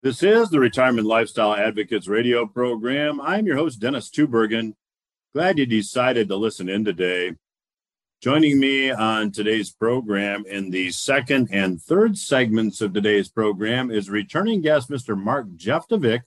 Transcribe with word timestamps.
This 0.00 0.22
is 0.22 0.48
the 0.48 0.60
Retirement 0.60 1.08
Lifestyle 1.08 1.56
Advocates 1.56 2.06
radio 2.06 2.46
program. 2.46 3.20
I'm 3.20 3.46
your 3.46 3.56
host, 3.56 3.80
Dennis 3.80 4.08
Tubbergen. 4.08 4.74
Glad 5.34 5.58
you 5.58 5.66
decided 5.66 6.28
to 6.28 6.36
listen 6.36 6.68
in 6.68 6.84
today. 6.84 7.34
Joining 8.22 8.60
me 8.60 8.92
on 8.92 9.32
today's 9.32 9.72
program 9.72 10.44
in 10.46 10.70
the 10.70 10.92
second 10.92 11.48
and 11.50 11.82
third 11.82 12.16
segments 12.16 12.80
of 12.80 12.92
today's 12.92 13.28
program 13.28 13.90
is 13.90 14.08
returning 14.08 14.60
guest, 14.60 14.88
Mr. 14.88 15.20
Mark 15.20 15.48
Jeftovic. 15.56 16.20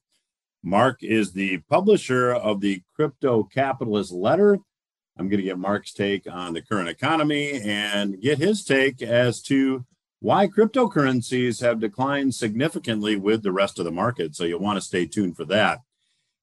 Mark 0.62 1.02
is 1.02 1.32
the 1.32 1.60
publisher 1.70 2.34
of 2.34 2.60
the 2.60 2.82
Crypto 2.94 3.44
Capitalist 3.46 4.12
Letter. 4.12 4.58
I'm 5.18 5.30
going 5.30 5.40
to 5.40 5.46
get 5.46 5.58
Mark's 5.58 5.94
take 5.94 6.30
on 6.30 6.52
the 6.52 6.62
current 6.62 6.90
economy 6.90 7.62
and 7.62 8.20
get 8.20 8.38
his 8.38 8.66
take 8.66 9.02
as 9.02 9.42
to 9.44 9.86
why 10.22 10.48
cryptocurrencies 10.48 11.62
have 11.62 11.80
declined 11.80 12.36
significantly 12.36 13.16
with 13.16 13.42
the 13.42 13.52
rest 13.52 13.80
of 13.80 13.86
the 13.86 13.92
market. 13.92 14.36
So 14.36 14.44
you'll 14.44 14.60
want 14.60 14.78
to 14.78 14.86
stay 14.86 15.08
tuned 15.08 15.36
for 15.36 15.46
that. 15.46 15.80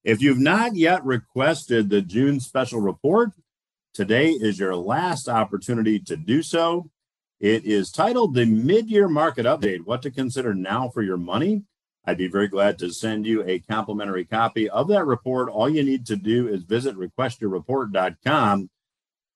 If 0.03 0.21
you've 0.21 0.39
not 0.39 0.75
yet 0.75 1.05
requested 1.05 1.89
the 1.89 2.03
June 2.03 2.41
special 2.41 2.81
report, 2.81 3.31
today 3.95 4.31
is 4.31 4.59
your 4.59 4.75
last 4.75 5.29
opportunity 5.29 6.01
to 6.01 6.17
do 6.17 6.43
so. 6.43 6.91
It 7.39 7.65
is 7.65 7.93
titled 7.93 8.35
The 8.35 8.47
Mid 8.47 8.91
Year 8.91 9.09
Market 9.09 9.47
Update 9.47 9.85
What 9.87 10.03
to 10.03 10.11
Consider 10.11 10.55
Now 10.55 10.89
for 10.89 11.03
Your 11.03 11.17
Money. 11.17 11.63
I'd 12.05 12.19
be 12.19 12.27
very 12.27 12.49
glad 12.49 12.81
to 12.81 12.91
send 12.91 13.27
you 13.27 13.45
a 13.47 13.61
complimentary 13.61 14.25
copy 14.25 14.69
of 14.69 14.89
that 14.89 15.07
report. 15.07 15.51
All 15.51 15.69
you 15.69 15.85
need 15.85 16.05
to 16.07 16.17
do 16.17 16.49
is 16.49 16.65
visit 16.65 16.97
requestyourreport.com. 16.97 18.71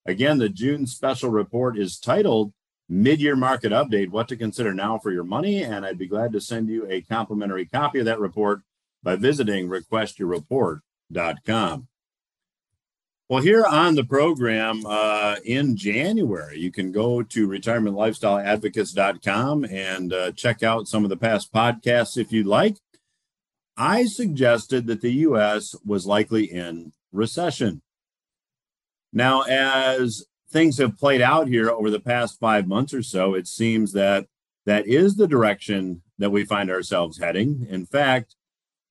Again, 0.05 0.37
the 0.37 0.49
June 0.49 0.85
special 0.85 1.29
report 1.29 1.77
is 1.77 1.97
titled 1.97 2.51
mid-year 2.89 3.35
market 3.35 3.71
update, 3.71 4.09
what 4.09 4.27
to 4.27 4.35
consider 4.35 4.73
now 4.73 4.97
for 4.97 5.11
your 5.11 5.23
money. 5.23 5.63
And 5.63 5.85
I'd 5.85 5.97
be 5.97 6.07
glad 6.07 6.33
to 6.33 6.41
send 6.41 6.67
you 6.69 6.85
a 6.89 7.01
complimentary 7.01 7.65
copy 7.65 7.99
of 7.99 8.05
that 8.05 8.19
report 8.19 8.61
by 9.01 9.15
visiting 9.15 9.67
requestyourreport.com. 9.67 11.87
Well, 13.29 13.41
here 13.41 13.65
on 13.65 13.95
the 13.95 14.03
program 14.03 14.85
uh, 14.85 15.37
in 15.45 15.77
January, 15.77 16.59
you 16.59 16.71
can 16.71 16.91
go 16.91 17.23
to 17.23 17.47
retirementlifestyleadvocates.com 17.47 19.65
and 19.65 20.13
uh, 20.13 20.31
check 20.33 20.61
out 20.61 20.87
some 20.87 21.03
of 21.03 21.09
the 21.09 21.17
past 21.17 21.51
podcasts 21.53 22.17
if 22.17 22.31
you'd 22.31 22.45
like. 22.45 22.77
I 23.75 24.05
suggested 24.05 24.85
that 24.87 25.01
the 25.01 25.13
U.S. 25.13 25.75
was 25.85 26.05
likely 26.05 26.51
in 26.51 26.91
recession. 27.11 27.81
Now, 29.11 29.41
as 29.43 30.25
things 30.53 30.77
have 30.77 30.97
played 30.97 31.21
out 31.21 31.47
here 31.47 31.69
over 31.69 31.89
the 31.89 31.99
past 31.99 32.39
five 32.39 32.67
months 32.67 32.93
or 32.93 33.03
so, 33.03 33.33
it 33.33 33.47
seems 33.47 33.91
that 33.93 34.27
that 34.65 34.87
is 34.87 35.15
the 35.15 35.27
direction 35.27 36.01
that 36.19 36.29
we 36.29 36.45
find 36.45 36.69
ourselves 36.69 37.17
heading. 37.17 37.67
In 37.69 37.85
fact, 37.85 38.35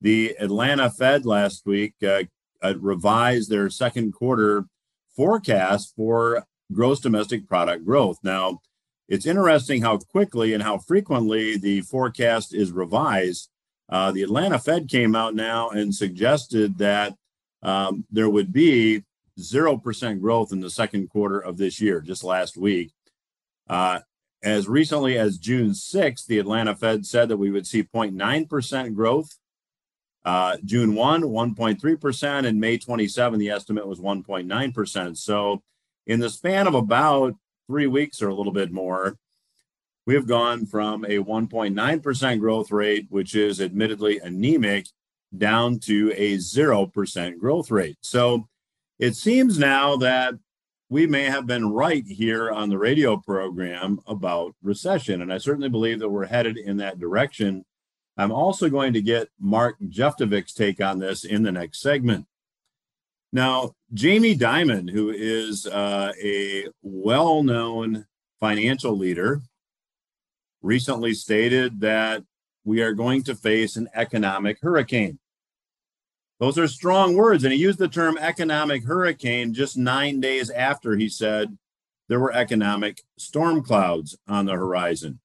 the 0.01 0.37
Atlanta 0.39 0.91
Fed 0.91 1.25
last 1.25 1.65
week 1.65 1.95
uh, 2.03 2.25
uh, 2.63 2.75
revised 2.79 3.49
their 3.49 3.71
second 3.71 4.13
quarter 4.13 4.67
forecast 5.17 5.95
for 5.97 6.45
gross 6.73 7.01
domestic 7.01 7.49
product 7.49 7.85
growth. 7.85 8.19
Now, 8.23 8.61
it's 9.09 9.27
interesting 9.27 9.83
how 9.83 9.99
quickly 9.99 10.55
and 10.55 10.63
how 10.63 10.79
frequently 10.79 11.57
the 11.57 11.83
forecast 11.83 12.55
is 12.55 12.73
revised. 12.73 13.49
Uh, 13.89 14.11
the 14.11 14.23
Atlanta 14.23 14.59
Fed 14.59 14.89
came 14.89 15.15
out 15.15 15.35
now 15.35 15.71
and 15.71 15.95
suggested 15.95 16.79
that 16.79 17.15
um, 17.63 18.05
there 18.11 18.31
would 18.31 18.53
be 18.53 19.05
0% 19.39 20.21
growth 20.21 20.53
in 20.53 20.61
the 20.61 20.71
second 20.71 21.09
quarter 21.09 21.39
of 21.39 21.57
this 21.57 21.81
year, 21.81 22.01
just 22.01 22.25
last 22.25 22.57
week. 22.57 22.93
Uh, 23.69 24.01
as 24.43 24.69
recently 24.69 25.17
as 25.17 25.39
June 25.39 25.71
6th, 25.71 26.27
the 26.27 26.39
Atlanta 26.39 26.75
Fed 26.75 27.07
said 27.07 27.29
that 27.29 27.37
we 27.37 27.51
would 27.51 27.67
see 27.67 27.83
0.9% 27.83 28.95
growth. 28.95 29.39
Uh, 30.25 30.57
June 30.65 30.95
1, 30.95 31.23
1.3%, 31.23 32.47
and 32.47 32.61
May 32.61 32.79
27, 32.79 33.39
the 33.39 33.51
estimate 33.51 33.87
was 33.87 34.01
1.9%. 34.01 35.17
So, 35.17 35.63
in 36.07 36.21
the 36.21 36.31
span 36.31 36.67
of 36.67 36.75
about 36.75 37.35
three 37.69 37.87
weeks 37.87 38.21
or 38.21 38.29
a 38.29 38.35
little 38.35 38.53
bit 38.53 38.73
more, 38.73 39.17
we 40.07 40.15
have 40.15 40.27
gone 40.27 40.67
from 40.67 41.05
a 41.05 41.19
1.9% 41.19 42.41
growth 42.41 42.73
rate, 42.73 43.07
which 43.09 43.37
is 43.37 43.61
admittedly 43.61 44.19
anemic, 44.19 44.87
down 45.37 45.79
to 45.81 46.13
a 46.17 46.37
0% 46.37 47.39
growth 47.39 47.71
rate. 47.71 47.97
So, 48.01 48.49
it 49.03 49.17
seems 49.17 49.59
now 49.59 49.97
that 49.97 50.35
we 50.89 51.09
may 51.09 51.25
have 51.25 51.45
been 51.45 51.73
right 51.73 52.05
here 52.07 52.53
on 52.53 52.69
the 52.69 52.79
radio 52.79 53.17
program 53.17 53.99
about 54.07 54.55
recession. 54.63 55.23
And 55.23 55.33
I 55.33 55.39
certainly 55.39 55.69
believe 55.69 55.99
that 55.99 56.09
we're 56.09 56.27
headed 56.27 56.57
in 56.57 56.77
that 56.77 57.01
direction. 57.01 57.65
I'm 58.17 58.31
also 58.31 58.69
going 58.69 58.93
to 58.93 59.03
get 59.03 59.27
Mark 59.41 59.75
Jeftovic's 59.89 60.53
take 60.53 60.81
on 60.81 61.01
this 61.01 61.25
in 61.25 61.43
the 61.43 61.51
next 61.51 61.81
segment. 61.81 62.27
Now, 63.33 63.73
Jamie 63.93 64.37
Dimon, 64.37 64.89
who 64.89 65.11
is 65.11 65.67
uh, 65.67 66.13
a 66.23 66.69
well 66.83 67.43
known 67.43 68.07
financial 68.39 68.97
leader, 68.97 69.43
recently 70.63 71.15
stated 71.15 71.81
that 71.81 72.23
we 72.65 72.83
are 72.83 72.93
going 72.93 73.25
to 73.25 73.35
face 73.35 73.75
an 73.75 73.89
economic 73.95 74.59
hurricane. 74.63 75.19
Those 76.43 76.59
are 76.59 76.67
strong 76.67 77.15
words. 77.15 77.45
And 77.45 77.53
he 77.53 77.59
used 77.61 77.79
the 77.79 77.87
term 77.87 78.19
economic 78.19 78.85
hurricane 78.85 79.55
just 79.55 79.77
nine 79.77 80.19
days 80.19 80.51
after 80.51 80.97
he 80.97 81.09
said 81.09 81.57
there 82.09 82.19
were 82.19 82.33
economic 82.33 83.01
storm 83.17 83.63
clouds 83.63 84.19
on 84.27 84.47
the 84.47 84.55
horizon. 84.55 85.21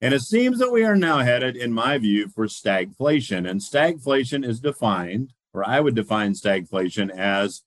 And 0.00 0.14
it 0.14 0.22
seems 0.22 0.58
that 0.58 0.72
we 0.72 0.84
are 0.84 0.96
now 0.96 1.18
headed, 1.18 1.54
in 1.54 1.70
my 1.70 1.98
view, 1.98 2.28
for 2.28 2.46
stagflation. 2.46 3.46
And 3.46 3.60
stagflation 3.60 4.42
is 4.42 4.58
defined, 4.58 5.34
or 5.52 5.68
I 5.68 5.80
would 5.80 5.94
define 5.94 6.32
stagflation 6.32 7.10
as 7.10 7.60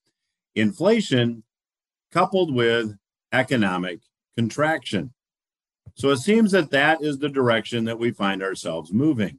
inflation 0.56 1.44
coupled 2.12 2.52
with 2.52 2.98
economic 3.32 4.00
contraction. 4.36 5.14
So 5.94 6.10
it 6.10 6.18
seems 6.18 6.52
that 6.54 6.72
that 6.72 7.04
is 7.04 7.20
the 7.20 7.30
direction 7.30 7.86
that 7.86 8.00
we 8.00 8.10
find 8.10 8.42
ourselves 8.42 8.92
moving. 8.92 9.38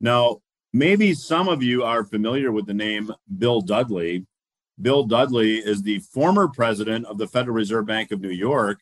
Now, 0.00 0.42
Maybe 0.72 1.14
some 1.14 1.48
of 1.48 1.64
you 1.64 1.82
are 1.82 2.04
familiar 2.04 2.52
with 2.52 2.66
the 2.66 2.74
name 2.74 3.12
Bill 3.38 3.60
Dudley. 3.60 4.26
Bill 4.80 5.02
Dudley 5.02 5.58
is 5.58 5.82
the 5.82 5.98
former 5.98 6.46
president 6.46 7.06
of 7.06 7.18
the 7.18 7.26
Federal 7.26 7.56
Reserve 7.56 7.86
Bank 7.86 8.12
of 8.12 8.20
New 8.20 8.30
York, 8.30 8.80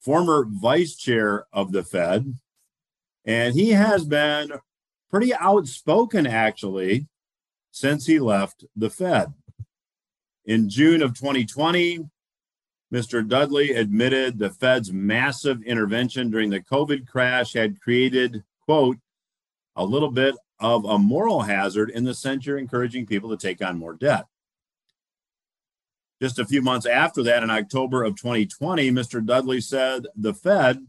former 0.00 0.44
vice 0.48 0.96
chair 0.96 1.46
of 1.52 1.70
the 1.70 1.84
Fed, 1.84 2.34
and 3.24 3.54
he 3.54 3.70
has 3.70 4.04
been 4.04 4.50
pretty 5.08 5.32
outspoken 5.34 6.26
actually 6.26 7.06
since 7.70 8.06
he 8.06 8.18
left 8.18 8.64
the 8.74 8.90
Fed. 8.90 9.32
In 10.46 10.68
June 10.68 11.00
of 11.00 11.14
2020, 11.14 12.00
Mr. 12.92 13.26
Dudley 13.26 13.70
admitted 13.70 14.36
the 14.36 14.50
Fed's 14.50 14.92
massive 14.92 15.62
intervention 15.62 16.28
during 16.28 16.50
the 16.50 16.60
COVID 16.60 17.06
crash 17.06 17.52
had 17.52 17.80
created, 17.80 18.42
quote, 18.64 18.96
a 19.76 19.84
little 19.84 20.10
bit 20.10 20.34
of 20.60 20.84
a 20.84 20.98
moral 20.98 21.42
hazard 21.42 21.90
in 21.90 22.04
the 22.04 22.14
sense 22.14 22.46
you're 22.46 22.58
encouraging 22.58 23.06
people 23.06 23.30
to 23.30 23.36
take 23.36 23.64
on 23.64 23.78
more 23.78 23.94
debt. 23.94 24.26
Just 26.20 26.38
a 26.38 26.44
few 26.44 26.60
months 26.60 26.84
after 26.84 27.22
that, 27.22 27.42
in 27.42 27.50
October 27.50 28.04
of 28.04 28.14
2020, 28.14 28.90
Mr. 28.90 29.24
Dudley 29.24 29.60
said 29.60 30.06
the 30.14 30.34
Fed 30.34 30.86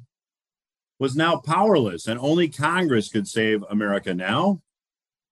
was 1.00 1.16
now 1.16 1.38
powerless 1.38 2.06
and 2.06 2.20
only 2.20 2.50
Congress 2.50 3.10
could 3.10 3.28
save 3.28 3.64
America 3.70 4.14
now. 4.14 4.62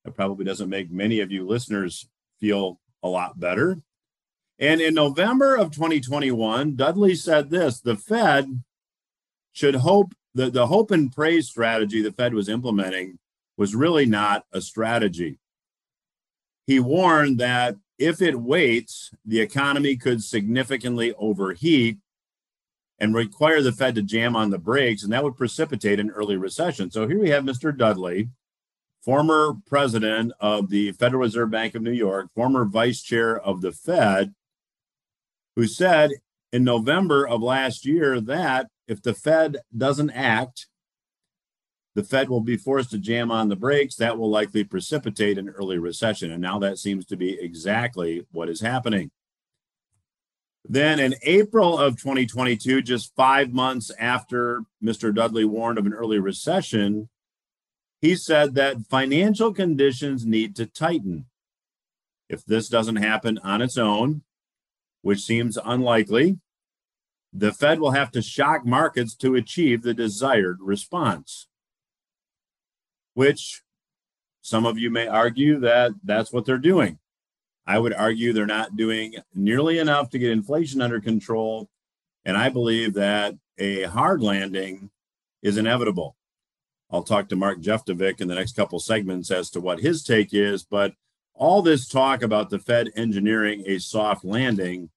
That 0.06 0.16
probably 0.16 0.46
doesn't 0.46 0.70
make 0.70 0.90
many 0.90 1.20
of 1.20 1.32
you 1.32 1.46
listeners 1.46 2.08
feel 2.40 2.80
a 3.04 3.10
lot 3.10 3.40
better. 3.40 3.82
And 4.58 4.80
in 4.80 4.94
November 4.94 5.56
of 5.56 5.72
2021, 5.72 6.76
Dudley 6.76 7.16
said 7.16 7.50
this 7.50 7.82
the 7.82 7.98
Fed 7.98 8.64
should 9.52 9.76
hope 9.76 10.14
the, 10.34 10.50
the 10.50 10.68
hope 10.68 10.92
and 10.92 11.12
praise 11.12 11.50
strategy 11.50 12.02
the 12.02 12.12
Fed 12.12 12.34
was 12.34 12.48
implementing 12.48 13.20
was 13.60 13.76
really 13.76 14.06
not 14.06 14.46
a 14.54 14.62
strategy. 14.62 15.38
He 16.66 16.80
warned 16.80 17.40
that 17.40 17.76
if 17.98 18.22
it 18.22 18.40
waits, 18.40 19.12
the 19.26 19.42
economy 19.42 19.98
could 19.98 20.24
significantly 20.24 21.14
overheat 21.18 21.98
and 23.00 23.14
require 23.14 23.62
the 23.62 23.74
Fed 23.74 23.96
to 23.96 24.02
jam 24.02 24.34
on 24.34 24.50
the 24.50 24.58
brakes, 24.58 25.04
and 25.04 25.12
that 25.12 25.26
would 25.26 25.36
precipitate 25.36 26.00
an 26.00 26.10
early 26.12 26.38
recession. 26.38 26.90
So 26.90 27.06
here 27.06 27.20
we 27.20 27.32
have 27.32 27.44
Mr. 27.44 27.78
Dudley, 27.78 28.30
former 29.04 29.56
president 29.68 30.32
of 30.40 30.70
the 30.70 30.94
Federal 30.94 31.24
Reserve 31.24 31.52
Bank 31.52 31.76
of 31.76 31.82
New 31.82 31.92
York, 31.92 32.32
former 32.34 32.64
vice 32.64 33.02
chair 33.02 33.38
of 33.38 33.60
the 33.60 33.74
Fed, 33.74 34.34
who 35.58 35.68
said 35.68 36.12
in 36.54 36.64
November 36.64 37.28
of 37.28 37.42
last 37.42 37.86
year 37.86 38.22
that 38.22 38.68
if 38.88 39.02
the 39.02 39.14
Fed 39.14 39.58
doesn't 39.76 40.12
act, 40.12 40.68
the 41.96 42.04
Fed 42.04 42.30
will 42.30 42.42
be 42.42 42.58
forced 42.58 42.92
to 42.92 42.98
jam 42.98 43.32
on 43.32 43.50
the 43.50 43.56
brakes. 43.56 43.96
That 43.96 44.18
will 44.18 44.30
likely 44.30 44.64
precipitate 44.64 45.38
an 45.38 45.50
early 45.50 45.78
recession. 45.78 46.32
And 46.32 46.42
now 46.42 46.60
that 46.60 46.78
seems 46.78 47.06
to 47.08 47.18
be 47.18 47.40
exactly 47.40 48.26
what 48.32 48.50
is 48.50 48.62
happening. 48.62 49.12
Then 50.66 51.00
in 51.00 51.16
April 51.24 51.78
of 51.78 52.00
2022, 52.00 52.82
just 52.82 53.16
five 53.16 53.52
months 53.52 53.92
after 53.98 54.64
Mr. 54.84 55.14
Dudley 55.14 55.46
warned 55.46 55.80
of 55.80 55.86
an 55.86 55.94
early 55.94 56.20
recession, 56.20 57.10
he 58.02 58.16
said 58.16 58.56
that 58.56 58.86
financial 58.90 59.54
conditions 59.54 60.26
need 60.26 60.56
to 60.58 60.66
tighten. 60.66 61.26
If 62.30 62.46
this 62.46 62.70
doesn't 62.70 62.98
happen 62.98 63.40
on 63.44 63.62
its 63.62 63.78
own, 63.78 64.22
which 65.02 65.22
seems 65.22 65.58
unlikely, 65.58 66.38
the 67.34 67.52
Fed 67.52 67.80
will 67.80 67.92
have 67.92 68.12
to 68.12 68.22
shock 68.22 68.66
markets 68.66 69.16
to 69.16 69.36
achieve 69.36 69.82
the 69.82 69.94
desired 69.94 70.58
response. 70.62 71.49
Which 73.14 73.62
some 74.42 74.66
of 74.66 74.78
you 74.78 74.90
may 74.90 75.08
argue 75.08 75.60
that 75.60 75.92
that's 76.04 76.32
what 76.32 76.46
they're 76.46 76.58
doing. 76.58 77.00
I 77.68 77.78
would 77.78 77.94
argue 77.94 78.34
they're 78.34 78.46
not 78.46 78.76
doing 78.76 79.16
nearly 79.36 79.78
enough 79.78 80.10
to 80.10 80.20
get 80.20 80.32
inflation 80.32 80.82
under 80.82 81.00
control. 81.00 81.70
And 82.26 82.36
I 82.36 82.50
believe 82.50 82.94
that 82.96 83.36
a 83.58 83.84
hard 83.84 84.22
landing 84.22 84.90
is 85.42 85.58
inevitable. 85.58 86.16
I'll 86.90 87.04
talk 87.04 87.30
to 87.30 87.36
Mark 87.36 87.62
Jeftovic 87.62 88.22
in 88.22 88.28
the 88.28 88.36
next 88.36 88.56
couple 88.56 88.80
segments 88.80 89.30
as 89.30 89.50
to 89.52 89.62
what 89.62 89.82
his 89.82 90.04
take 90.04 90.34
is. 90.34 90.64
But 90.64 90.94
all 91.36 91.62
this 91.62 91.88
talk 91.88 92.24
about 92.24 92.50
the 92.50 92.60
Fed 92.60 92.90
engineering 92.96 93.64
a 93.68 93.78
soft 93.78 94.26
landing, 94.26 94.90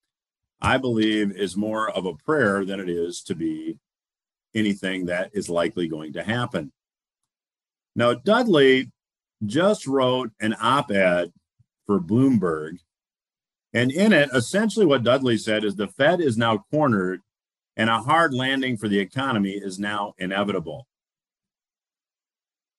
I 0.61 0.79
believe, 0.79 1.31
is 1.33 1.57
more 1.57 1.91
of 1.91 2.07
a 2.07 2.15
prayer 2.15 2.65
than 2.65 2.81
it 2.81 2.89
is 2.89 3.23
to 3.25 3.35
be 3.35 3.79
anything 4.55 5.07
that 5.07 5.31
is 5.35 5.51
likely 5.51 5.89
going 5.89 6.15
to 6.15 6.23
happen. 6.23 6.73
Now, 7.95 8.15
Dudley 8.15 8.91
just 9.45 9.87
wrote 9.87 10.31
an 10.41 10.55
op 10.61 10.91
ed 10.91 11.33
for 11.87 12.01
Bloomberg. 12.01 12.79
And 13.75 13.91
in 13.91 14.13
it, 14.13 14.31
essentially 14.35 14.87
what 14.87 15.03
Dudley 15.03 15.37
said 15.37 15.65
is 15.65 15.75
the 15.75 15.89
Fed 15.89 16.21
is 16.21 16.37
now 16.37 16.65
cornered 16.71 17.23
and 17.77 17.89
a 17.89 17.99
hard 17.99 18.35
landing 18.35 18.77
for 18.77 18.89
the 18.89 18.99
economy 18.99 19.53
is 19.53 19.79
now 19.79 20.15
inevitable. 20.19 20.87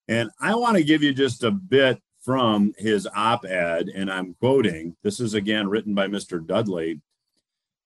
And 0.08 0.30
I 0.40 0.56
want 0.56 0.78
to 0.78 0.84
give 0.84 1.02
you 1.02 1.14
just 1.14 1.44
a 1.44 1.52
bit 1.52 2.00
from 2.22 2.74
his 2.78 3.08
op 3.16 3.46
ed, 3.46 3.90
and 3.90 4.12
I'm 4.12 4.36
quoting 4.36 4.96
this 5.04 5.20
is 5.20 5.34
again 5.34 5.68
written 5.68 5.94
by 5.94 6.08
Mr. 6.08 6.46
Dudley. 6.46 7.02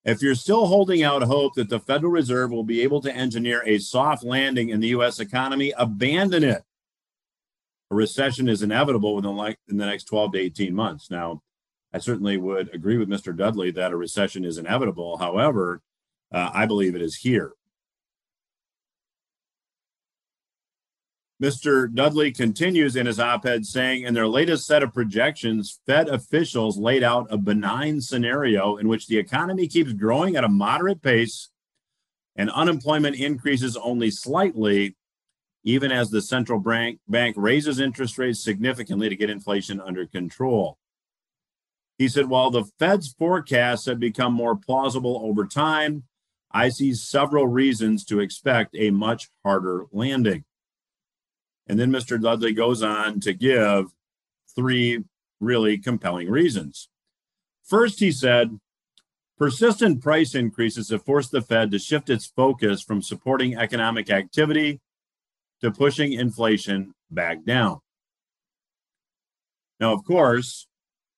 If 0.05 0.21
you're 0.21 0.35
still 0.35 0.67
holding 0.67 1.03
out 1.03 1.23
hope 1.23 1.55
that 1.55 1.69
the 1.69 1.79
Federal 1.79 2.11
Reserve 2.11 2.51
will 2.51 2.63
be 2.63 2.81
able 2.81 3.01
to 3.01 3.15
engineer 3.15 3.63
a 3.65 3.77
soft 3.77 4.23
landing 4.23 4.69
in 4.69 4.79
the 4.79 4.89
US 4.89 5.19
economy, 5.19 5.73
abandon 5.77 6.43
it. 6.43 6.63
A 7.89 7.95
recession 7.95 8.49
is 8.49 8.63
inevitable 8.63 9.15
within 9.15 9.35
like 9.35 9.57
in 9.69 9.77
the 9.77 9.85
next 9.85 10.05
12 10.05 10.33
to 10.33 10.39
18 10.39 10.73
months. 10.73 11.09
Now, 11.09 11.41
I 11.93 11.99
certainly 11.99 12.37
would 12.37 12.73
agree 12.73 12.97
with 12.97 13.09
Mr. 13.09 13.35
Dudley 13.35 13.71
that 13.71 13.91
a 13.91 13.97
recession 13.97 14.43
is 14.43 14.57
inevitable. 14.57 15.17
However, 15.17 15.81
uh, 16.33 16.51
I 16.53 16.65
believe 16.65 16.95
it 16.95 17.01
is 17.01 17.15
here. 17.15 17.53
Mr. 21.41 21.93
Dudley 21.93 22.31
continues 22.31 22.95
in 22.95 23.05
his 23.05 23.19
op 23.19 23.45
ed 23.45 23.63
saying, 23.63 24.03
in 24.03 24.15
their 24.15 24.27
latest 24.27 24.65
set 24.65 24.81
of 24.81 24.93
projections, 24.93 25.79
Fed 25.85 26.09
officials 26.09 26.79
laid 26.79 27.03
out 27.03 27.27
a 27.29 27.37
benign 27.37 28.01
scenario 28.01 28.77
in 28.77 28.87
which 28.87 29.05
the 29.05 29.17
economy 29.17 29.67
keeps 29.67 29.93
growing 29.93 30.35
at 30.35 30.43
a 30.43 30.49
moderate 30.49 31.01
pace 31.01 31.49
and 32.35 32.49
unemployment 32.49 33.15
increases 33.15 33.77
only 33.77 34.09
slightly, 34.09 34.95
even 35.67 35.91
as 35.91 36.09
the 36.09 36.21
central 36.21 36.61
bank, 36.61 36.97
bank 37.09 37.35
raises 37.37 37.81
interest 37.81 38.17
rates 38.17 38.41
significantly 38.41 39.09
to 39.09 39.17
get 39.17 39.29
inflation 39.29 39.81
under 39.81 40.05
control. 40.05 40.77
He 41.97 42.07
said, 42.07 42.29
while 42.29 42.49
the 42.49 42.63
Fed's 42.79 43.13
forecasts 43.13 43.85
have 43.85 43.99
become 43.99 44.31
more 44.31 44.55
plausible 44.55 45.19
over 45.25 45.45
time, 45.45 46.03
I 46.49 46.69
see 46.69 46.93
several 46.93 47.47
reasons 47.47 48.05
to 48.05 48.21
expect 48.21 48.77
a 48.77 48.91
much 48.91 49.29
harder 49.43 49.87
landing. 49.91 50.45
And 51.67 51.77
then 51.77 51.91
Mr. 51.91 52.17
Dudley 52.21 52.53
goes 52.53 52.81
on 52.81 53.19
to 53.19 53.33
give 53.33 53.87
three 54.55 55.03
really 55.41 55.77
compelling 55.77 56.29
reasons. 56.29 56.87
First, 57.65 57.99
he 57.99 58.13
said, 58.13 58.57
persistent 59.37 60.01
price 60.01 60.33
increases 60.33 60.91
have 60.91 61.03
forced 61.03 61.31
the 61.31 61.41
Fed 61.41 61.71
to 61.71 61.77
shift 61.77 62.09
its 62.09 62.25
focus 62.25 62.81
from 62.81 63.01
supporting 63.01 63.57
economic 63.57 64.09
activity 64.09 64.79
to 65.61 65.71
pushing 65.71 66.13
inflation 66.13 66.93
back 67.09 67.43
down. 67.45 67.79
Now, 69.79 69.93
of 69.93 70.03
course, 70.03 70.67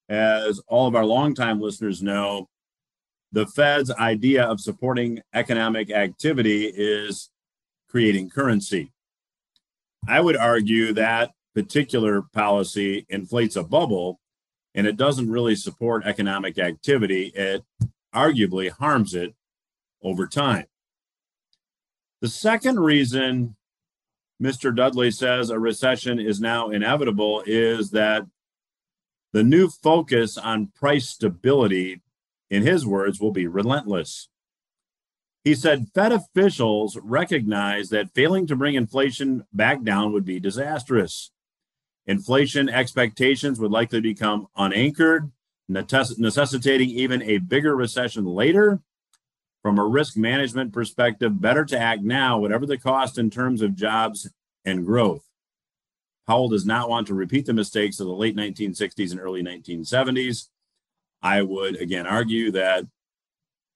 as 0.08 0.60
all 0.66 0.86
of 0.86 0.94
our 0.94 1.04
longtime 1.04 1.60
listeners 1.60 2.02
know, 2.02 2.48
the 3.32 3.46
Fed's 3.46 3.90
idea 3.92 4.44
of 4.44 4.60
supporting 4.60 5.20
economic 5.34 5.90
activity 5.90 6.64
is 6.66 7.30
creating 7.88 8.30
currency. 8.30 8.92
I 10.08 10.20
would 10.20 10.36
argue 10.36 10.92
that 10.94 11.32
particular 11.54 12.22
policy 12.32 13.06
inflates 13.08 13.56
a 13.56 13.62
bubble 13.62 14.20
and 14.74 14.86
it 14.86 14.96
doesn't 14.96 15.30
really 15.30 15.56
support 15.56 16.04
economic 16.06 16.58
activity. 16.58 17.32
It 17.34 17.64
arguably 18.14 18.70
harms 18.70 19.14
it 19.14 19.34
over 20.02 20.26
time. 20.26 20.66
The 22.20 22.28
second 22.28 22.80
reason 22.80 23.56
Mr. 24.40 24.74
Dudley 24.74 25.10
says 25.10 25.50
a 25.50 25.58
recession 25.58 26.18
is 26.18 26.40
now 26.40 26.70
inevitable 26.70 27.42
is 27.46 27.90
that 27.90 28.26
the 29.32 29.44
new 29.44 29.68
focus 29.68 30.38
on 30.38 30.68
price 30.68 31.08
stability, 31.08 32.00
in 32.48 32.62
his 32.62 32.86
words, 32.86 33.20
will 33.20 33.32
be 33.32 33.46
relentless. 33.46 34.28
He 35.44 35.54
said 35.54 35.88
Fed 35.94 36.12
officials 36.12 36.98
recognize 37.02 37.90
that 37.90 38.14
failing 38.14 38.46
to 38.46 38.56
bring 38.56 38.74
inflation 38.74 39.44
back 39.52 39.82
down 39.82 40.12
would 40.12 40.24
be 40.24 40.40
disastrous. 40.40 41.30
Inflation 42.06 42.68
expectations 42.68 43.60
would 43.60 43.70
likely 43.70 44.00
become 44.00 44.48
unanchored, 44.56 45.30
necessitating 45.68 46.90
even 46.90 47.22
a 47.22 47.38
bigger 47.38 47.76
recession 47.76 48.24
later. 48.24 48.80
From 49.62 49.78
a 49.78 49.84
risk 49.84 50.16
management 50.16 50.72
perspective, 50.72 51.40
better 51.40 51.64
to 51.66 51.78
act 51.78 52.02
now, 52.02 52.38
whatever 52.38 52.64
the 52.64 52.78
cost 52.78 53.18
in 53.18 53.28
terms 53.30 53.60
of 53.60 53.74
jobs 53.74 54.30
and 54.64 54.86
growth. 54.86 55.24
Powell 56.26 56.48
does 56.48 56.64
not 56.64 56.88
want 56.88 57.06
to 57.08 57.14
repeat 57.14 57.46
the 57.46 57.52
mistakes 57.52 58.00
of 58.00 58.06
the 58.06 58.12
late 58.12 58.36
1960s 58.36 59.10
and 59.10 59.20
early 59.20 59.42
1970s. 59.42 60.48
I 61.22 61.42
would 61.42 61.76
again 61.76 62.06
argue 62.06 62.50
that 62.52 62.86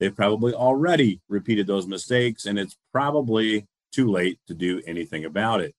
They've 0.01 0.15
probably 0.15 0.53
already 0.53 1.21
repeated 1.29 1.67
those 1.67 1.87
mistakes, 1.87 2.47
and 2.47 2.59
it's 2.59 2.77
probably 2.93 3.67
too 3.93 4.11
late 4.11 4.39
to 4.49 4.55
do 4.55 4.83
anything 4.87 5.25
about 5.25 5.61
it. 5.61 5.75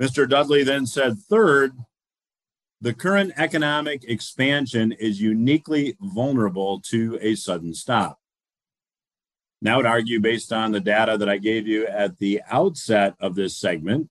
Mr. 0.00 0.28
Dudley 0.28 0.62
then 0.62 0.86
said, 0.86 1.18
third, 1.18 1.72
the 2.80 2.92
current 2.92 3.32
economic 3.36 4.04
expansion 4.04 4.92
is 4.92 5.20
uniquely 5.20 5.96
vulnerable 6.00 6.80
to 6.82 7.18
a 7.22 7.34
sudden 7.34 7.72
stop. 7.72 8.18
Now, 9.64 9.74
I 9.74 9.76
would 9.78 9.86
argue, 9.86 10.20
based 10.20 10.52
on 10.52 10.72
the 10.72 10.80
data 10.80 11.16
that 11.16 11.28
I 11.28 11.38
gave 11.38 11.66
you 11.66 11.86
at 11.86 12.18
the 12.18 12.42
outset 12.50 13.14
of 13.18 13.34
this 13.34 13.56
segment, 13.56 14.10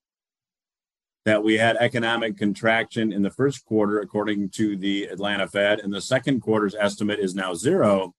that 1.25 1.43
we 1.43 1.60
had 1.60 1.77
economic 1.77 2.38
contraction 2.38 3.13
in 3.13 3.22
the 3.22 3.29
first 3.29 3.63
quarter, 3.63 4.00
according 4.00 4.50
to 4.50 4.75
the 4.75 5.03
Atlanta 5.03 5.48
Fed, 5.48 5.79
and 5.79 5.93
the 5.93 6.01
second 6.01 6.41
quarter's 6.41 6.74
estimate 6.74 7.19
is 7.19 7.36
now 7.36 7.53
zero. 7.53 8.15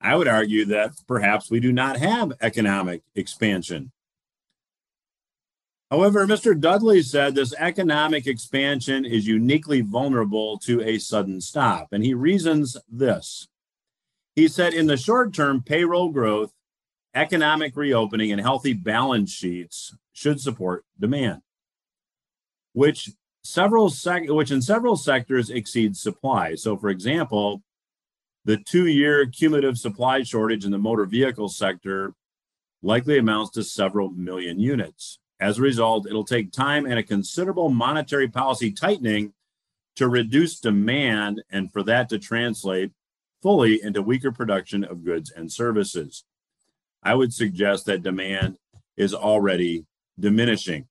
I 0.00 0.16
would 0.16 0.26
argue 0.26 0.64
that 0.64 0.92
perhaps 1.06 1.50
we 1.50 1.60
do 1.60 1.70
not 1.70 1.98
have 1.98 2.32
economic 2.40 3.02
expansion. 3.14 3.92
However, 5.90 6.26
Mr. 6.26 6.58
Dudley 6.58 7.02
said 7.02 7.34
this 7.34 7.54
economic 7.58 8.26
expansion 8.26 9.04
is 9.04 9.26
uniquely 9.26 9.82
vulnerable 9.82 10.58
to 10.60 10.80
a 10.80 10.98
sudden 10.98 11.42
stop, 11.42 11.88
and 11.92 12.02
he 12.02 12.14
reasons 12.14 12.78
this. 12.90 13.48
He 14.34 14.48
said 14.48 14.74
in 14.74 14.86
the 14.86 14.96
short 14.96 15.32
term, 15.32 15.62
payroll 15.62 16.10
growth, 16.10 16.52
economic 17.14 17.76
reopening, 17.76 18.32
and 18.32 18.40
healthy 18.40 18.72
balance 18.72 19.32
sheets 19.32 19.94
should 20.12 20.40
support 20.40 20.84
demand, 20.98 21.42
which 22.72 23.10
several 23.42 23.90
sec- 23.90 24.28
which 24.28 24.50
in 24.50 24.60
several 24.60 24.96
sectors 24.96 25.50
exceeds 25.50 26.00
supply. 26.00 26.56
So, 26.56 26.76
for 26.76 26.88
example, 26.88 27.62
the 28.44 28.56
two 28.56 28.86
year 28.86 29.26
cumulative 29.26 29.78
supply 29.78 30.22
shortage 30.22 30.64
in 30.64 30.72
the 30.72 30.78
motor 30.78 31.06
vehicle 31.06 31.48
sector 31.48 32.14
likely 32.82 33.18
amounts 33.18 33.52
to 33.52 33.62
several 33.62 34.10
million 34.10 34.58
units. 34.58 35.18
As 35.40 35.58
a 35.58 35.62
result, 35.62 36.06
it'll 36.06 36.24
take 36.24 36.52
time 36.52 36.86
and 36.86 36.98
a 36.98 37.02
considerable 37.02 37.70
monetary 37.70 38.28
policy 38.28 38.72
tightening 38.72 39.32
to 39.96 40.08
reduce 40.08 40.60
demand 40.60 41.42
and 41.50 41.72
for 41.72 41.82
that 41.84 42.08
to 42.08 42.18
translate 42.18 42.92
fully 43.44 43.82
into 43.82 44.00
weaker 44.00 44.32
production 44.32 44.82
of 44.84 45.04
goods 45.04 45.30
and 45.30 45.52
services. 45.52 46.24
I 47.02 47.14
would 47.14 47.34
suggest 47.34 47.84
that 47.84 48.02
demand 48.02 48.56
is 48.96 49.12
already 49.12 49.84
diminishing. 50.18 50.86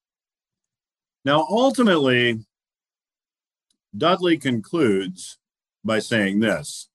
Now, 1.26 1.48
ultimately, 1.50 2.46
Dudley 3.98 4.38
concludes 4.38 5.40
by 5.84 5.98
saying 5.98 6.42
this 6.42 6.90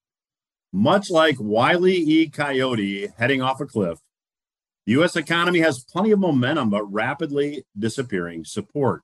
much 0.73 1.11
like 1.11 1.37
Wile 1.41 1.89
E. 1.89 2.29
Coyote 2.29 3.09
heading 3.19 3.43
off 3.43 3.61
a 3.61 3.67
cliff, 3.67 3.99
The 4.87 4.93
U.S. 4.93 5.17
economy 5.17 5.59
has 5.59 5.83
plenty 5.83 6.13
of 6.13 6.21
momentum, 6.21 6.71
but 6.71 6.85
rapidly 6.85 7.65
disappearing 7.77 8.45
support. 8.45 9.03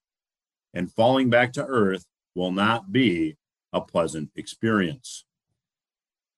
And 0.73 0.92
falling 0.92 1.30
back 1.30 1.52
to 1.54 1.66
earth 1.66 2.04
will 2.37 2.52
not 2.52 2.92
be 2.92 3.37
a 3.73 3.80
pleasant 3.80 4.30
experience. 4.37 5.25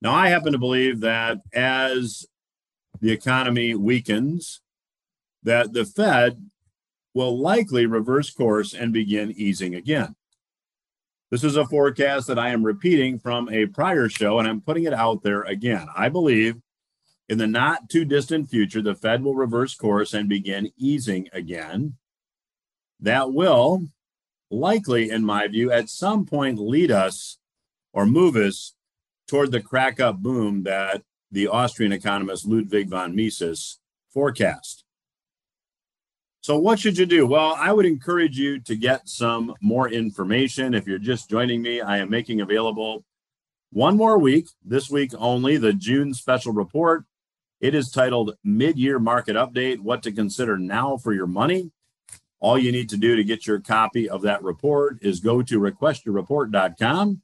Now, 0.03 0.15
I 0.15 0.29
happen 0.29 0.53
to 0.53 0.59
believe 0.59 1.01
that 1.01 1.39
as 1.55 2.27
the 3.01 3.13
economy 3.13 3.75
weakens, 3.75 4.61
that 5.43 5.73
the 5.73 5.85
Fed 5.85 6.51
will 7.15 7.39
likely 7.39 7.87
reverse 7.87 8.31
course 8.31 8.75
and 8.75 8.93
begin 8.93 9.33
easing 9.37 9.75
again. 9.75 10.15
This 11.31 11.43
is 11.43 11.57
a 11.57 11.67
forecast 11.67 12.29
that 12.29 12.39
I 12.39 12.51
am 12.51 12.63
repeating 12.63 13.19
from 13.19 13.49
a 13.49 13.67
prior 13.67 14.09
show, 14.09 14.39
and 14.39 14.47
I'm 14.47 14.61
putting 14.61 14.85
it 14.85 14.93
out 14.93 15.23
there 15.23 15.43
again. 15.43 15.89
I 15.97 16.09
believe 16.09 16.57
in 17.29 17.39
the 17.39 17.47
not 17.47 17.89
too 17.89 18.05
distant 18.05 18.49
future, 18.49 18.81
the 18.81 18.95
Fed 18.95 19.25
will 19.25 19.35
reverse 19.35 19.75
course 19.75 20.15
and 20.15 20.29
begin 20.29 20.71
easing 20.77 21.29
again. 21.33 21.97
That 23.01 23.33
will 23.33 23.89
likely, 24.51 25.11
in 25.11 25.25
my 25.25 25.49
view, 25.49 25.73
at 25.73 25.89
some 25.89 26.27
point 26.27 26.61
lead 26.61 26.93
us 26.93 27.39
or 27.93 28.07
move 28.07 28.37
us 28.37 28.76
toward 29.27 29.53
the 29.53 29.61
crack 29.61 30.01
up 30.01 30.19
boom 30.19 30.63
that 30.65 31.03
the 31.31 31.49
Austrian 31.49 31.93
economist 31.93 32.47
Ludwig 32.47 32.89
von 32.89 33.15
Mises 33.15 33.79
forecast. 34.11 34.85
So, 36.41 36.57
what 36.57 36.79
should 36.79 36.97
you 36.97 37.07
do? 37.07 37.27
Well, 37.27 37.57
I 37.59 37.73
would 37.73 37.87
encourage 37.87 38.39
you 38.39 38.61
to 38.61 38.77
get 38.77 39.09
some 39.09 39.55
more 39.61 39.89
information. 39.89 40.75
If 40.75 40.87
you're 40.87 40.99
just 40.99 41.29
joining 41.29 41.61
me, 41.61 41.81
I 41.81 41.99
am 41.99 42.09
making 42.09 42.41
available 42.41 43.05
one 43.73 43.97
more 43.97 44.17
week, 44.17 44.47
this 44.65 44.89
week 44.89 45.11
only, 45.19 45.57
the 45.57 45.73
June 45.73 46.15
special 46.15 46.53
report. 46.53 47.05
It 47.61 47.75
is 47.75 47.91
titled 47.91 48.37
Mid 48.45 48.79
Year 48.79 48.99
Market 48.99 49.35
Update 49.35 49.81
What 49.81 50.03
to 50.05 50.13
Consider 50.13 50.57
Now 50.57 50.99
for 50.99 51.13
Your 51.13 51.27
Money. 51.27 51.73
All 52.39 52.59
you 52.59 52.71
need 52.71 52.91
to 52.91 52.97
do 52.97 53.17
to 53.17 53.25
get 53.25 53.47
your 53.47 53.61
copy 53.61 54.09
of 54.09 54.23
that 54.23 54.43
report 54.43 54.99
is 55.03 55.21
go 55.21 55.43
to 55.43 55.59
requestyourreport.com. 55.59 57.23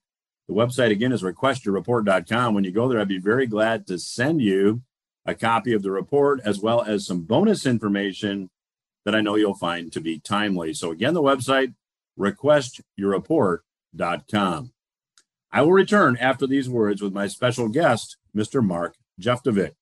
The 0.49 0.55
website 0.55 0.91
again 0.91 1.13
is 1.13 1.23
requestyourreport.com. 1.23 2.55
When 2.55 2.65
you 2.65 2.73
go 2.73 2.89
there, 2.89 3.01
I'd 3.01 3.09
be 3.09 3.19
very 3.19 3.47
glad 3.47 3.87
to 3.87 3.99
send 3.99 4.43
you 4.43 4.83
a 5.25 5.35
copy 5.35 5.73
of 5.73 5.83
the 5.83 5.91
report 5.91 6.41
as 6.45 6.61
well 6.61 6.83
as 6.83 7.07
some 7.07 7.23
bonus 7.23 7.65
information 7.65 8.51
that 9.05 9.15
I 9.15 9.21
know 9.21 9.37
you'll 9.37 9.55
find 9.55 9.93
to 9.93 10.01
be 10.01 10.19
timely. 10.19 10.75
So, 10.75 10.91
again, 10.91 11.15
the 11.15 11.23
website 11.23 11.75
requestyourreport.com. 12.19 14.73
I 15.55 15.61
will 15.61 15.73
return 15.73 16.17
after 16.19 16.47
these 16.47 16.69
words 16.69 17.03
with 17.03 17.13
my 17.13 17.27
special 17.27 17.69
guest, 17.69 18.17
Mr. 18.35 18.65
Mark 18.65 18.97
Jeftovic. 19.21 19.73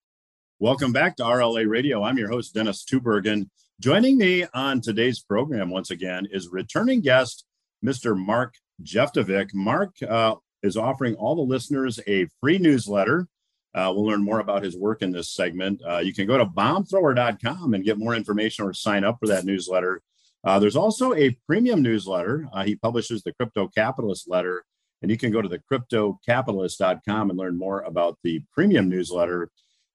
Welcome 0.59 0.93
back 0.93 1.17
to 1.17 1.23
RLA 1.23 1.69
Radio. 1.69 2.03
I'm 2.03 2.19
your 2.19 2.29
host, 2.29 2.55
Dennis 2.55 2.85
Tubbergen. 2.85 3.49
Joining 3.81 4.19
me 4.19 4.47
on 4.53 4.81
today's 4.81 5.21
program 5.21 5.71
once 5.71 5.91
again 5.91 6.27
is 6.31 6.49
returning 6.49 7.01
guest, 7.01 7.45
Mr. 7.85 8.17
Mark 8.17 8.55
Jeftovic. 8.83 9.55
Mark 9.55 9.95
uh, 10.07 10.35
is 10.63 10.77
offering 10.77 11.15
all 11.15 11.35
the 11.35 11.43
listeners 11.43 11.99
a 12.07 12.27
free 12.41 12.59
newsletter. 12.59 13.27
Uh, 13.75 13.93
we'll 13.95 14.07
learn 14.07 14.23
more 14.23 14.41
about 14.41 14.65
his 14.65 14.77
work 14.77 15.03
in 15.03 15.13
this 15.13 15.31
segment. 15.31 15.81
Uh, 15.89 15.99
you 15.99 16.13
can 16.13 16.27
go 16.27 16.37
to 16.37 16.45
bombthrower.com 16.45 17.75
and 17.75 17.85
get 17.85 17.99
more 17.99 18.15
information 18.15 18.65
or 18.65 18.73
sign 18.73 19.05
up 19.05 19.19
for 19.21 19.29
that 19.29 19.45
newsletter. 19.45 20.03
Uh, 20.43 20.59
there's 20.59 20.77
also 20.77 21.15
a 21.15 21.37
premium 21.47 21.83
newsletter. 21.83 22.49
Uh, 22.53 22.65
he 22.65 22.75
publishes 22.75 23.23
the 23.23 23.33
Crypto 23.35 23.69
Capitalist 23.69 24.29
letter, 24.29 24.65
and 25.03 25.11
you 25.11 25.17
can 25.17 25.31
go 25.31 25.43
to 25.43 25.49
the 25.49 25.61
cryptocapitalist.com 25.71 27.31
and 27.31 27.39
learn 27.39 27.59
more 27.59 27.83
about 27.83 28.19
the 28.25 28.43
premium 28.53 28.89
newsletter. 28.89 29.51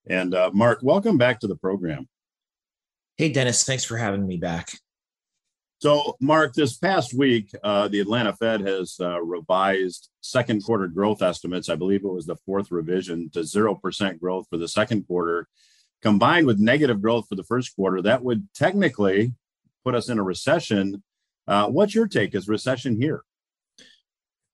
And 0.08 0.34
uh, 0.34 0.52
Mark, 0.54 0.80
welcome 0.82 1.18
back 1.18 1.40
to 1.40 1.48
the 1.48 1.56
program. 1.56 2.08
Hey, 3.18 3.32
Dennis, 3.32 3.64
thanks 3.64 3.84
for 3.84 3.98
having 3.98 4.28
me 4.28 4.38
back. 4.38 4.72
So, 5.80 6.16
Mark, 6.22 6.54
this 6.54 6.78
past 6.78 7.14
week, 7.14 7.52
uh, 7.64 7.90
the 7.90 8.00
Atlanta 8.00 8.34
Fed 8.34 8.62
has 8.62 8.96
uh, 9.00 9.22
revised 9.22 10.10
second 10.22 10.64
quarter 10.64 10.88
growth 10.88 11.22
estimates. 11.22 11.68
I 11.68 11.76
believe 11.76 12.06
it 12.06 12.12
was 12.12 12.26
the 12.26 12.38
fourth 12.46 12.72
revision 12.72 13.30
to 13.32 13.40
0% 13.40 14.20
growth 14.20 14.48
for 14.50 14.58
the 14.58 14.70
second 14.70 15.06
quarter, 15.06 15.48
combined 16.02 16.48
with 16.48 16.60
negative 16.60 17.02
growth 17.02 17.28
for 17.28 17.36
the 17.36 17.44
first 17.44 17.76
quarter. 17.76 18.02
That 18.02 18.24
would 18.24 18.48
technically 18.54 19.34
put 19.84 19.96
us 19.96 20.08
in 20.08 20.18
a 20.18 20.24
recession. 20.24 21.04
Uh, 21.46 21.68
what's 21.68 21.94
your 21.94 22.08
take? 22.08 22.34
Is 22.36 22.48
recession 22.48 23.00
here? 23.00 23.24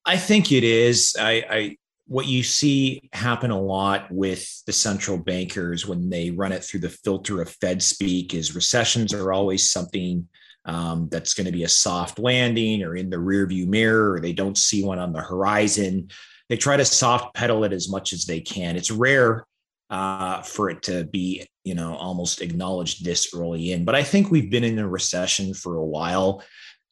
I 0.04 0.18
think 0.18 0.52
it 0.52 0.64
is. 0.64 1.16
I, 1.20 1.32
I 1.50 1.78
what 2.08 2.26
you 2.26 2.42
see 2.44 3.10
happen 3.14 3.52
a 3.52 3.62
lot 3.62 4.12
with 4.12 4.66
the 4.66 4.74
central 4.74 5.18
bankers 5.18 5.88
when 5.88 6.10
they 6.10 6.32
run 6.32 6.52
it 6.52 6.64
through 6.64 6.80
the 6.82 6.90
filter 6.90 7.42
of 7.42 7.50
Fed 7.62 7.82
speak 7.82 8.34
is 8.34 8.56
recessions 8.56 9.14
are 9.14 9.32
always 9.32 9.72
something 9.72 10.28
um, 10.66 11.08
that's 11.12 11.34
going 11.34 11.46
to 11.46 11.52
be 11.52 11.64
a 11.64 11.70
soft 11.70 12.20
landing 12.20 12.84
or 12.84 12.96
in 12.96 13.10
the 13.10 13.18
rearview 13.18 13.68
mirror, 13.68 14.14
or 14.14 14.20
they 14.20 14.34
don't 14.34 14.58
see 14.58 14.84
one 14.84 15.00
on 15.00 15.14
the 15.14 15.22
horizon. 15.22 16.10
They 16.50 16.58
try 16.58 16.78
to 16.78 16.86
soft 16.86 17.34
pedal 17.34 17.64
it 17.64 17.74
as 17.74 17.90
much 17.90 18.14
as 18.14 18.26
they 18.26 18.42
can. 18.42 18.76
It's 18.76 18.92
rare 18.92 19.46
uh, 19.90 20.42
for 20.42 20.70
it 20.70 20.84
to 20.84 21.06
be, 21.06 21.46
you 21.64 21.76
know, 21.76 21.96
almost 21.96 22.42
acknowledged 22.42 23.04
this 23.04 23.34
early 23.34 23.72
in. 23.72 23.86
But 23.86 23.96
I 23.96 24.04
think 24.04 24.32
we've 24.32 24.52
been 24.52 24.64
in 24.64 24.80
a 24.80 24.88
recession 24.88 25.54
for 25.54 25.76
a 25.76 25.86
while. 25.86 26.44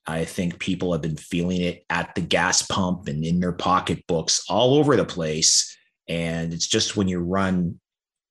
I 0.06 0.26
think 0.26 0.60
people 0.60 0.92
have 0.92 1.02
been 1.02 1.18
feeling 1.18 1.62
it 1.62 1.86
at 1.90 2.16
the 2.16 2.22
gas 2.22 2.64
pump 2.64 3.08
and 3.08 3.24
in 3.24 3.40
their 3.40 3.52
pocketbooks 3.54 4.44
all 4.50 4.76
over 4.76 4.96
the 4.96 5.06
place. 5.06 5.78
And 6.08 6.52
it's 6.52 6.68
just 6.68 6.98
when 6.98 7.08
you 7.08 7.20
run, 7.20 7.80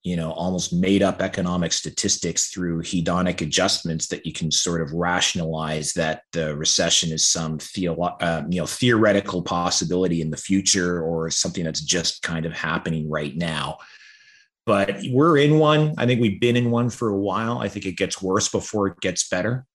you 0.08 0.16
know, 0.16 0.32
almost 0.32 0.72
made 0.72 1.02
up 1.02 1.20
economic 1.20 1.70
statistics 1.70 2.48
through 2.48 2.80
hedonic 2.80 3.42
adjustments 3.42 4.06
that 4.06 4.24
you 4.24 4.32
can 4.32 4.50
sort 4.50 4.80
of 4.80 4.90
rationalize 4.94 5.92
that 5.92 6.22
the 6.32 6.56
recession 6.56 7.12
is 7.12 7.26
some 7.26 7.58
theo- 7.58 7.94
uh, 8.00 8.42
you 8.48 8.58
know 8.58 8.64
theoretical 8.66 9.42
possibility 9.42 10.22
in 10.22 10.30
the 10.30 10.36
future 10.38 11.02
or 11.02 11.28
something 11.28 11.62
that's 11.62 11.82
just 11.82 12.22
kind 12.22 12.46
of 12.46 12.54
happening 12.54 13.10
right 13.10 13.36
now. 13.36 13.76
But 14.64 14.96
we're 15.10 15.36
in 15.36 15.58
one. 15.58 15.92
I 15.98 16.06
think 16.06 16.22
we've 16.22 16.40
been 16.40 16.56
in 16.56 16.70
one 16.70 16.88
for 16.88 17.10
a 17.10 17.18
while. 17.18 17.58
I 17.58 17.68
think 17.68 17.84
it 17.84 17.98
gets 17.98 18.22
worse 18.22 18.48
before 18.48 18.86
it 18.86 19.00
gets 19.00 19.28
better. 19.28 19.66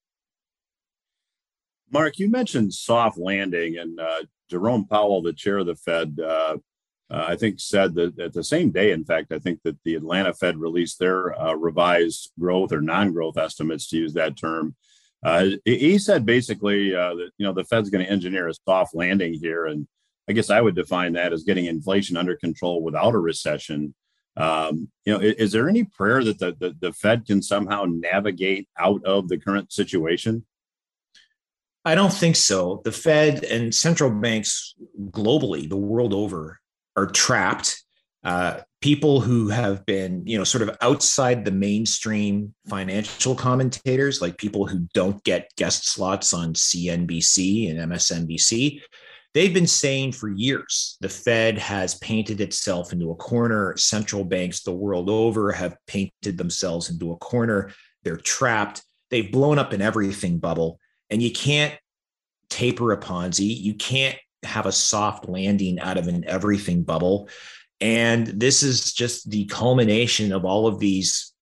Mark, 1.91 2.17
you 2.17 2.27
mentioned 2.27 2.73
soft 2.73 3.19
landing, 3.19 3.77
and 3.77 3.99
uh, 3.99 4.23
Jerome 4.49 4.87
Powell, 4.87 5.21
the 5.21 5.31
chair 5.31 5.59
of 5.59 5.67
the 5.67 5.75
Fed, 5.75 6.19
uh, 6.19 6.57
uh, 7.11 7.25
I 7.27 7.35
think 7.35 7.59
said 7.59 7.95
that 7.95 8.19
at 8.19 8.33
the 8.33 8.43
same 8.43 8.71
day, 8.71 8.91
in 8.91 9.03
fact, 9.05 9.31
I 9.31 9.39
think 9.39 9.61
that 9.63 9.77
the 9.83 9.95
Atlanta 9.95 10.33
Fed 10.33 10.57
released 10.57 10.99
their 10.99 11.39
uh, 11.39 11.53
revised 11.53 12.31
growth 12.39 12.71
or 12.71 12.81
non-growth 12.81 13.37
estimates, 13.37 13.87
to 13.89 13.97
use 13.97 14.13
that 14.13 14.37
term. 14.37 14.75
Uh, 15.23 15.51
he 15.63 15.97
said 15.97 16.25
basically 16.25 16.93
uh, 16.93 17.15
that 17.15 17.29
you 17.37 17.45
know 17.45 17.53
the 17.53 17.63
Fed's 17.63 17.89
going 17.89 18.03
to 18.03 18.11
engineer 18.11 18.47
a 18.47 18.53
soft 18.67 18.95
landing 18.95 19.33
here, 19.33 19.65
and 19.65 19.87
I 20.29 20.33
guess 20.33 20.49
I 20.49 20.61
would 20.61 20.75
define 20.75 21.13
that 21.13 21.33
as 21.33 21.43
getting 21.43 21.65
inflation 21.65 22.17
under 22.17 22.35
control 22.35 22.81
without 22.81 23.15
a 23.15 23.19
recession. 23.19 23.93
Um, 24.35 24.89
you 25.05 25.13
know, 25.13 25.19
is, 25.19 25.35
is 25.35 25.51
there 25.51 25.69
any 25.69 25.83
prayer 25.83 26.23
that 26.23 26.39
the, 26.39 26.55
the 26.59 26.75
the 26.79 26.93
Fed 26.93 27.25
can 27.25 27.41
somehow 27.41 27.85
navigate 27.87 28.67
out 28.77 29.03
of 29.05 29.29
the 29.29 29.37
current 29.37 29.71
situation? 29.71 30.45
I 31.85 31.95
don't 31.95 32.13
think 32.13 32.37
so. 32.37 32.81
The 32.83 32.91
Fed 32.91 33.43
and 33.43 33.75
central 33.75 34.09
banks 34.09 34.73
globally, 35.11 35.67
the 35.67 35.77
world 35.77 36.13
over, 36.13 36.59
are 36.95 37.07
trapped. 37.07 37.81
Uh, 38.23 38.61
people 38.81 39.19
who 39.19 39.49
have 39.49 39.85
been, 39.85 40.25
you 40.25 40.37
know, 40.37 40.43
sort 40.43 40.61
of 40.61 40.77
outside 40.81 41.43
the 41.43 41.51
mainstream 41.51 42.53
financial 42.67 43.35
commentators, 43.35 44.21
like 44.21 44.37
people 44.37 44.65
who 44.65 44.87
don't 44.93 45.21
get 45.23 45.51
guest 45.57 45.87
slots 45.89 46.33
on 46.33 46.53
CNBC 46.53 47.69
and 47.69 47.91
MSNBC, 47.91 48.81
they've 49.33 49.53
been 49.53 49.67
saying 49.67 50.13
for 50.13 50.29
years 50.29 50.97
the 51.01 51.09
Fed 51.09 51.57
has 51.57 51.95
painted 51.95 52.39
itself 52.39 52.93
into 52.93 53.11
a 53.11 53.15
corner. 53.15 53.75
Central 53.75 54.23
banks 54.23 54.63
the 54.63 54.71
world 54.71 55.09
over 55.09 55.51
have 55.51 55.75
painted 55.87 56.37
themselves 56.37 56.89
into 56.89 57.11
a 57.11 57.17
corner. 57.17 57.71
They're 58.03 58.17
trapped. 58.17 58.83
They've 59.09 59.31
blown 59.31 59.59
up 59.59 59.73
an 59.73 59.81
everything 59.81 60.39
bubble 60.39 60.79
and 61.09 61.21
you 61.21 61.31
can't 61.31 61.77
taper 62.49 62.91
a 62.91 62.97
Ponzi. 62.97 63.55
You 63.59 63.73
can't 63.73 64.17
have 64.45 64.65
a 64.65 64.71
soft 64.71 65.27
landing 65.27 65.79
out 65.79 65.97
of 65.97 66.07
an 66.07 66.23
everything 66.27 66.83
bubble. 66.83 67.29
And 67.81 68.27
this 68.27 68.63
is 68.63 68.93
just 68.93 69.29
the 69.29 69.45
culmination 69.45 70.31
of 70.31 70.45
all 70.45 70.67
of 70.67 70.79
these 70.79 71.33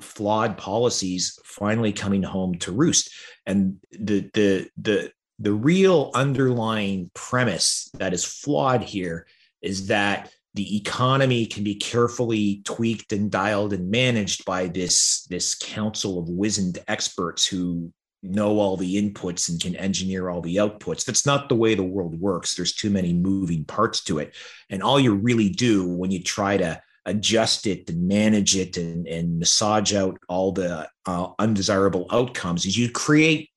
flawed 0.00 0.58
policies 0.58 1.38
finally 1.44 1.92
coming 1.92 2.22
home 2.22 2.58
to 2.58 2.72
roost. 2.72 3.10
And 3.46 3.78
the 3.92 4.30
the 4.34 4.68
the 4.76 5.12
the 5.38 5.52
real 5.52 6.10
underlying 6.14 7.10
premise 7.14 7.90
that 7.94 8.14
is 8.14 8.24
flawed 8.24 8.82
here 8.82 9.26
is 9.62 9.88
that 9.88 10.30
the 10.54 10.76
economy 10.78 11.44
can 11.44 11.62
be 11.62 11.74
carefully 11.74 12.62
tweaked 12.64 13.12
and 13.12 13.30
dialed 13.30 13.74
and 13.74 13.90
managed 13.90 14.44
by 14.46 14.66
this 14.66 15.26
this 15.28 15.54
council 15.54 16.18
of 16.18 16.28
wizened 16.28 16.78
experts 16.88 17.46
who 17.46 17.92
know 18.22 18.58
all 18.58 18.76
the 18.76 18.96
inputs 18.96 19.48
and 19.48 19.60
can 19.60 19.76
engineer 19.76 20.28
all 20.28 20.40
the 20.40 20.56
outputs. 20.56 21.04
That's 21.04 21.26
not 21.26 21.48
the 21.48 21.54
way 21.54 21.74
the 21.74 21.82
world 21.82 22.20
works. 22.20 22.54
There's 22.54 22.74
too 22.74 22.90
many 22.90 23.12
moving 23.12 23.64
parts 23.64 24.02
to 24.04 24.18
it. 24.18 24.34
And 24.70 24.82
all 24.82 24.98
you 24.98 25.14
really 25.14 25.48
do 25.48 25.86
when 25.88 26.10
you 26.10 26.22
try 26.22 26.56
to 26.56 26.80
adjust 27.06 27.66
it 27.66 27.88
and 27.88 28.06
manage 28.08 28.56
it 28.56 28.76
and, 28.76 29.06
and 29.06 29.38
massage 29.38 29.94
out 29.94 30.18
all 30.28 30.52
the 30.52 30.88
uh, 31.06 31.28
undesirable 31.38 32.06
outcomes 32.10 32.66
is 32.66 32.76
you 32.76 32.90
create 32.90 33.48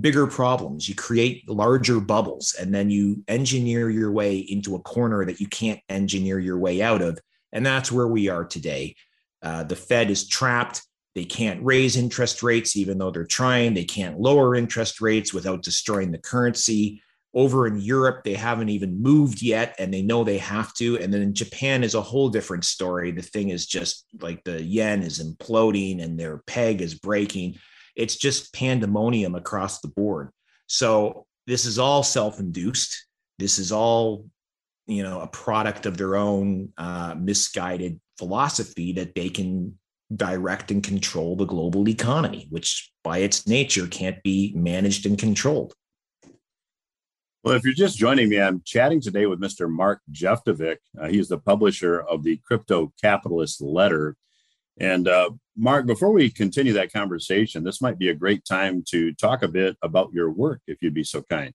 bigger 0.00 0.26
problems 0.26 0.88
you 0.88 0.96
create 0.96 1.48
larger 1.48 2.00
bubbles 2.00 2.56
and 2.60 2.74
then 2.74 2.90
you 2.90 3.22
engineer 3.28 3.88
your 3.88 4.10
way 4.10 4.38
into 4.38 4.74
a 4.74 4.80
corner 4.80 5.24
that 5.24 5.40
you 5.40 5.46
can't 5.46 5.78
engineer 5.88 6.40
your 6.40 6.58
way 6.58 6.82
out 6.82 7.00
of 7.00 7.16
and 7.52 7.64
that's 7.64 7.92
where 7.92 8.08
we 8.08 8.28
are 8.28 8.44
today 8.44 8.96
uh, 9.42 9.62
the 9.62 9.76
fed 9.76 10.10
is 10.10 10.26
trapped 10.26 10.82
they 11.16 11.24
can't 11.24 11.64
raise 11.64 11.96
interest 11.96 12.44
rates 12.44 12.76
even 12.76 12.98
though 12.98 13.10
they're 13.10 13.24
trying 13.24 13.74
they 13.74 13.84
can't 13.84 14.20
lower 14.20 14.54
interest 14.54 15.00
rates 15.00 15.34
without 15.34 15.64
destroying 15.64 16.12
the 16.12 16.18
currency 16.18 17.02
over 17.36 17.66
in 17.66 17.78
Europe, 17.78 18.24
they 18.24 18.34
haven't 18.34 18.70
even 18.70 19.02
moved 19.02 19.42
yet 19.42 19.76
and 19.78 19.92
they 19.92 20.00
know 20.00 20.24
they 20.24 20.38
have 20.38 20.72
to. 20.72 20.98
And 20.98 21.12
then 21.12 21.20
in 21.20 21.34
Japan 21.34 21.84
is 21.84 21.94
a 21.94 22.00
whole 22.00 22.30
different 22.30 22.64
story. 22.64 23.10
The 23.10 23.20
thing 23.20 23.50
is 23.50 23.66
just 23.66 24.06
like 24.20 24.42
the 24.44 24.62
yen 24.62 25.02
is 25.02 25.22
imploding 25.22 26.02
and 26.02 26.18
their 26.18 26.38
peg 26.38 26.80
is 26.80 26.94
breaking. 26.94 27.58
It's 27.94 28.16
just 28.16 28.54
pandemonium 28.54 29.34
across 29.34 29.80
the 29.80 29.88
board. 29.88 30.30
So 30.66 31.26
this 31.46 31.66
is 31.66 31.78
all 31.78 32.02
self 32.02 32.40
induced. 32.40 33.06
This 33.38 33.58
is 33.58 33.70
all, 33.70 34.24
you 34.86 35.02
know, 35.02 35.20
a 35.20 35.26
product 35.26 35.84
of 35.84 35.98
their 35.98 36.16
own 36.16 36.72
uh, 36.78 37.16
misguided 37.18 38.00
philosophy 38.16 38.94
that 38.94 39.14
they 39.14 39.28
can 39.28 39.78
direct 40.14 40.70
and 40.70 40.82
control 40.82 41.36
the 41.36 41.44
global 41.44 41.88
economy, 41.88 42.46
which 42.50 42.92
by 43.02 43.18
its 43.18 43.46
nature 43.46 43.86
can't 43.86 44.22
be 44.22 44.52
managed 44.54 45.06
and 45.06 45.18
controlled. 45.18 45.74
Well, 47.42 47.54
if 47.54 47.64
you're 47.64 47.74
just 47.74 47.96
joining 47.96 48.28
me, 48.28 48.40
I'm 48.40 48.62
chatting 48.64 49.00
today 49.00 49.26
with 49.26 49.40
Mr. 49.40 49.70
Mark 49.70 50.00
Jeftovic. 50.10 50.78
Uh, 51.00 51.06
he's 51.06 51.28
the 51.28 51.38
publisher 51.38 52.00
of 52.00 52.24
the 52.24 52.40
Crypto 52.44 52.92
Capitalist 53.00 53.60
Letter. 53.60 54.16
And 54.78 55.06
uh, 55.06 55.30
Mark, 55.56 55.86
before 55.86 56.12
we 56.12 56.28
continue 56.28 56.72
that 56.72 56.92
conversation, 56.92 57.62
this 57.62 57.80
might 57.80 57.98
be 57.98 58.08
a 58.08 58.14
great 58.14 58.44
time 58.44 58.82
to 58.88 59.12
talk 59.14 59.42
a 59.42 59.48
bit 59.48 59.76
about 59.82 60.12
your 60.12 60.30
work, 60.30 60.60
if 60.66 60.82
you'd 60.82 60.92
be 60.92 61.04
so 61.04 61.22
kind. 61.22 61.52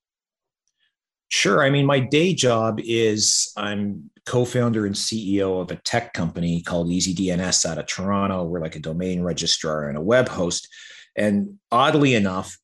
Sure. 1.31 1.63
I 1.63 1.69
mean, 1.69 1.85
my 1.85 2.01
day 2.01 2.33
job 2.33 2.81
is 2.83 3.53
I'm 3.55 4.11
co-founder 4.25 4.85
and 4.85 4.93
CEO 4.93 5.61
of 5.61 5.71
a 5.71 5.77
tech 5.77 6.13
company 6.13 6.61
called 6.61 6.89
EasyDNS 6.89 7.65
out 7.65 7.77
of 7.77 7.85
Toronto. 7.85 8.43
We're 8.43 8.59
like 8.59 8.75
a 8.75 8.79
domain 8.79 9.23
registrar 9.23 9.87
and 9.87 9.97
a 9.97 10.01
web 10.01 10.27
host. 10.27 10.67
And 11.15 11.57
oddly 11.71 12.15
enough, 12.15 12.57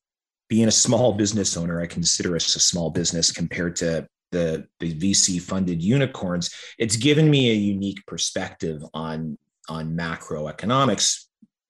being 0.50 0.68
a 0.68 0.70
small 0.70 1.14
business 1.14 1.56
owner, 1.56 1.80
I 1.80 1.86
consider 1.86 2.36
us 2.36 2.54
a 2.56 2.60
small 2.60 2.90
business 2.90 3.32
compared 3.32 3.74
to 3.76 4.06
the, 4.32 4.66
the 4.80 4.92
VC 4.92 5.40
funded 5.40 5.82
unicorns. 5.82 6.54
It's 6.78 6.96
given 6.96 7.30
me 7.30 7.50
a 7.50 7.54
unique 7.54 8.04
perspective 8.06 8.82
on, 8.92 9.38
on 9.70 9.96
macroeconomics 9.96 11.24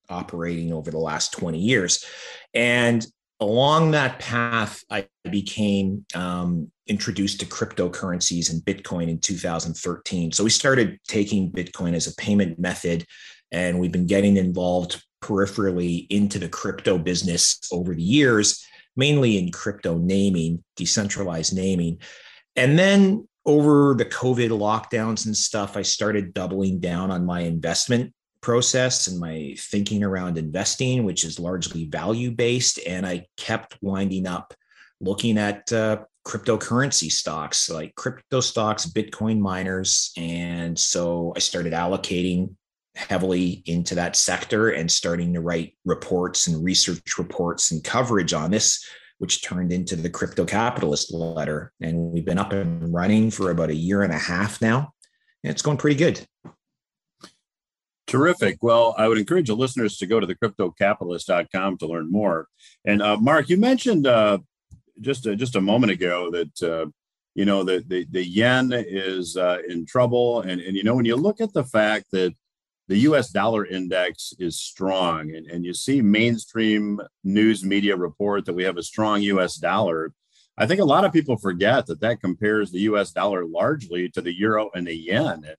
operating 0.09 0.73
over 0.73 0.91
the 0.91 0.99
last 0.99 1.31
20 1.31 1.59
years. 1.59 2.03
And 2.53 3.07
along 3.39 3.91
that 3.91 4.19
path, 4.19 4.83
I 4.89 5.07
became 5.29 6.05
um, 6.13 6.71
introduced 6.87 7.39
to 7.39 7.45
cryptocurrencies 7.45 8.51
and 8.51 8.61
Bitcoin 8.61 9.09
in 9.09 9.19
2013. 9.19 10.31
So 10.31 10.43
we 10.43 10.49
started 10.49 10.99
taking 11.07 11.51
Bitcoin 11.51 11.93
as 11.93 12.07
a 12.07 12.15
payment 12.15 12.59
method, 12.59 13.05
and 13.51 13.79
we've 13.79 13.91
been 13.91 14.07
getting 14.07 14.37
involved 14.37 15.03
peripherally 15.23 16.07
into 16.09 16.39
the 16.39 16.49
crypto 16.49 16.97
business 16.97 17.59
over 17.71 17.93
the 17.93 18.01
years 18.01 18.65
mainly 18.99 19.37
in 19.37 19.51
crypto 19.51 19.97
naming, 19.97 20.63
decentralized 20.75 21.55
naming. 21.55 21.99
And 22.55 22.77
then 22.77 23.27
over 23.45 23.95
the 23.95 24.05
COVID 24.05 24.49
lockdowns 24.49 25.25
and 25.25 25.35
stuff, 25.35 25.77
I 25.77 25.81
started 25.81 26.33
doubling 26.33 26.79
down 26.79 27.09
on 27.09 27.25
my 27.25 27.41
investment 27.41 28.13
process 28.41 29.07
and 29.07 29.19
my 29.19 29.55
thinking 29.57 30.03
around 30.03 30.37
investing, 30.37 31.03
which 31.03 31.23
is 31.23 31.39
largely 31.39 31.85
value 31.85 32.31
based. 32.31 32.79
And 32.87 33.05
I 33.05 33.27
kept 33.37 33.77
winding 33.81 34.27
up 34.27 34.53
looking 35.01 35.37
at 35.37 35.71
uh, 35.71 35.99
cryptocurrency 36.25 37.11
stocks 37.11 37.69
like 37.69 37.95
crypto 37.95 38.39
stocks, 38.39 38.85
Bitcoin 38.85 39.39
miners. 39.39 40.11
And 40.17 40.77
so 40.77 41.33
I 41.35 41.39
started 41.39 41.73
allocating 41.73 42.55
heavily 42.95 43.63
into 43.65 43.95
that 43.95 44.15
sector 44.15 44.69
and 44.69 44.91
starting 44.91 45.33
to 45.33 45.41
write 45.41 45.75
reports 45.85 46.47
and 46.47 46.63
research 46.63 47.17
reports 47.17 47.71
and 47.71 47.83
coverage 47.83 48.33
on 48.33 48.51
this, 48.51 48.85
which 49.19 49.43
turned 49.43 49.71
into 49.71 49.95
the 49.95 50.09
Crypto 50.09 50.45
Capitalist 50.45 51.13
letter. 51.13 51.71
And 51.81 51.97
we've 51.97 52.25
been 52.25 52.37
up 52.37 52.51
and 52.51 52.93
running 52.93 53.31
for 53.31 53.51
about 53.51 53.69
a 53.69 53.75
year 53.75 54.03
and 54.03 54.13
a 54.13 54.17
half 54.17 54.61
now. 54.61 54.93
And 55.43 55.51
it's 55.51 55.61
going 55.61 55.77
pretty 55.77 55.97
good. 55.97 56.25
Terrific. 58.09 58.57
Well, 58.61 58.95
I 58.97 59.07
would 59.07 59.19
encourage 59.19 59.47
the 59.47 59.55
listeners 59.55 59.97
to 59.97 60.07
go 60.07 60.19
to 60.19 60.25
the 60.25 60.35
cryptocapitalist.com 60.35 61.77
to 61.77 61.87
learn 61.87 62.11
more. 62.11 62.47
And 62.85 63.01
uh, 63.01 63.17
Mark, 63.17 63.49
you 63.49 63.57
mentioned 63.57 64.07
uh, 64.07 64.39
just 64.99 65.27
a, 65.27 65.35
just 65.35 65.55
a 65.55 65.61
moment 65.61 65.91
ago 65.91 66.31
that 66.31 66.63
uh, 66.63 66.89
you 67.35 67.45
know 67.45 67.63
the, 67.63 67.83
the 67.87 68.07
the 68.09 68.25
yen 68.25 68.73
is 68.73 69.37
uh, 69.37 69.59
in 69.67 69.85
trouble, 69.85 70.41
and 70.41 70.59
and 70.59 70.75
you 70.75 70.83
know 70.83 70.95
when 70.95 71.05
you 71.05 71.15
look 71.15 71.39
at 71.39 71.53
the 71.53 71.63
fact 71.63 72.07
that 72.11 72.33
the 72.89 72.97
US 72.97 73.29
dollar 73.29 73.65
index 73.65 74.33
is 74.39 74.59
strong. 74.59 75.35
And, 75.35 75.45
and 75.45 75.63
you 75.63 75.75
see 75.75 76.01
mainstream 76.01 76.99
news 77.23 77.63
media 77.63 77.95
report 77.95 78.45
that 78.45 78.55
we 78.55 78.63
have 78.63 78.77
a 78.77 78.83
strong 78.83 79.21
US 79.21 79.57
dollar. 79.57 80.11
I 80.57 80.65
think 80.65 80.81
a 80.81 80.85
lot 80.85 81.05
of 81.05 81.13
people 81.13 81.37
forget 81.37 81.85
that 81.85 82.01
that 82.01 82.19
compares 82.19 82.71
the 82.71 82.79
US 82.79 83.11
dollar 83.11 83.45
largely 83.45 84.09
to 84.09 84.21
the 84.21 84.35
euro 84.35 84.71
and 84.73 84.87
the 84.87 84.95
yen. 84.95 85.43
And, 85.45 85.55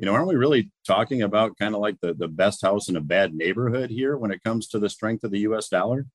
you 0.00 0.06
know, 0.06 0.14
aren't 0.14 0.28
we 0.28 0.34
really 0.34 0.70
talking 0.86 1.22
about 1.22 1.58
kind 1.58 1.74
of 1.74 1.80
like 1.82 1.96
the, 2.00 2.14
the 2.14 2.26
best 2.26 2.62
house 2.62 2.88
in 2.88 2.96
a 2.96 3.00
bad 3.00 3.34
neighborhood 3.34 3.90
here 3.90 4.16
when 4.16 4.30
it 4.30 4.42
comes 4.42 4.66
to 4.68 4.78
the 4.78 4.88
strength 4.88 5.24
of 5.24 5.30
the 5.30 5.40
US 5.40 5.68
dollar? 5.68 6.06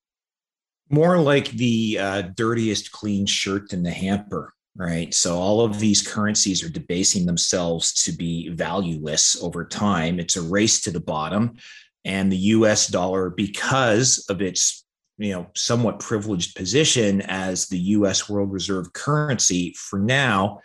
More 0.89 1.19
like 1.19 1.49
the 1.51 1.99
uh, 1.99 2.21
dirtiest 2.35 2.91
clean 2.91 3.25
shirt 3.25 3.73
in 3.73 3.83
the 3.83 3.91
hamper 3.91 4.51
right? 4.77 5.13
So 5.13 5.37
all 5.37 5.61
of 5.61 5.79
these 5.79 6.05
currencies 6.05 6.61
are 6.61 6.69
debasing 6.69 7.25
themselves 7.25 7.93
to 8.03 8.11
be 8.11 8.49
valueless 8.49 9.41
over 9.41 9.63
time. 9.63 10.19
It's 10.19 10.35
a 10.35 10.41
race 10.41 10.81
to 10.81 10.91
the 10.91 10.99
bottom. 10.99 11.55
And 12.03 12.29
the 12.29 12.37
US 12.37 12.87
dollar, 12.87 13.29
because 13.29 14.25
of 14.29 14.41
its 14.41 14.85
you 15.17 15.31
know 15.31 15.47
somewhat 15.55 15.99
privileged 15.99 16.55
position 16.55 17.21
as 17.21 17.67
the 17.67 17.79
US 17.79 18.27
world 18.27 18.51
reserve 18.51 18.91
currency 18.91 19.73
for 19.77 19.97
now 19.97 20.59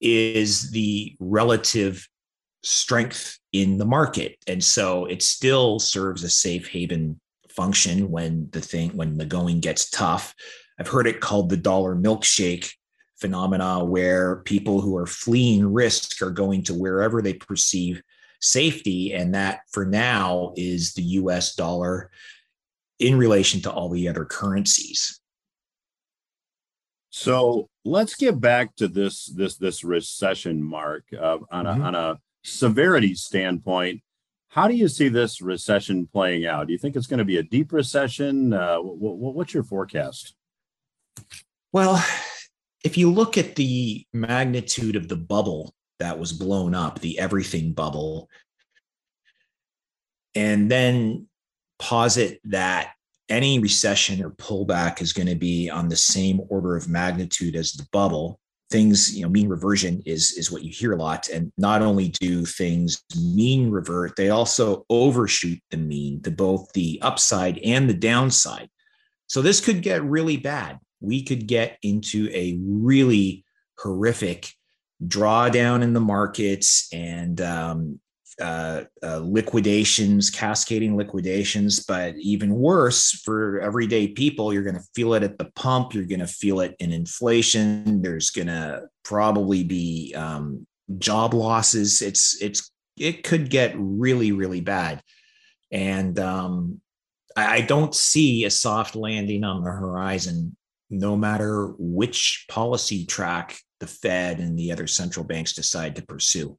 is 0.00 0.70
the 0.70 1.16
relative 1.18 2.08
strength 2.62 3.38
in 3.52 3.78
the 3.78 3.84
market 3.84 4.36
and 4.46 4.62
so 4.62 5.06
it 5.06 5.22
still 5.22 5.78
serves 5.78 6.24
a 6.24 6.28
safe 6.28 6.68
haven 6.68 7.18
function 7.48 8.10
when 8.10 8.48
the 8.50 8.60
thing 8.60 8.90
when 8.96 9.16
the 9.16 9.24
going 9.24 9.60
gets 9.60 9.90
tough 9.90 10.34
i've 10.78 10.88
heard 10.88 11.06
it 11.06 11.20
called 11.20 11.48
the 11.48 11.56
dollar 11.56 11.94
milkshake 11.94 12.72
phenomena 13.20 13.84
where 13.84 14.36
people 14.36 14.80
who 14.80 14.96
are 14.96 15.06
fleeing 15.06 15.72
risk 15.72 16.22
are 16.22 16.30
going 16.30 16.62
to 16.62 16.74
wherever 16.74 17.20
they 17.20 17.34
perceive 17.34 18.02
safety. 18.40 19.12
And 19.14 19.34
that 19.34 19.60
for 19.70 19.84
now 19.84 20.52
is 20.56 20.94
the 20.94 21.02
US 21.02 21.54
dollar 21.54 22.10
in 22.98 23.16
relation 23.16 23.60
to 23.62 23.72
all 23.72 23.88
the 23.88 24.08
other 24.08 24.24
currencies. 24.24 25.20
So 27.10 27.68
let's 27.84 28.14
get 28.14 28.40
back 28.40 28.76
to 28.76 28.86
this 28.86 29.26
this 29.26 29.56
this 29.56 29.82
recession 29.82 30.62
mark 30.62 31.04
uh, 31.12 31.38
on 31.50 31.66
a 31.66 31.72
mm-hmm. 31.72 31.82
on 31.82 31.94
a 31.94 32.18
severity 32.42 33.14
standpoint. 33.14 34.00
How 34.48 34.66
do 34.66 34.74
you 34.74 34.88
see 34.88 35.08
this 35.08 35.40
recession 35.40 36.08
playing 36.12 36.46
out? 36.46 36.66
Do 36.66 36.72
you 36.72 36.78
think 36.78 36.96
it's 36.96 37.06
going 37.06 37.18
to 37.18 37.24
be 37.24 37.36
a 37.36 37.42
deep 37.42 37.72
recession? 37.72 38.52
Uh, 38.52 38.78
what's 38.78 39.52
your 39.52 39.62
forecast? 39.62 40.34
Well, 41.72 42.02
if 42.84 42.96
you 42.96 43.12
look 43.12 43.36
at 43.36 43.56
the 43.56 44.06
magnitude 44.12 44.96
of 44.96 45.08
the 45.08 45.16
bubble 45.16 45.74
that 45.98 46.18
was 46.18 46.32
blown 46.32 46.74
up, 46.74 47.00
the 47.00 47.18
everything 47.18 47.72
bubble, 47.72 48.28
and 50.34 50.70
then 50.70 51.26
posit 51.78 52.40
that 52.44 52.92
any 53.28 53.58
recession 53.58 54.24
or 54.24 54.30
pullback 54.30 55.02
is 55.02 55.12
going 55.12 55.28
to 55.28 55.34
be 55.34 55.68
on 55.68 55.88
the 55.88 55.96
same 55.96 56.40
order 56.48 56.76
of 56.76 56.88
magnitude 56.88 57.54
as 57.54 57.72
the 57.72 57.86
bubble 57.92 58.40
things 58.70 59.16
you 59.16 59.22
know 59.22 59.28
mean 59.28 59.48
reversion 59.48 60.02
is 60.04 60.32
is 60.32 60.50
what 60.50 60.62
you 60.62 60.70
hear 60.70 60.92
a 60.92 60.96
lot. 60.96 61.28
And 61.28 61.52
not 61.56 61.82
only 61.82 62.08
do 62.08 62.44
things 62.44 63.02
mean 63.16 63.70
revert 63.70 64.16
they 64.16 64.30
also 64.30 64.84
overshoot 64.90 65.60
the 65.70 65.76
mean 65.76 66.22
to 66.22 66.30
both 66.30 66.72
the 66.72 66.98
upside 67.02 67.58
and 67.58 67.88
the 67.88 67.94
downside. 67.94 68.68
So 69.26 69.42
this 69.42 69.60
could 69.60 69.82
get 69.82 70.02
really 70.02 70.36
bad. 70.36 70.78
We 71.00 71.22
could 71.22 71.46
get 71.46 71.78
into 71.82 72.28
a 72.32 72.58
really 72.60 73.44
horrific 73.78 74.52
drawdown 75.06 75.82
in 75.82 75.92
the 75.92 76.00
markets 76.00 76.88
and 76.92 77.40
um, 77.40 78.00
uh, 78.40 78.84
uh, 79.02 79.18
liquidations, 79.18 80.30
cascading 80.30 80.96
liquidations. 80.96 81.84
But 81.84 82.16
even 82.16 82.54
worse 82.54 83.10
for 83.24 83.60
everyday 83.60 84.08
people, 84.08 84.52
you're 84.52 84.62
going 84.62 84.76
to 84.76 84.88
feel 84.94 85.14
it 85.14 85.22
at 85.22 85.38
the 85.38 85.50
pump. 85.56 85.94
You're 85.94 86.06
going 86.06 86.20
to 86.20 86.26
feel 86.26 86.60
it 86.60 86.76
in 86.78 86.92
inflation. 86.92 88.02
There's 88.02 88.30
going 88.30 88.48
to 88.48 88.82
probably 89.04 89.64
be 89.64 90.14
um, 90.16 90.66
job 90.98 91.34
losses. 91.34 92.02
It's 92.02 92.40
it's 92.40 92.70
it 92.98 93.22
could 93.22 93.50
get 93.50 93.74
really, 93.76 94.32
really 94.32 94.60
bad. 94.60 95.02
And 95.70 96.18
um, 96.18 96.80
I, 97.36 97.56
I 97.56 97.60
don't 97.60 97.94
see 97.94 98.44
a 98.44 98.50
soft 98.50 98.96
landing 98.96 99.44
on 99.44 99.62
the 99.62 99.70
horizon, 99.70 100.56
no 100.90 101.16
matter 101.16 101.74
which 101.78 102.46
policy 102.48 103.04
track 103.04 103.58
the 103.80 103.86
Fed 103.86 104.40
and 104.40 104.58
the 104.58 104.72
other 104.72 104.86
central 104.86 105.24
banks 105.24 105.52
decide 105.52 105.96
to 105.96 106.02
pursue. 106.02 106.58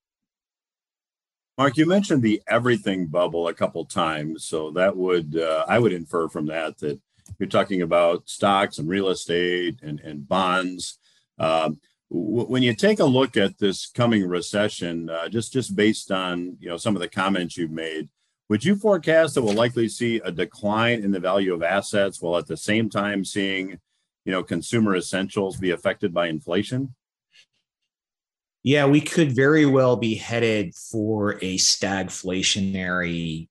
Mark, 1.60 1.76
you 1.76 1.86
mentioned 1.86 2.24
the 2.24 2.42
everything 2.48 3.08
bubble 3.08 3.50
a 3.50 3.54
couple 3.54 3.84
times, 3.84 4.46
so 4.46 4.72
that 4.72 4.96
would 4.96 5.36
uh, 5.36 5.66
I 5.68 5.78
would 5.78 5.92
infer 5.92 6.30
from 6.30 6.46
that 6.46 6.78
that 6.78 7.02
you're 7.38 7.50
talking 7.50 7.82
about 7.82 8.30
stocks 8.30 8.78
and 8.78 8.88
real 8.88 9.10
estate 9.10 9.80
and 9.84 10.00
and 10.00 10.26
bonds. 10.26 11.00
Um, 11.38 11.82
when 12.10 12.64
you 12.64 12.74
take 12.74 13.02
a 13.02 13.06
look 13.06 13.36
at 13.36 13.58
this 13.58 13.88
coming 13.88 14.26
recession, 14.26 15.10
uh, 15.10 15.28
just 15.28 15.52
just 15.52 15.76
based 15.76 16.14
on 16.14 16.56
you 16.62 16.70
know 16.70 16.78
some 16.78 16.96
of 16.96 17.02
the 17.02 17.10
comments 17.10 17.58
you've 17.58 17.72
made, 17.72 18.08
would 18.48 18.64
you 18.64 18.78
forecast 18.78 19.36
that 19.36 19.42
we'll 19.42 19.54
likely 19.54 19.90
see 19.90 20.22
a 20.24 20.32
decline 20.32 21.04
in 21.04 21.12
the 21.12 21.20
value 21.20 21.54
of 21.54 21.62
assets 21.62 22.22
while 22.22 22.38
at 22.38 22.48
the 22.48 22.56
same 22.56 22.90
time 22.90 23.26
seeing 23.26 23.78
you 24.24 24.32
know 24.32 24.44
consumer 24.44 24.96
essentials 24.96 25.58
be 25.58 25.72
affected 25.72 26.14
by 26.14 26.28
inflation? 26.28 26.96
Yeah, 28.64 28.86
we 28.86 29.02
could 29.02 29.36
very 29.36 29.66
well 29.66 29.96
be 29.96 30.16
headed 30.16 30.76
for 30.76 31.34
a 31.36 31.58
stagflationary 31.58 33.48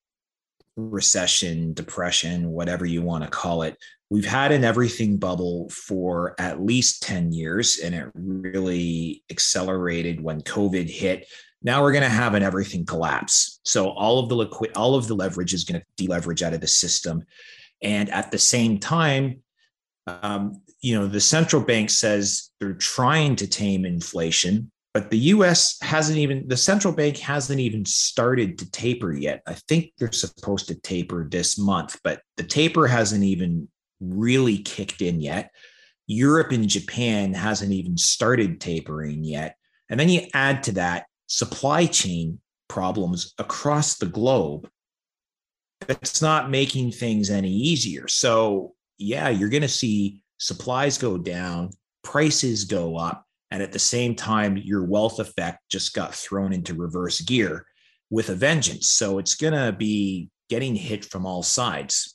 recession, 0.77 1.73
depression, 1.75 2.51
whatever 2.51 2.87
you 2.87 3.03
want 3.03 3.25
to 3.25 3.31
call 3.31 3.62
it. 3.62 3.77
We've 4.11 4.27
had 4.27 4.53
an 4.53 4.64
everything 4.64 5.16
bubble 5.16 5.68
for 5.71 6.35
at 6.38 6.62
least 6.62 7.03
10 7.03 7.33
years, 7.33 7.79
and 7.79 7.94
it 7.94 8.09
really 8.14 9.23
accelerated 9.31 10.21
when 10.21 10.40
COVID 10.42 10.88
hit. 10.88 11.27
Now 11.62 11.83
we're 11.83 11.92
going 11.92 12.05
to 12.05 12.09
have 12.09 12.35
an 12.35 12.42
everything 12.42 12.87
collapse. 12.87 13.61
So 13.64 13.90
all 13.90 14.18
of 14.18 14.29
the 14.29 14.37
liquid, 14.37 14.73
all 14.77 14.94
of 14.94 15.09
the 15.09 15.14
leverage 15.14 15.53
is 15.53 15.64
going 15.64 15.81
to 15.81 16.05
deleverage 16.07 16.42
out 16.42 16.55
of 16.55 16.61
the 16.61 16.68
system. 16.68 17.25
And 17.83 18.09
at 18.11 18.31
the 18.31 18.38
same 18.38 18.79
time, 18.79 19.42
um, 20.07 20.62
you 20.81 20.99
know, 20.99 21.07
the 21.07 21.21
central 21.21 21.62
bank 21.62 21.90
says 21.90 22.51
they're 22.61 22.73
trying 22.75 23.37
to 23.37 23.47
tame 23.47 23.85
inflation, 23.85 24.71
but 24.94 25.11
the 25.11 25.18
US 25.18 25.79
hasn't 25.83 26.18
even, 26.18 26.48
the 26.48 26.57
central 26.57 26.94
bank 26.94 27.18
hasn't 27.18 27.61
even 27.61 27.85
started 27.85 28.59
to 28.59 28.70
taper 28.70 29.12
yet. 29.12 29.42
I 29.46 29.55
think 29.55 29.92
they're 29.98 30.12
supposed 30.12 30.68
to 30.68 30.74
taper 30.74 31.29
this 31.29 31.59
month, 31.59 32.01
but 32.03 32.22
the 32.37 32.42
taper 32.42 32.87
hasn't 32.87 33.24
even 33.24 33.68
really 34.01 34.59
kicked 34.59 35.03
in 35.03 35.20
yet. 35.20 35.51
Europe 36.07 36.53
and 36.53 36.68
Japan 36.68 37.35
hasn't 37.35 37.72
even 37.72 37.98
started 37.98 38.61
tapering 38.61 39.24
yet. 39.24 39.57
And 39.90 40.01
then 40.01 40.09
you 40.09 40.22
add 40.35 40.62
to 40.64 40.72
that 40.72 41.07
supply 41.27 41.87
chain 41.87 42.40
problems 42.68 43.35
across 43.38 43.96
the 43.96 44.07
globe. 44.07 44.68
It's 45.88 46.22
not 46.22 46.51
making 46.51 46.92
things 46.92 47.31
any 47.31 47.53
easier. 47.53 48.09
So, 48.09 48.74
yeah, 48.96 49.29
you're 49.29 49.48
going 49.48 49.62
to 49.62 49.68
see 49.68 50.22
supplies 50.38 50.98
go 50.98 51.18
down, 51.18 51.70
prices 52.03 52.64
go 52.64 52.96
up, 52.96 53.28
and 53.51 53.63
at 53.63 53.73
the 53.73 53.79
same 53.79 54.15
time, 54.15 54.57
your 54.57 54.85
wealth 54.85 55.19
effect 55.19 55.61
just 55.71 55.95
got 55.95 56.15
thrown 56.15 56.53
into 56.53 56.75
reverse 56.75 57.21
gear 57.21 57.67
with 58.11 58.29
a 58.29 58.35
vengeance. 58.35 58.89
So 58.89 59.19
it's 59.19 59.35
going 59.35 59.55
to 59.55 59.73
be 59.73 60.31
getting 60.49 60.75
hit 60.75 61.05
from 61.05 61.27
all 61.27 61.43
sides. 61.43 62.15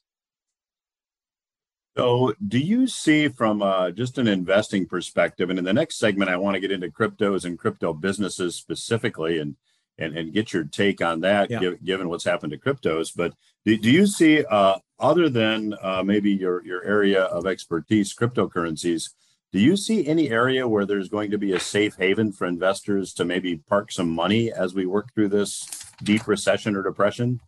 So, 1.96 2.34
do 2.48 2.58
you 2.58 2.88
see 2.88 3.28
from 3.28 3.62
uh, 3.62 3.92
just 3.92 4.18
an 4.18 4.28
investing 4.28 4.88
perspective, 4.88 5.52
and 5.52 5.60
in 5.60 5.66
the 5.66 5.74
next 5.74 6.00
segment, 6.00 6.32
I 6.32 6.38
want 6.38 6.56
to 6.56 6.60
get 6.60 6.72
into 6.72 6.90
cryptos 6.90 7.46
and 7.46 7.58
crypto 7.58 7.94
businesses 7.94 8.56
specifically, 8.56 9.38
and 9.38 9.56
and, 10.00 10.18
and 10.18 10.34
get 10.34 10.54
your 10.54 10.64
take 10.64 11.02
on 11.04 11.22
that, 11.22 11.52
yeah. 11.52 11.60
give, 11.60 11.84
given 11.84 12.10
what's 12.10 12.24
happened 12.24 12.52
to 12.52 12.58
cryptos. 12.58 13.12
But 13.16 13.34
do, 13.64 13.78
do 13.78 13.92
you 13.92 14.08
see, 14.08 14.44
uh, 14.44 14.80
other 15.00 15.30
than 15.30 15.76
uh, 15.84 16.02
maybe 16.04 16.32
your 16.32 16.66
your 16.66 16.84
area 16.84 17.26
of 17.26 17.46
expertise, 17.46 18.16
cryptocurrencies, 18.16 19.12
do 19.54 19.60
you 19.60 19.78
see 19.78 20.08
any 20.08 20.32
area 20.32 20.68
where 20.68 20.84
there's 20.84 21.10
going 21.10 21.30
to 21.30 21.38
be 21.38 21.54
a 21.54 21.60
safe 21.60 21.96
haven 21.96 22.32
for 22.32 22.48
investors 22.48 23.14
to 23.14 23.24
maybe 23.24 23.58
park 23.58 23.92
some 23.92 24.10
money 24.10 24.52
as 24.52 24.74
we 24.74 24.88
work 24.88 25.14
through 25.14 25.30
this 25.30 25.64
deep 26.02 26.28
recession 26.28 26.76
or 26.76 26.82
depression? 26.82 27.40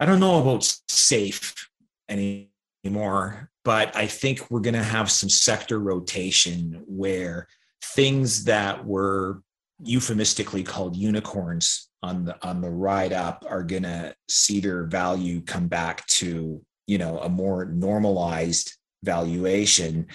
I 0.00 0.06
don't 0.06 0.18
know 0.18 0.42
about 0.42 0.64
safe 0.88 1.70
anymore, 2.08 3.50
but 3.64 3.94
I 3.94 4.08
think 4.08 4.50
we're 4.50 4.58
going 4.58 4.74
to 4.74 4.82
have 4.82 5.12
some 5.12 5.28
sector 5.28 5.78
rotation 5.78 6.82
where 6.88 7.46
things 7.82 8.44
that 8.44 8.84
were 8.84 9.42
euphemistically 9.80 10.64
called 10.64 10.96
unicorns 10.96 11.88
on 12.02 12.24
the 12.24 12.46
on 12.46 12.60
the 12.60 12.70
ride 12.70 13.12
up 13.12 13.44
are 13.48 13.62
going 13.62 13.84
to 13.84 14.14
see 14.28 14.58
their 14.58 14.84
value 14.84 15.40
come 15.40 15.68
back 15.68 16.04
to 16.06 16.60
you 16.86 16.98
know 16.98 17.18
a 17.18 17.28
more 17.28 17.64
normalized 17.66 18.76
valuation. 19.02 20.06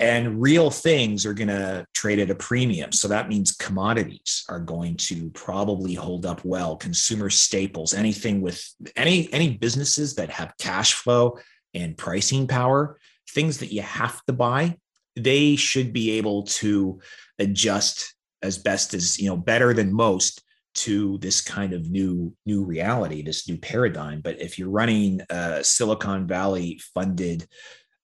And 0.00 0.40
real 0.40 0.70
things 0.70 1.26
are 1.26 1.34
going 1.34 1.48
to 1.48 1.84
trade 1.92 2.20
at 2.20 2.30
a 2.30 2.34
premium. 2.36 2.92
So 2.92 3.08
that 3.08 3.28
means 3.28 3.50
commodities 3.50 4.44
are 4.48 4.60
going 4.60 4.96
to 4.96 5.28
probably 5.30 5.94
hold 5.94 6.24
up 6.24 6.44
well. 6.44 6.76
Consumer 6.76 7.30
staples 7.30 7.94
anything 7.94 8.40
with 8.40 8.64
any 8.94 9.32
any 9.32 9.56
businesses 9.56 10.14
that 10.14 10.30
have 10.30 10.54
cash 10.58 10.94
flow 10.94 11.38
and 11.74 11.96
pricing 11.96 12.46
power 12.46 12.98
things 13.30 13.58
that 13.58 13.72
you 13.72 13.82
have 13.82 14.24
to 14.26 14.32
buy 14.32 14.76
they 15.16 15.56
should 15.56 15.92
be 15.92 16.12
able 16.12 16.44
to 16.44 17.00
adjust 17.38 18.14
as 18.42 18.58
best 18.58 18.94
as 18.94 19.18
you 19.18 19.28
know 19.28 19.36
better 19.36 19.72
than 19.74 19.92
most 19.92 20.42
to 20.78 21.18
this 21.18 21.40
kind 21.40 21.72
of 21.72 21.90
new 21.90 22.34
new 22.46 22.64
reality, 22.64 23.22
this 23.22 23.48
new 23.48 23.58
paradigm. 23.58 24.20
But 24.20 24.40
if 24.40 24.58
you're 24.58 24.70
running 24.70 25.20
a 25.30 25.62
Silicon 25.64 26.26
Valley 26.26 26.80
funded 26.94 27.46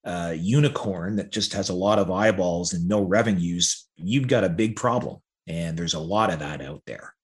uh, 0.04 0.34
unicorn 0.36 1.16
that 1.16 1.32
just 1.32 1.52
has 1.54 1.68
a 1.68 1.74
lot 1.74 1.98
of 1.98 2.10
eyeballs 2.10 2.72
and 2.72 2.86
no 2.86 3.02
revenues, 3.02 3.88
you've 3.96 4.28
got 4.28 4.44
a 4.44 4.48
big 4.48 4.76
problem. 4.76 5.20
And 5.46 5.78
there's 5.78 5.94
a 5.94 6.00
lot 6.00 6.32
of 6.32 6.40
that 6.40 6.60
out 6.60 6.82
there. 6.86 7.14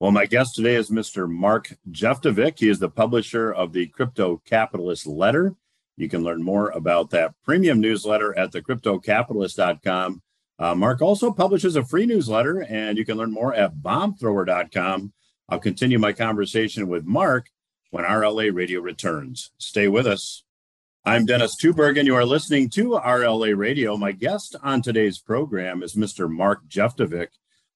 Well, 0.00 0.10
my 0.10 0.26
guest 0.26 0.54
today 0.54 0.74
is 0.74 0.90
Mr. 0.90 1.28
Mark 1.28 1.72
Jeftovic. 1.90 2.58
He 2.58 2.68
is 2.68 2.78
the 2.78 2.90
publisher 2.90 3.52
of 3.52 3.72
the 3.72 3.86
Crypto 3.86 4.42
Capitalist 4.44 5.06
Letter. 5.06 5.54
You 5.96 6.08
can 6.10 6.22
learn 6.22 6.42
more 6.42 6.68
about 6.70 7.10
that 7.10 7.32
premium 7.44 7.80
newsletter 7.80 8.36
at 8.38 8.52
thecryptocapitalist.com. 8.52 10.22
Uh, 10.58 10.74
Mark 10.74 11.02
also 11.02 11.30
publishes 11.30 11.76
a 11.76 11.84
free 11.84 12.06
newsletter, 12.06 12.62
and 12.62 12.96
you 12.96 13.04
can 13.04 13.18
learn 13.18 13.32
more 13.32 13.54
at 13.54 13.76
bombthrower.com. 13.76 15.12
I'll 15.48 15.58
continue 15.58 15.98
my 15.98 16.12
conversation 16.12 16.88
with 16.88 17.04
Mark 17.04 17.48
when 17.90 18.04
RLA 18.04 18.54
Radio 18.54 18.80
returns. 18.80 19.50
Stay 19.58 19.86
with 19.86 20.06
us. 20.06 20.44
I'm 21.04 21.24
Dennis 21.24 21.54
Tubbergen. 21.62 22.06
You 22.06 22.16
are 22.16 22.24
listening 22.24 22.68
to 22.70 22.98
RLA 22.98 23.56
Radio. 23.56 23.96
My 23.96 24.12
guest 24.12 24.56
on 24.62 24.82
today's 24.82 25.18
program 25.18 25.82
is 25.82 25.94
Mr. 25.94 26.28
Mark 26.28 26.66
Jeftovic. 26.68 27.28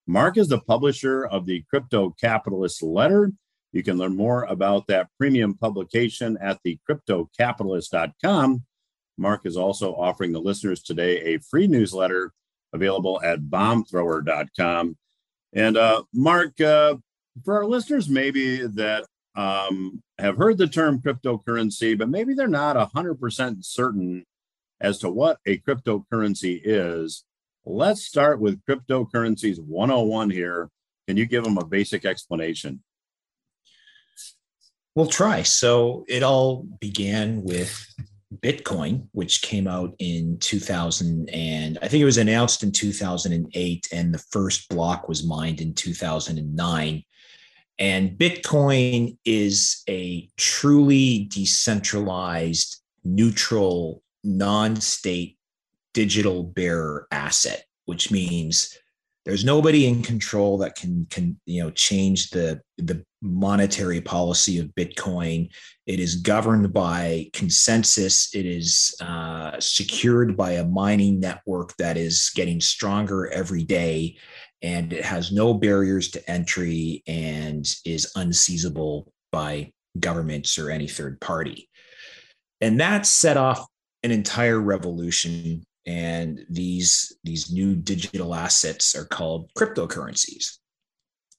Mark 0.06 0.36
is 0.36 0.48
the 0.48 0.60
publisher 0.60 1.24
of 1.26 1.46
the 1.46 1.62
Crypto 1.70 2.10
Capitalist 2.20 2.82
Letter. 2.82 3.30
You 3.72 3.84
can 3.84 3.98
learn 3.98 4.16
more 4.16 4.44
about 4.44 4.88
that 4.88 5.10
premium 5.16 5.54
publication 5.54 6.36
at 6.40 6.58
thecryptocapitalist.com. 6.66 8.64
Mark 9.16 9.46
is 9.46 9.56
also 9.56 9.94
offering 9.94 10.32
the 10.32 10.40
listeners 10.40 10.82
today 10.82 11.34
a 11.34 11.38
free 11.38 11.68
newsletter 11.68 12.32
available 12.72 13.20
at 13.22 13.40
bombthrower.com. 13.40 14.96
And 15.52 15.76
uh, 15.76 16.02
Mark, 16.12 16.61
uh, 16.61 16.96
for 17.44 17.56
our 17.56 17.66
listeners, 17.66 18.09
maybe 18.09 18.66
that 18.66 19.06
um, 19.35 20.02
have 20.18 20.37
heard 20.37 20.59
the 20.59 20.66
term 20.66 21.00
cryptocurrency, 21.00 21.96
but 21.96 22.09
maybe 22.09 22.35
they're 22.35 22.48
not 22.48 22.76
100% 22.76 23.64
certain 23.64 24.24
as 24.80 24.98
to 24.98 25.11
what 25.11 25.38
a 25.46 25.59
cryptocurrency 25.59 26.61
is. 26.62 27.24
Let's 27.64 28.02
start 28.04 28.40
with 28.40 28.64
cryptocurrencies 28.64 29.59
101 29.59 30.30
here. 30.30 30.70
Can 31.06 31.16
you 31.16 31.26
give 31.26 31.44
them 31.44 31.59
a 31.59 31.64
basic 31.64 32.04
explanation? 32.04 32.83
We'll 34.94 35.06
try. 35.06 35.42
So 35.42 36.04
it 36.09 36.22
all 36.22 36.66
began 36.80 37.42
with 37.42 37.87
Bitcoin, 38.36 39.08
which 39.12 39.42
came 39.42 39.66
out 39.66 39.94
in 39.98 40.38
2000, 40.38 41.28
and 41.30 41.78
I 41.82 41.88
think 41.88 42.00
it 42.00 42.06
was 42.06 42.18
announced 42.18 42.62
in 42.62 42.70
2008, 42.70 43.88
and 43.92 44.14
the 44.14 44.18
first 44.30 44.68
block 44.68 45.08
was 45.08 45.26
mined 45.26 45.60
in 45.60 45.74
2009. 45.74 47.04
And 47.78 48.18
Bitcoin 48.18 49.16
is 49.24 49.82
a 49.88 50.28
truly 50.36 51.28
decentralized, 51.30 52.82
neutral, 53.04 54.02
non 54.22 54.76
state 54.76 55.38
digital 55.92 56.44
bearer 56.44 57.08
asset, 57.10 57.64
which 57.86 58.10
means 58.10 58.78
there's 59.30 59.44
nobody 59.44 59.86
in 59.86 60.02
control 60.02 60.58
that 60.58 60.74
can 60.74 61.06
can 61.08 61.38
you 61.46 61.62
know 61.62 61.70
change 61.70 62.30
the 62.30 62.60
the 62.78 63.04
monetary 63.22 64.00
policy 64.00 64.58
of 64.58 64.74
bitcoin. 64.74 65.48
It 65.86 66.00
is 66.00 66.16
governed 66.16 66.72
by 66.72 67.30
consensus. 67.32 68.34
It 68.34 68.44
is 68.44 68.92
uh, 69.00 69.52
secured 69.60 70.36
by 70.36 70.52
a 70.52 70.66
mining 70.66 71.20
network 71.20 71.76
that 71.76 71.96
is 71.96 72.32
getting 72.34 72.60
stronger 72.60 73.28
every 73.28 73.62
day 73.62 74.16
and 74.62 74.92
it 74.92 75.04
has 75.04 75.30
no 75.30 75.54
barriers 75.54 76.10
to 76.10 76.30
entry 76.30 77.04
and 77.06 77.64
is 77.84 78.12
unseizable 78.16 79.12
by 79.30 79.70
governments 80.00 80.58
or 80.58 80.70
any 80.70 80.88
third 80.88 81.20
party. 81.20 81.68
And 82.60 82.80
that 82.80 83.06
set 83.06 83.36
off 83.36 83.64
an 84.02 84.10
entire 84.10 84.58
revolution 84.58 85.62
and 85.86 86.44
these 86.48 87.16
these 87.24 87.50
new 87.50 87.74
digital 87.74 88.34
assets 88.34 88.94
are 88.94 89.04
called 89.04 89.50
cryptocurrencies. 89.56 90.58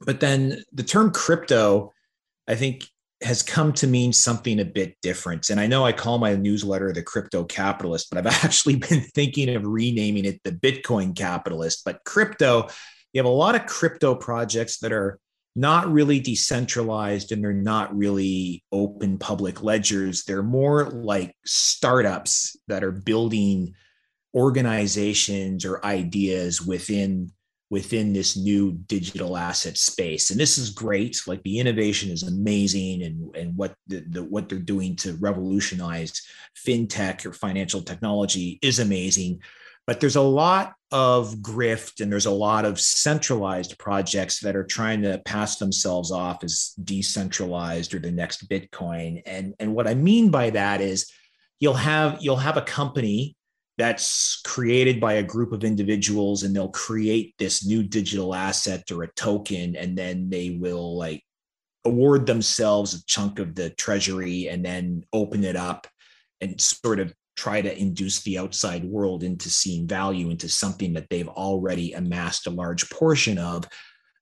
But 0.02 0.20
then 0.20 0.64
the 0.74 0.84
term 0.84 1.12
crypto 1.12 1.94
i 2.48 2.56
think 2.56 2.86
has 3.24 3.44
come 3.44 3.72
to 3.72 3.86
mean 3.86 4.12
something 4.12 4.60
a 4.60 4.66
bit 4.66 4.96
different. 5.02 5.50
And 5.50 5.60
i 5.60 5.68
know 5.68 5.86
i 5.86 5.92
call 5.92 6.18
my 6.18 6.36
newsletter 6.36 6.92
the 6.92 7.04
crypto 7.04 7.44
capitalist 7.44 8.08
but 8.10 8.18
i've 8.18 8.44
actually 8.44 8.78
been 8.78 9.02
thinking 9.02 9.56
of 9.56 9.66
renaming 9.66 10.26
it 10.26 10.42
the 10.44 10.52
bitcoin 10.52 11.16
capitalist. 11.16 11.84
But 11.86 12.04
crypto 12.04 12.68
you 13.14 13.20
have 13.20 13.26
a 13.26 13.30
lot 13.30 13.56
of 13.56 13.66
crypto 13.66 14.16
projects 14.16 14.80
that 14.80 14.92
are 14.92 15.20
not 15.56 15.92
really 15.92 16.20
decentralized 16.20 17.32
and 17.32 17.44
they're 17.44 17.54
not 17.54 17.96
really 17.96 18.64
open 18.72 19.18
public 19.18 19.62
ledgers. 19.62 20.24
They're 20.24 20.44
more 20.44 20.86
like 20.86 21.36
startups 21.46 22.56
that 22.68 22.84
are 22.84 22.92
building 22.92 23.74
organizations 24.34 25.66
or 25.66 25.86
ideas 25.86 26.62
within 26.62 27.32
within 27.70 28.12
this 28.12 28.36
new 28.36 28.74
digital 28.74 29.38
asset 29.38 29.78
space. 29.78 30.30
And 30.30 30.38
this 30.38 30.58
is 30.58 30.72
great. 30.72 31.22
Like 31.26 31.42
the 31.44 31.58
innovation 31.58 32.12
is 32.12 32.24
amazing 32.24 33.04
and 33.04 33.36
and 33.36 33.56
what 33.56 33.74
the, 33.88 34.04
the, 34.10 34.24
what 34.24 34.50
they're 34.50 34.60
doing 34.60 34.96
to 34.98 35.14
revolutionize 35.14 36.22
fintech 36.68 37.26
or 37.26 37.32
financial 37.34 37.82
technology 37.82 38.60
is 38.62 38.80
amazing. 38.80 39.40
But 39.88 40.00
there's 40.00 40.18
a 40.18 40.22
lot 40.22 40.74
of 40.92 41.36
grift 41.36 42.02
and 42.02 42.12
there's 42.12 42.26
a 42.26 42.32
lot 42.32 42.66
of 42.66 42.80
centralized 42.80 43.78
projects 43.78 44.42
that 44.42 44.58
are 44.58 44.66
trying 44.66 45.02
to 45.04 45.22
pass 45.26 45.56
themselves 45.56 46.12
off 46.12 46.44
as 46.44 46.74
decentralized 46.84 47.94
or 47.94 48.00
the 48.00 48.12
next 48.12 48.50
bitcoin. 48.50 49.22
And 49.26 49.56
and 49.60 49.74
what 49.74 49.88
i 49.88 49.94
mean 49.94 50.30
by 50.30 50.50
that 50.50 50.82
is 50.82 51.10
you'll 51.62 51.74
have 51.74 52.18
you'll 52.20 52.36
have 52.36 52.58
a 52.58 52.62
company 52.62 53.38
that's 53.78 54.42
created 54.46 55.00
by 55.00 55.14
a 55.14 55.24
group 55.24 55.52
of 55.54 55.64
individuals 55.64 56.44
and 56.44 56.56
they'll 56.56 56.70
create 56.70 57.34
this 57.40 57.66
new 57.66 57.84
digital 57.84 58.36
asset 58.36 58.84
or 58.92 59.04
a 59.04 59.14
token 59.14 59.76
and 59.76 59.98
then 59.98 60.30
they 60.30 60.58
will 60.60 60.98
like 60.98 61.24
award 61.86 62.26
themselves 62.26 62.94
a 62.94 63.06
chunk 63.06 63.40
of 63.40 63.56
the 63.56 63.70
treasury 63.72 64.50
and 64.50 64.64
then 64.64 65.04
open 65.14 65.44
it 65.44 65.56
up 65.56 65.88
and 66.42 66.60
sort 66.60 67.00
of 67.00 67.14
try 67.36 67.62
to 67.62 67.80
induce 67.80 68.22
the 68.22 68.38
outside 68.38 68.84
world 68.84 69.24
into 69.24 69.50
seeing 69.50 69.88
value 69.88 70.30
into 70.30 70.50
something 70.50 70.94
that 70.94 71.08
they've 71.10 71.30
already 71.30 71.94
amassed 71.94 72.46
a 72.46 72.52
large 72.52 72.90
portion 72.90 73.38
of 73.38 73.64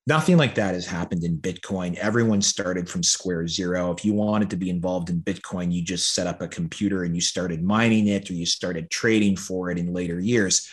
Nothing 0.10 0.38
like 0.38 0.56
that 0.56 0.74
has 0.74 0.88
happened 0.88 1.24
in 1.24 1.38
Bitcoin. 1.38 1.93
Everyone 1.98 2.41
started 2.41 2.89
from 2.89 3.04
square 3.04 3.48
zero. 3.48 3.91
If 3.91 4.04
you 4.04 4.15
wanted 4.15 4.50
to 4.50 4.56
be 4.56 4.72
involved 4.72 5.12
in 5.12 5.22
Bitcoin, 5.22 5.72
you 5.72 5.84
just 5.84 6.15
set 6.15 6.26
up 6.26 6.41
a 6.41 6.48
computer 6.48 7.04
and 7.04 7.13
you 7.13 7.22
started 7.22 7.62
mining 7.62 8.08
it 8.08 8.28
or 8.28 8.34
you 8.34 8.48
started 8.48 8.89
trading 8.89 9.38
for 9.38 9.69
it 9.69 9.78
in 9.78 9.93
later 9.93 10.19
years. 10.19 10.67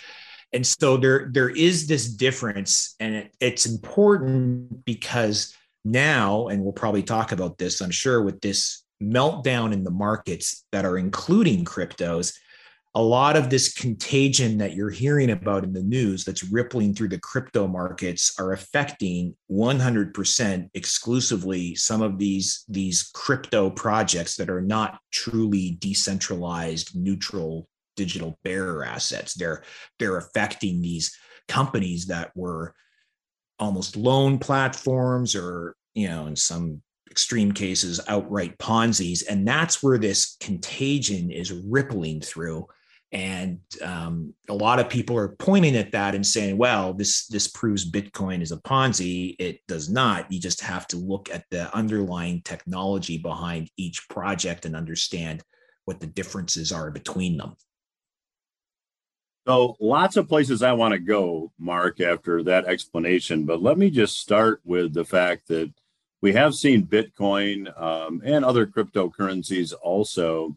And 0.55 0.67
so 0.67 0.97
there, 0.97 1.29
there 1.31 1.51
is 1.51 1.87
this 1.87 2.09
difference, 2.09 2.95
and 2.99 3.15
it, 3.15 3.35
it's 3.39 3.67
important 3.67 4.87
because 4.87 5.55
now, 5.85 6.49
and 6.49 6.63
we'll 6.63 6.73
probably 6.73 7.03
talk 7.03 7.31
about 7.31 7.59
this, 7.59 7.83
I'm 7.83 7.91
sure, 7.91 8.23
with 8.23 8.41
this 8.41 8.85
meltdown 9.03 9.75
in 9.75 9.85
the 9.85 9.91
markets 9.91 10.65
that 10.73 10.87
are 10.87 10.97
including 10.97 11.67
cryptos, 11.67 12.39
a 12.97 13.03
lot 13.03 13.37
of 13.37 13.51
this 13.51 13.75
contagion 13.75 14.57
that 14.57 14.75
you're 14.75 14.89
hearing 14.89 15.31
about 15.31 15.65
in 15.65 15.75
the 15.75 15.83
news 15.83 16.25
that's 16.25 16.51
rippling 16.51 16.95
through 16.95 17.11
the 17.11 17.19
crypto 17.19 17.67
markets 17.67 18.35
are 18.39 18.55
affecting 18.55 19.37
100% 19.51 20.71
exclusively 20.73 21.75
some 21.75 22.01
of 22.01 22.19
these 22.19 22.65
these 22.69 23.11
crypto 23.13 23.69
projects 23.69 24.37
that 24.37 24.49
are 24.49 24.63
not 24.63 24.99
truly 25.13 25.77
decentralized 25.79 26.97
neutral 26.97 27.69
digital 27.97 28.39
bearer 28.43 28.83
assets. 28.83 29.35
They're 29.35 29.63
they're 29.99 30.17
affecting 30.17 30.81
these 30.81 31.15
companies 31.49 32.07
that 32.07 32.33
were 32.35 32.75
almost 33.59 33.97
loan 33.97 34.39
platforms 34.39 35.37
or 35.37 35.77
you 35.95 36.09
know 36.09 36.29
in 36.29 36.37
some 36.37 36.81
extreme 37.11 37.53
cases 37.53 38.01
outright 38.09 38.57
ponzi's. 38.59 39.23
And 39.23 39.47
that's 39.47 39.83
where 39.83 39.99
this 39.99 40.37
contagion 40.41 41.31
is 41.31 41.53
rippling 41.53 42.23
through 42.23 42.67
and 43.13 43.61
um, 43.83 44.35
a 44.49 44.55
lot 44.55 44.81
of 44.81 44.89
people 44.89 45.17
are 45.17 45.37
pointing 45.39 45.77
at 45.77 45.93
that 45.93 46.15
and 46.15 46.27
saying 46.27 46.59
well 46.59 46.93
this 46.93 47.27
this 47.29 47.49
proves 47.49 47.89
bitcoin 47.89 48.43
is 48.43 48.53
a 48.53 48.57
ponzi. 48.59 49.37
It 49.39 49.61
does 49.69 49.89
not. 49.89 50.31
You 50.33 50.41
just 50.41 50.61
have 50.63 50.87
to 50.89 50.97
look 50.97 51.31
at 51.31 51.45
the 51.51 51.75
underlying 51.75 52.43
technology 52.43 53.19
behind 53.19 53.71
each 53.77 54.09
project 54.09 54.65
and 54.65 54.75
understand 54.75 55.43
what 55.85 56.01
the 56.01 56.07
differences 56.07 56.73
are 56.73 56.91
between 56.91 57.37
them. 57.37 57.55
So 59.47 59.77
lots 59.79 60.17
of 60.17 60.29
places 60.29 60.65
i 60.65 60.73
want 60.73 60.93
to 60.93 60.99
go 60.99 61.53
mark 61.59 62.01
after 62.01 62.43
that 62.43 62.67
explanation 62.67 63.45
but 63.45 63.63
let 63.63 63.79
me 63.79 63.91
just 63.91 64.19
start 64.19 64.61
with 64.65 64.93
the 64.93 65.05
fact 65.05 65.47
that 65.47 65.73
we 66.21 66.33
have 66.33 66.57
seen 66.57 66.85
bitcoin 66.85 67.81
um, 67.81 68.21
and 68.25 68.45
other 68.45 68.67
cryptocurrencies 68.67 69.73
also 69.81 70.57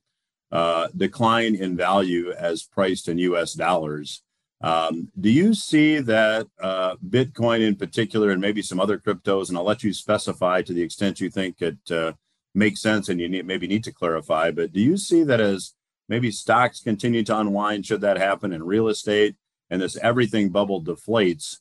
uh, 0.51 0.87
decline 0.95 1.55
in 1.55 1.77
value 1.77 2.31
as 2.31 2.63
priced 2.63 3.07
in 3.07 3.17
US 3.19 3.53
dollars. 3.53 4.23
Um, 4.61 5.09
do 5.19 5.29
you 5.29 5.53
see 5.53 5.99
that 5.99 6.47
uh, 6.61 6.95
Bitcoin 6.97 7.61
in 7.61 7.75
particular, 7.75 8.31
and 8.31 8.41
maybe 8.41 8.61
some 8.61 8.79
other 8.79 8.97
cryptos, 8.97 9.49
and 9.49 9.57
I'll 9.57 9.63
let 9.63 9.83
you 9.83 9.93
specify 9.93 10.61
to 10.63 10.73
the 10.73 10.81
extent 10.81 11.21
you 11.21 11.29
think 11.29 11.61
it 11.61 11.77
uh, 11.91 12.13
makes 12.53 12.81
sense 12.81 13.09
and 13.09 13.19
you 13.21 13.29
need, 13.29 13.45
maybe 13.45 13.67
need 13.67 13.83
to 13.85 13.93
clarify, 13.93 14.51
but 14.51 14.73
do 14.73 14.81
you 14.81 14.97
see 14.97 15.23
that 15.23 15.39
as 15.39 15.73
maybe 16.09 16.31
stocks 16.31 16.81
continue 16.81 17.23
to 17.23 17.39
unwind, 17.39 17.85
should 17.85 18.01
that 18.01 18.17
happen 18.17 18.51
in 18.51 18.63
real 18.63 18.89
estate, 18.89 19.35
and 19.69 19.81
this 19.81 19.97
everything 19.97 20.49
bubble 20.49 20.83
deflates? 20.83 21.57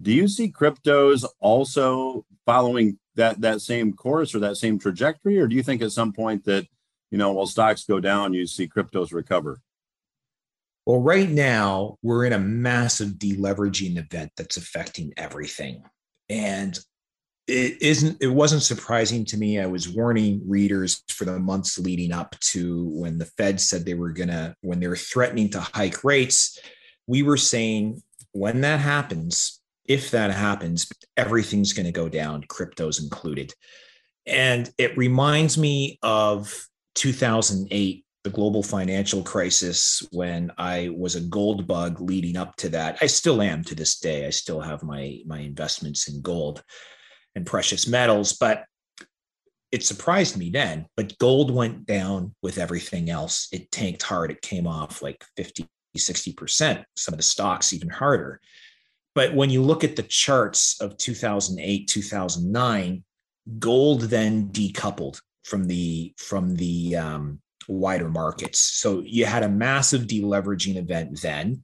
Do 0.00 0.12
you 0.12 0.28
see 0.28 0.50
cryptos 0.50 1.24
also 1.38 2.26
following 2.44 2.98
that 3.14 3.40
that 3.40 3.60
same 3.60 3.92
course 3.92 4.34
or 4.34 4.40
that 4.40 4.56
same 4.56 4.78
trajectory, 4.78 5.38
or 5.38 5.46
do 5.46 5.54
you 5.54 5.62
think 5.62 5.80
at 5.80 5.92
some 5.92 6.12
point 6.12 6.44
that 6.44 6.66
you 7.12 7.18
know, 7.18 7.30
while 7.30 7.46
stocks 7.46 7.84
go 7.84 8.00
down, 8.00 8.32
you 8.32 8.46
see 8.46 8.66
cryptos 8.66 9.12
recover? 9.12 9.60
Well, 10.86 11.00
right 11.00 11.28
now, 11.28 11.98
we're 12.02 12.24
in 12.24 12.32
a 12.32 12.38
massive 12.38 13.10
deleveraging 13.10 13.98
event 13.98 14.32
that's 14.36 14.56
affecting 14.56 15.12
everything. 15.18 15.84
And 16.30 16.76
it 17.48 17.82
isn't 17.82 18.16
it 18.22 18.28
wasn't 18.28 18.62
surprising 18.62 19.24
to 19.24 19.36
me 19.36 19.58
i 19.58 19.66
was 19.66 19.88
warning 19.88 20.40
readers 20.46 21.02
for 21.08 21.24
the 21.24 21.40
months 21.40 21.76
leading 21.76 22.12
up 22.12 22.38
to 22.38 22.84
when 22.90 23.18
the 23.18 23.24
fed 23.36 23.60
said 23.60 23.84
they 23.84 23.94
were 23.94 24.12
going 24.12 24.28
to 24.28 24.54
when 24.60 24.78
they 24.78 24.86
were 24.86 24.94
threatening 24.94 25.50
to 25.50 25.60
hike 25.60 26.04
rates 26.04 26.56
we 27.08 27.24
were 27.24 27.36
saying 27.36 28.00
when 28.30 28.60
that 28.60 28.78
happens 28.78 29.60
if 29.86 30.12
that 30.12 30.30
happens 30.30 30.88
everything's 31.16 31.72
going 31.72 31.84
to 31.84 31.90
go 31.90 32.08
down 32.08 32.44
cryptos 32.44 33.02
included 33.02 33.52
and 34.24 34.70
it 34.78 34.96
reminds 34.96 35.58
me 35.58 35.98
of 36.00 36.68
2008, 36.94 38.04
the 38.24 38.30
global 38.30 38.62
financial 38.62 39.22
crisis, 39.22 40.06
when 40.12 40.52
I 40.58 40.90
was 40.96 41.16
a 41.16 41.20
gold 41.20 41.66
bug 41.66 42.00
leading 42.00 42.36
up 42.36 42.54
to 42.56 42.68
that. 42.70 42.98
I 43.00 43.06
still 43.06 43.42
am 43.42 43.64
to 43.64 43.74
this 43.74 43.98
day. 43.98 44.26
I 44.26 44.30
still 44.30 44.60
have 44.60 44.82
my 44.82 45.20
my 45.26 45.40
investments 45.40 46.08
in 46.08 46.22
gold 46.22 46.62
and 47.34 47.46
precious 47.46 47.88
metals, 47.88 48.34
but 48.34 48.64
it 49.72 49.84
surprised 49.84 50.36
me 50.36 50.50
then. 50.50 50.86
But 50.96 51.18
gold 51.18 51.50
went 51.50 51.86
down 51.86 52.34
with 52.42 52.58
everything 52.58 53.10
else. 53.10 53.48
It 53.52 53.72
tanked 53.72 54.02
hard. 54.02 54.30
It 54.30 54.42
came 54.42 54.66
off 54.66 55.02
like 55.02 55.24
50, 55.36 55.66
60%, 55.96 56.84
some 56.94 57.14
of 57.14 57.18
the 57.18 57.22
stocks 57.24 57.72
even 57.72 57.88
harder. 57.88 58.38
But 59.14 59.34
when 59.34 59.50
you 59.50 59.62
look 59.62 59.82
at 59.82 59.96
the 59.96 60.02
charts 60.02 60.80
of 60.80 60.96
2008, 60.98 61.88
2009, 61.88 63.04
gold 63.58 64.02
then 64.02 64.48
decoupled 64.50 65.20
from 65.44 65.64
the 65.64 66.14
from 66.18 66.56
the 66.56 66.96
um, 66.96 67.40
wider 67.68 68.08
markets. 68.08 68.58
So 68.58 69.02
you 69.04 69.24
had 69.24 69.42
a 69.42 69.48
massive 69.48 70.02
deleveraging 70.02 70.76
event 70.76 71.20
then, 71.20 71.62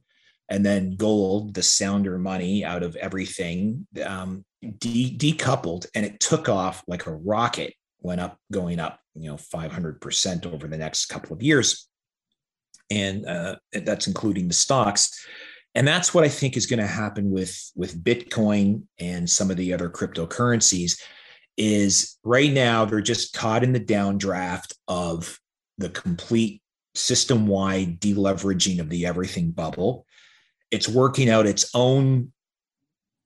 and 0.49 0.65
then 0.65 0.95
gold, 0.95 1.53
the 1.53 1.63
sounder 1.63 2.17
money 2.17 2.65
out 2.65 2.83
of 2.83 2.95
everything, 2.95 3.87
um, 4.05 4.45
de- 4.79 5.17
decoupled, 5.17 5.87
and 5.95 6.05
it 6.05 6.19
took 6.19 6.49
off 6.49 6.83
like 6.87 7.05
a 7.05 7.13
rocket. 7.13 7.73
Went 8.01 8.21
up, 8.21 8.37
going 8.49 8.79
up, 8.79 8.99
you 9.13 9.29
know, 9.29 9.35
five 9.35 9.73
hundred 9.73 9.99
percent 9.99 10.45
over 10.45 10.67
the 10.69 10.77
next 10.77 11.07
couple 11.07 11.35
of 11.35 11.43
years, 11.43 11.89
and 12.89 13.25
uh, 13.25 13.57
that's 13.73 14.07
including 14.07 14.47
the 14.47 14.53
stocks. 14.53 15.25
And 15.75 15.87
that's 15.87 16.13
what 16.13 16.23
I 16.23 16.29
think 16.29 16.57
is 16.57 16.65
going 16.65 16.79
to 16.79 16.87
happen 16.87 17.29
with, 17.29 17.71
with 17.75 18.03
Bitcoin 18.03 18.83
and 18.99 19.29
some 19.29 19.51
of 19.51 19.57
the 19.57 19.71
other 19.71 19.87
cryptocurrencies 19.87 20.99
is 21.59 22.17
right 22.23 22.51
now 22.51 22.85
they're 22.85 23.01
just 23.01 23.33
caught 23.33 23.63
in 23.63 23.73
the 23.73 23.79
downdraft 23.79 24.73
of 24.87 25.39
the 25.77 25.89
complete 25.89 26.61
system-wide 26.95 27.99
deleveraging 27.99 28.79
of 28.79 28.89
the 28.89 29.05
everything 29.05 29.51
bubble. 29.51 30.05
It's 30.71 30.87
working 30.87 31.29
out 31.29 31.45
its 31.45 31.69
own 31.75 32.31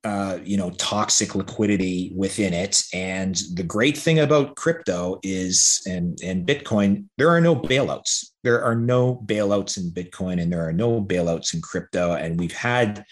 uh, 0.04 0.40
you 0.44 0.58
know 0.58 0.70
toxic 0.72 1.34
liquidity 1.34 2.12
within 2.16 2.54
it. 2.54 2.84
And 2.94 3.40
the 3.54 3.64
great 3.64 3.98
thing 3.98 4.20
about 4.20 4.58
crypto 4.58 5.20
is 5.24 5.82
and 5.88 6.20
and 6.22 6.46
bitcoin 6.46 7.06
there 7.18 7.30
are 7.30 7.40
no 7.40 7.56
bailouts. 7.56 8.26
There 8.44 8.62
are 8.64 8.76
no 8.76 9.24
bailouts 9.26 9.78
in 9.78 9.92
bitcoin 9.92 10.42
and 10.42 10.52
there 10.52 10.68
are 10.68 10.74
no 10.74 11.02
bailouts 11.02 11.54
in 11.54 11.62
crypto. 11.62 12.14
And 12.14 12.38
we've 12.38 12.52
had 12.52 13.06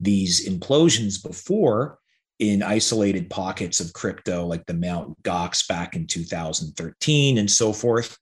these 0.00 0.48
implosions 0.48 1.22
before 1.22 1.98
in 2.42 2.60
isolated 2.60 3.30
pockets 3.30 3.78
of 3.78 3.92
crypto 3.92 4.44
like 4.44 4.66
the 4.66 4.74
Mt. 4.74 5.22
Gox 5.22 5.66
back 5.68 5.94
in 5.94 6.08
2013 6.08 7.38
and 7.38 7.48
so 7.48 7.72
forth 7.72 8.18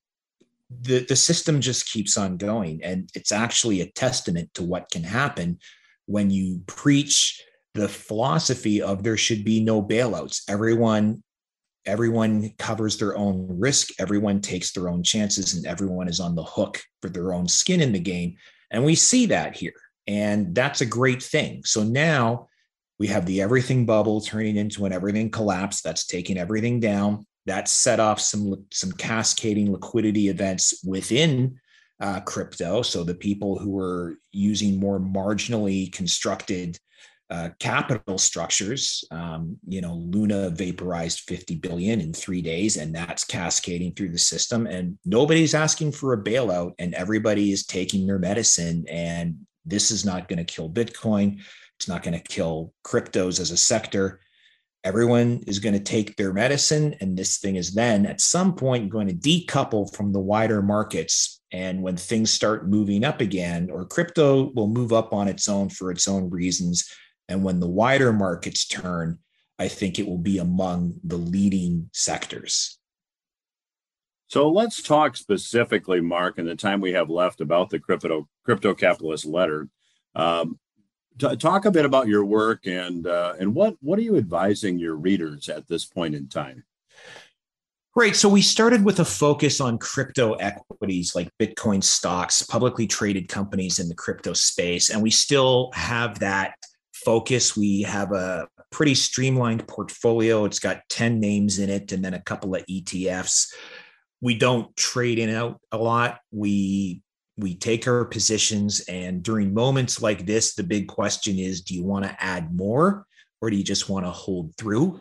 the, 0.82 1.00
the 1.08 1.16
system 1.16 1.58
just 1.58 1.90
keeps 1.90 2.18
on 2.18 2.36
going 2.36 2.84
and 2.84 3.10
it's 3.14 3.32
actually 3.32 3.80
a 3.80 3.90
testament 3.92 4.52
to 4.54 4.62
what 4.62 4.90
can 4.90 5.02
happen 5.02 5.58
when 6.04 6.30
you 6.30 6.60
preach 6.66 7.42
the 7.74 7.88
philosophy 7.88 8.82
of 8.82 9.02
there 9.02 9.16
should 9.16 9.42
be 9.42 9.62
no 9.62 9.82
bailouts. 9.82 10.42
Everyone 10.48 11.22
everyone 11.86 12.50
covers 12.58 12.98
their 12.98 13.16
own 13.16 13.46
risk, 13.58 13.88
everyone 13.98 14.42
takes 14.42 14.72
their 14.72 14.90
own 14.90 15.02
chances 15.02 15.54
and 15.54 15.64
everyone 15.64 16.08
is 16.08 16.20
on 16.20 16.34
the 16.34 16.44
hook 16.44 16.78
for 17.00 17.08
their 17.08 17.32
own 17.32 17.48
skin 17.48 17.80
in 17.80 17.90
the 17.90 17.98
game. 17.98 18.36
And 18.70 18.84
we 18.84 18.94
see 18.94 19.24
that 19.26 19.56
here. 19.56 19.72
And 20.06 20.54
that's 20.54 20.82
a 20.82 20.86
great 20.86 21.22
thing. 21.22 21.62
So 21.64 21.82
now 21.82 22.49
we 23.00 23.06
have 23.06 23.24
the 23.24 23.40
everything 23.40 23.86
bubble 23.86 24.20
turning 24.20 24.56
into 24.56 24.84
an 24.84 24.92
everything 24.92 25.30
collapse 25.30 25.80
that's 25.80 26.04
taking 26.04 26.36
everything 26.36 26.78
down. 26.78 27.24
That 27.46 27.66
set 27.66 27.98
off 27.98 28.20
some 28.20 28.66
some 28.70 28.92
cascading 28.92 29.72
liquidity 29.72 30.28
events 30.28 30.84
within 30.84 31.58
uh, 31.98 32.20
crypto. 32.20 32.82
So 32.82 33.02
the 33.02 33.14
people 33.14 33.58
who 33.58 33.70
were 33.70 34.16
using 34.32 34.78
more 34.78 35.00
marginally 35.00 35.90
constructed 35.90 36.78
uh, 37.30 37.50
capital 37.58 38.18
structures. 38.18 39.04
Um, 39.10 39.56
you 39.66 39.80
know, 39.80 39.94
Luna 39.94 40.50
vaporized 40.50 41.20
50 41.20 41.56
billion 41.56 42.00
in 42.00 42.12
three 42.12 42.42
days, 42.42 42.76
and 42.76 42.94
that's 42.94 43.24
cascading 43.24 43.94
through 43.94 44.10
the 44.10 44.18
system. 44.18 44.66
And 44.66 44.98
nobody's 45.04 45.54
asking 45.54 45.92
for 45.92 46.12
a 46.12 46.22
bailout, 46.22 46.72
and 46.78 46.92
everybody 46.92 47.52
is 47.52 47.64
taking 47.64 48.06
their 48.06 48.18
medicine. 48.18 48.84
And 48.90 49.36
this 49.64 49.90
is 49.90 50.04
not 50.04 50.28
going 50.28 50.38
to 50.38 50.44
kill 50.44 50.68
Bitcoin. 50.68 51.40
It's 51.80 51.88
not 51.88 52.02
going 52.02 52.12
to 52.12 52.20
kill 52.20 52.74
cryptos 52.84 53.40
as 53.40 53.50
a 53.50 53.56
sector. 53.56 54.20
Everyone 54.84 55.42
is 55.46 55.60
going 55.60 55.72
to 55.72 55.80
take 55.80 56.14
their 56.14 56.30
medicine, 56.30 56.94
and 57.00 57.16
this 57.16 57.38
thing 57.38 57.56
is 57.56 57.72
then 57.72 58.04
at 58.04 58.20
some 58.20 58.54
point 58.54 58.90
going 58.90 59.08
to 59.08 59.14
decouple 59.14 59.90
from 59.96 60.12
the 60.12 60.20
wider 60.20 60.60
markets. 60.60 61.40
And 61.50 61.82
when 61.82 61.96
things 61.96 62.30
start 62.30 62.68
moving 62.68 63.02
up 63.02 63.22
again, 63.22 63.70
or 63.70 63.86
crypto 63.86 64.52
will 64.52 64.66
move 64.66 64.92
up 64.92 65.14
on 65.14 65.26
its 65.26 65.48
own 65.48 65.70
for 65.70 65.90
its 65.90 66.06
own 66.06 66.28
reasons, 66.28 66.86
and 67.28 67.42
when 67.42 67.60
the 67.60 67.68
wider 67.68 68.12
markets 68.12 68.66
turn, 68.66 69.18
I 69.58 69.68
think 69.68 69.98
it 69.98 70.06
will 70.06 70.18
be 70.18 70.36
among 70.36 71.00
the 71.02 71.16
leading 71.16 71.88
sectors. 71.94 72.78
So 74.26 74.50
let's 74.50 74.82
talk 74.82 75.16
specifically, 75.16 76.02
Mark, 76.02 76.38
in 76.38 76.44
the 76.44 76.56
time 76.56 76.82
we 76.82 76.92
have 76.92 77.08
left 77.08 77.40
about 77.40 77.70
the 77.70 77.78
crypto 77.78 78.28
crypto 78.44 78.74
capitalist 78.74 79.24
letter. 79.24 79.70
Um, 80.14 80.58
t- 81.20 81.36
talk 81.36 81.64
a 81.64 81.70
bit 81.70 81.84
about 81.84 82.08
your 82.08 82.24
work 82.24 82.66
and 82.66 83.06
uh, 83.06 83.34
and 83.38 83.54
what 83.54 83.76
what 83.80 83.98
are 83.98 84.02
you 84.02 84.16
advising 84.16 84.78
your 84.78 84.96
readers 84.96 85.48
at 85.48 85.68
this 85.68 85.84
point 85.84 86.14
in 86.14 86.28
time? 86.28 86.64
Great. 87.92 88.14
So 88.14 88.28
we 88.28 88.40
started 88.40 88.84
with 88.84 89.00
a 89.00 89.04
focus 89.04 89.60
on 89.60 89.76
crypto 89.76 90.34
equities 90.34 91.14
like 91.16 91.28
Bitcoin 91.40 91.82
stocks, 91.82 92.40
publicly 92.40 92.86
traded 92.86 93.28
companies 93.28 93.80
in 93.80 93.88
the 93.88 93.96
crypto 93.96 94.32
space, 94.32 94.90
and 94.90 95.02
we 95.02 95.10
still 95.10 95.70
have 95.74 96.20
that 96.20 96.54
focus. 96.92 97.56
We 97.56 97.82
have 97.82 98.12
a 98.12 98.46
pretty 98.70 98.94
streamlined 98.94 99.66
portfolio. 99.66 100.44
It's 100.44 100.60
got 100.60 100.88
10 100.88 101.18
names 101.18 101.58
in 101.58 101.68
it 101.68 101.90
and 101.92 102.04
then 102.04 102.14
a 102.14 102.22
couple 102.22 102.54
of 102.54 102.64
ETFs. 102.66 103.52
We 104.20 104.36
don't 104.36 104.74
trade 104.76 105.18
in 105.18 105.30
out 105.30 105.60
a 105.72 105.78
lot. 105.78 106.20
We 106.30 107.02
we 107.40 107.54
take 107.54 107.88
our 107.88 108.04
positions 108.04 108.80
and 108.88 109.22
during 109.22 109.52
moments 109.52 110.00
like 110.00 110.26
this 110.26 110.54
the 110.54 110.62
big 110.62 110.88
question 110.88 111.38
is 111.38 111.62
do 111.62 111.74
you 111.74 111.82
want 111.82 112.04
to 112.04 112.16
add 112.22 112.54
more 112.54 113.06
or 113.40 113.50
do 113.50 113.56
you 113.56 113.64
just 113.64 113.88
want 113.88 114.06
to 114.06 114.10
hold 114.10 114.54
through? 114.56 115.00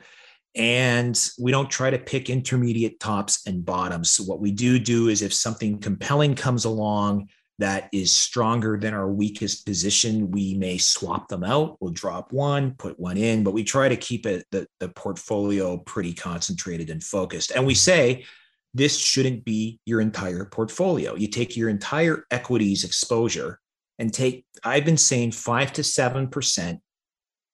And 0.56 1.20
we 1.40 1.52
don't 1.52 1.70
try 1.70 1.90
to 1.90 2.00
pick 2.00 2.30
intermediate 2.30 3.00
tops 3.00 3.46
and 3.46 3.64
bottoms. 3.64 4.10
So 4.10 4.24
what 4.24 4.40
we 4.40 4.52
do 4.52 4.80
do 4.80 5.10
is 5.10 5.22
if 5.22 5.34
something 5.34 5.80
compelling 5.80 6.36
comes 6.36 6.66
along 6.66 7.30
that 7.60 7.90
is 7.92 8.16
stronger 8.16 8.78
than 8.80 8.94
our 8.94 9.10
weakest 9.10 9.66
position, 9.66 10.32
we 10.32 10.56
may 10.56 10.78
swap 10.78 11.28
them 11.28 11.44
out. 11.44 11.78
We'll 11.80 11.92
drop 11.92 12.32
one, 12.32 12.74
put 12.76 13.00
one 13.00 13.18
in, 13.18 13.44
but 13.44 13.52
we 13.52 13.64
try 13.64 13.90
to 13.90 13.98
keep 13.98 14.26
it 14.26 14.46
the, 14.52 14.66
the 14.80 14.90
portfolio 14.90 15.78
pretty 15.78 16.14
concentrated 16.14 16.90
and 16.90 17.04
focused. 17.04 17.52
And 17.52 17.68
we 17.68 17.76
say 17.76 18.26
this 18.74 18.98
shouldn't 18.98 19.46
be 19.46 19.80
your 19.86 20.02
entire 20.02 20.46
portfolio. 20.46 21.16
You 21.16 21.28
take 21.28 21.58
your 21.58 21.70
entire 21.70 22.26
equities 22.32 22.84
exposure 22.84 23.60
and 23.98 24.14
take, 24.14 24.46
I've 24.64 24.86
been 24.86 24.98
saying 24.98 25.32
five 25.32 25.74
to 25.74 25.84
seven 25.84 26.28
percent. 26.28 26.80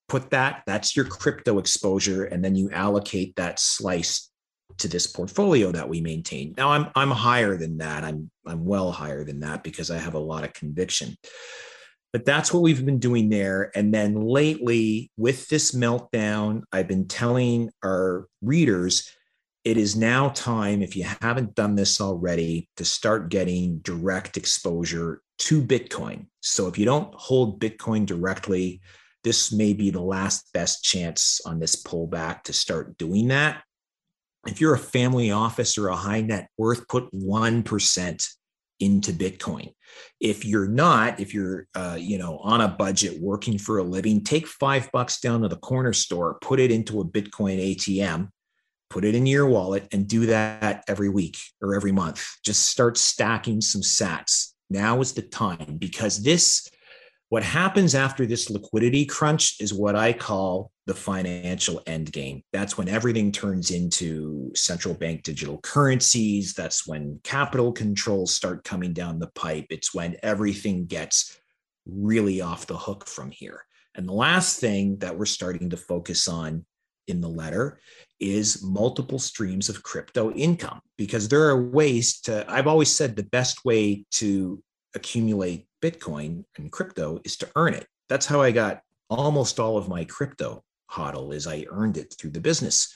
Put 0.08 0.30
that, 0.30 0.62
that's 0.67 0.95
your 0.95 1.06
crypto 1.06 1.58
exposure, 1.58 2.25
and 2.25 2.45
then 2.45 2.56
you 2.56 2.69
allocate 2.69 3.36
that 3.38 3.60
slice 3.60 4.30
to 4.78 4.88
this 4.88 5.08
portfolio 5.08 5.71
that 5.71 5.89
we 5.89 6.01
maintain. 6.01 6.54
Now 6.58 6.71
I'm 6.71 6.88
I'm 6.95 7.12
higher 7.12 7.58
than 7.58 7.78
that. 7.80 8.04
I'm 8.04 8.30
I'm 8.45 8.65
well 8.65 8.91
higher 8.91 9.23
than 9.23 9.39
that 9.39 9.63
because 9.63 9.89
I 9.89 9.97
have 9.97 10.13
a 10.13 10.19
lot 10.19 10.43
of 10.43 10.54
conviction. 10.54 11.15
But 12.13 12.25
that's 12.25 12.54
what 12.54 12.63
we've 12.63 12.86
been 12.86 12.99
doing 12.99 13.30
there. 13.30 13.71
And 13.75 13.93
then 13.93 14.15
lately, 14.15 15.12
with 15.17 15.49
this 15.49 15.73
meltdown, 15.73 16.62
I've 16.71 16.88
been 16.88 17.08
telling 17.08 17.71
our 17.84 18.28
readers 18.41 19.12
it 19.65 19.78
is 19.78 19.95
now 19.95 20.30
time, 20.30 20.82
if 20.82 20.95
you 20.95 21.06
haven't 21.21 21.56
done 21.56 21.75
this 21.75 21.99
already, 21.99 22.69
to 22.78 22.86
start 22.86 23.30
getting 23.30 23.80
direct 23.80 24.38
exposure 24.38 25.21
to 25.39 25.62
Bitcoin. 25.62 26.28
So 26.41 26.67
if 26.67 26.78
you 26.78 26.86
don't 26.86 27.13
hold 27.15 27.60
Bitcoin 27.60 28.06
directly, 28.06 28.80
this 29.23 29.51
may 29.51 29.73
be 29.73 29.89
the 29.89 30.01
last 30.01 30.54
best 30.54 30.84
chance 30.84 31.41
on 31.45 31.60
this 31.60 31.84
pullback 31.84 32.43
to 32.43 32.54
start 32.54 32.97
doing 32.97 33.28
that 33.30 33.63
if 34.45 34.62
you're 34.62 34.75
a 34.75 34.80
family 34.80 35.32
office 35.32 35.78
or 35.78 35.88
a 35.89 35.95
high 35.95 36.21
net 36.21 36.49
worth, 36.58 36.88
put 36.88 37.12
1% 37.12 38.28
into 38.80 39.12
Bitcoin. 39.12 39.73
If 40.19 40.45
you're 40.45 40.67
not, 40.67 41.19
if 41.19 41.34
you're, 41.34 41.67
uh, 41.75 41.97
you 41.99 42.17
know, 42.17 42.38
on 42.39 42.62
a 42.62 42.67
budget 42.67 43.21
working 43.21 43.58
for 43.58 43.78
a 43.78 43.84
living, 43.84 44.23
take 44.23 44.47
five 44.47 44.89
bucks 44.91 45.19
down 45.19 45.41
to 45.41 45.47
the 45.47 45.58
corner 45.58 45.93
store, 45.93 46.38
put 46.41 46.60
it 46.60 46.71
into 46.71 46.99
a 46.99 47.06
Bitcoin 47.06 47.75
ATM, 47.75 48.30
put 48.95 49.03
it 49.03 49.13
in 49.13 49.25
your 49.25 49.45
wallet 49.45 49.86
and 49.91 50.08
do 50.08 50.25
that 50.25 50.81
every 50.88 51.10
week 51.10 51.38
or 51.62 51.75
every 51.75 51.91
month. 51.91 52.25
Just 52.45 52.67
start 52.67 52.97
stacking 52.97 53.60
some 53.60 53.81
sats. 53.81 54.53
Now 54.69 55.01
is 55.01 55.12
the 55.12 55.21
time 55.21 55.75
because 55.77 56.23
this 56.23 56.69
what 57.27 57.43
happens 57.43 57.93
after 57.93 58.25
this 58.25 58.49
liquidity 58.49 59.05
crunch 59.05 59.60
is 59.60 59.73
what 59.73 59.97
I 59.97 60.13
call 60.13 60.71
the 60.86 60.93
financial 60.93 61.81
end 61.86 62.10
game. 62.13 62.41
That's 62.53 62.77
when 62.77 62.88
everything 62.88 63.34
turns 63.34 63.69
into 63.69 64.53
central 64.55 64.93
bank 64.93 65.23
digital 65.23 65.60
currencies. 65.60 66.53
That's 66.53 66.88
when 66.88 67.19
capital 67.25 67.73
controls 67.73 68.34
start 68.34 68.63
coming 68.63 68.93
down 68.93 69.19
the 69.19 69.31
pipe. 69.36 69.65
It's 69.71 69.93
when 69.93 70.15
everything 70.23 70.86
gets 70.86 71.38
really 71.86 72.39
off 72.39 72.65
the 72.65 72.77
hook 72.77 73.10
from 73.10 73.29
here. 73.31 73.65
And 73.93 74.08
the 74.08 74.13
last 74.13 74.62
thing 74.62 74.99
that 74.99 75.17
we're 75.17 75.25
starting 75.25 75.71
to 75.71 75.77
focus 75.77 76.29
on 76.29 76.65
in 77.08 77.22
the 77.22 77.30
letter 77.30 77.80
is 78.20 78.63
multiple 78.63 79.20
streams 79.20 79.70
of 79.70 79.84
crypto 79.84 80.32
income 80.32 80.82
because 80.98 81.28
there 81.28 81.44
are 81.50 81.70
ways 81.70 82.22
to, 82.22 82.46
I've 82.50 82.68
always 82.68 82.96
said 82.96 83.15
the 83.15 83.24
best 83.24 83.65
way 83.65 84.06
to 84.12 84.62
accumulate 84.96 85.68
Bitcoin 85.82 86.46
and 86.58 86.72
crypto 86.72 87.20
is 87.24 87.38
to 87.38 87.50
earn 87.56 87.74
it. 87.74 87.88
That's 88.10 88.26
how 88.26 88.41
I 88.41 88.52
got 88.52 88.82
almost 89.10 89.60
all 89.60 89.78
of 89.78 89.89
my 89.89 90.06
crypto 90.06 90.63
hodl 90.91 91.34
is 91.34 91.48
I 91.48 91.65
earned 91.70 91.98
it 91.98 92.15
through 92.18 92.32
the 92.32 92.39
business. 92.39 92.96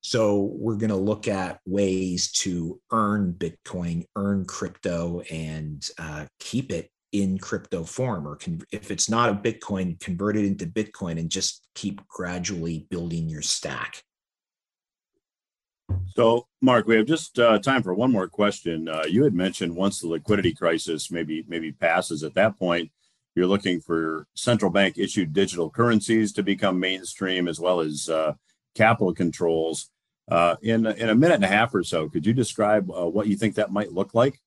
So 0.00 0.52
we're 0.54 0.76
going 0.76 0.90
to 0.90 0.96
look 0.96 1.28
at 1.28 1.60
ways 1.66 2.30
to 2.32 2.80
earn 2.92 3.34
Bitcoin, 3.34 4.04
earn 4.16 4.44
crypto, 4.44 5.20
and 5.30 5.86
uh, 5.98 6.26
keep 6.38 6.70
it 6.72 6.90
in 7.12 7.38
crypto 7.38 7.84
form. 7.84 8.26
Or 8.26 8.36
con- 8.36 8.62
if 8.70 8.90
it's 8.90 9.08
not 9.08 9.30
a 9.30 9.34
Bitcoin, 9.34 9.98
convert 10.00 10.36
it 10.36 10.44
into 10.44 10.66
Bitcoin 10.66 11.18
and 11.18 11.30
just 11.30 11.66
keep 11.74 12.06
gradually 12.08 12.86
building 12.90 13.28
your 13.28 13.42
stack. 13.42 14.02
So, 16.16 16.46
Mark, 16.60 16.86
we 16.86 16.96
have 16.96 17.06
just 17.06 17.38
uh, 17.38 17.58
time 17.60 17.82
for 17.82 17.94
one 17.94 18.12
more 18.12 18.28
question. 18.28 18.88
Uh, 18.88 19.04
you 19.08 19.24
had 19.24 19.34
mentioned 19.34 19.74
once 19.74 20.00
the 20.00 20.08
liquidity 20.08 20.52
crisis 20.52 21.10
maybe 21.10 21.44
maybe 21.48 21.72
passes, 21.72 22.22
at 22.24 22.34
that 22.34 22.58
point, 22.58 22.90
You're 23.38 23.46
looking 23.46 23.80
for 23.80 24.26
central 24.34 24.68
bank 24.68 24.98
issued 24.98 25.32
digital 25.32 25.70
currencies 25.70 26.32
to 26.32 26.42
become 26.42 26.80
mainstream, 26.80 27.46
as 27.46 27.60
well 27.60 27.78
as 27.78 28.08
uh, 28.08 28.32
capital 28.74 29.14
controls. 29.14 29.90
Uh, 30.28 30.56
in 30.60 30.86
in 30.86 31.08
a 31.08 31.14
minute 31.14 31.36
and 31.36 31.44
a 31.44 31.48
half 31.48 31.72
or 31.72 31.84
so, 31.84 32.08
could 32.08 32.26
you 32.26 32.32
describe 32.32 32.90
uh, 32.90 33.06
what 33.06 33.28
you 33.28 33.36
think 33.36 33.54
that 33.54 33.70
might 33.70 33.92
look 33.92 34.12
like? 34.12 34.40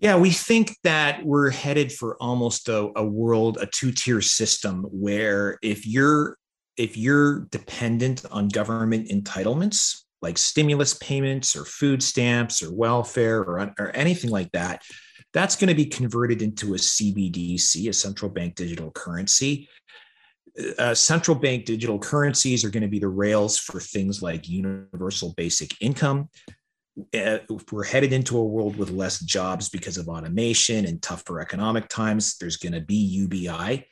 Yeah, 0.00 0.16
we 0.16 0.30
think 0.30 0.76
that 0.84 1.24
we're 1.24 1.50
headed 1.50 1.92
for 1.92 2.16
almost 2.20 2.68
a, 2.68 2.90
a 2.96 3.04
world, 3.04 3.58
a 3.60 3.66
two-tier 3.66 4.20
system 4.20 4.84
where 4.90 5.58
if 5.62 5.86
you're 5.86 6.36
if 6.76 6.96
you're 6.96 7.46
dependent 7.50 8.24
on 8.32 8.48
government 8.48 9.08
entitlements 9.08 10.04
like 10.24 10.38
stimulus 10.38 10.94
payments 10.94 11.54
or 11.54 11.66
food 11.66 12.02
stamps 12.02 12.62
or 12.62 12.74
welfare 12.74 13.40
or, 13.40 13.72
or 13.78 13.90
anything 13.94 14.30
like 14.30 14.50
that, 14.52 14.82
that's 15.34 15.54
going 15.54 15.68
to 15.68 15.74
be 15.74 15.84
converted 15.84 16.40
into 16.40 16.74
a 16.74 16.78
CBDC, 16.78 17.88
a 17.88 17.92
central 17.92 18.30
bank 18.30 18.54
digital 18.54 18.90
currency. 18.92 19.68
Uh, 20.78 20.94
central 20.94 21.36
bank 21.36 21.66
digital 21.66 21.98
currencies 21.98 22.64
are 22.64 22.70
going 22.70 22.82
to 22.82 22.88
be 22.88 22.98
the 22.98 23.08
rails 23.08 23.58
for 23.58 23.80
things 23.80 24.22
like 24.22 24.48
universal 24.48 25.34
basic 25.36 25.74
income. 25.82 26.28
Uh, 27.12 27.38
we're 27.72 27.84
headed 27.84 28.12
into 28.12 28.38
a 28.38 28.44
world 28.44 28.76
with 28.76 28.90
less 28.90 29.18
jobs 29.20 29.68
because 29.68 29.98
of 29.98 30.08
automation 30.08 30.84
and 30.86 31.02
tougher 31.02 31.40
economic 31.40 31.88
times. 31.88 32.36
There's 32.38 32.56
going 32.56 32.72
to 32.72 32.80
be 32.80 32.94
UBI. 32.94 33.86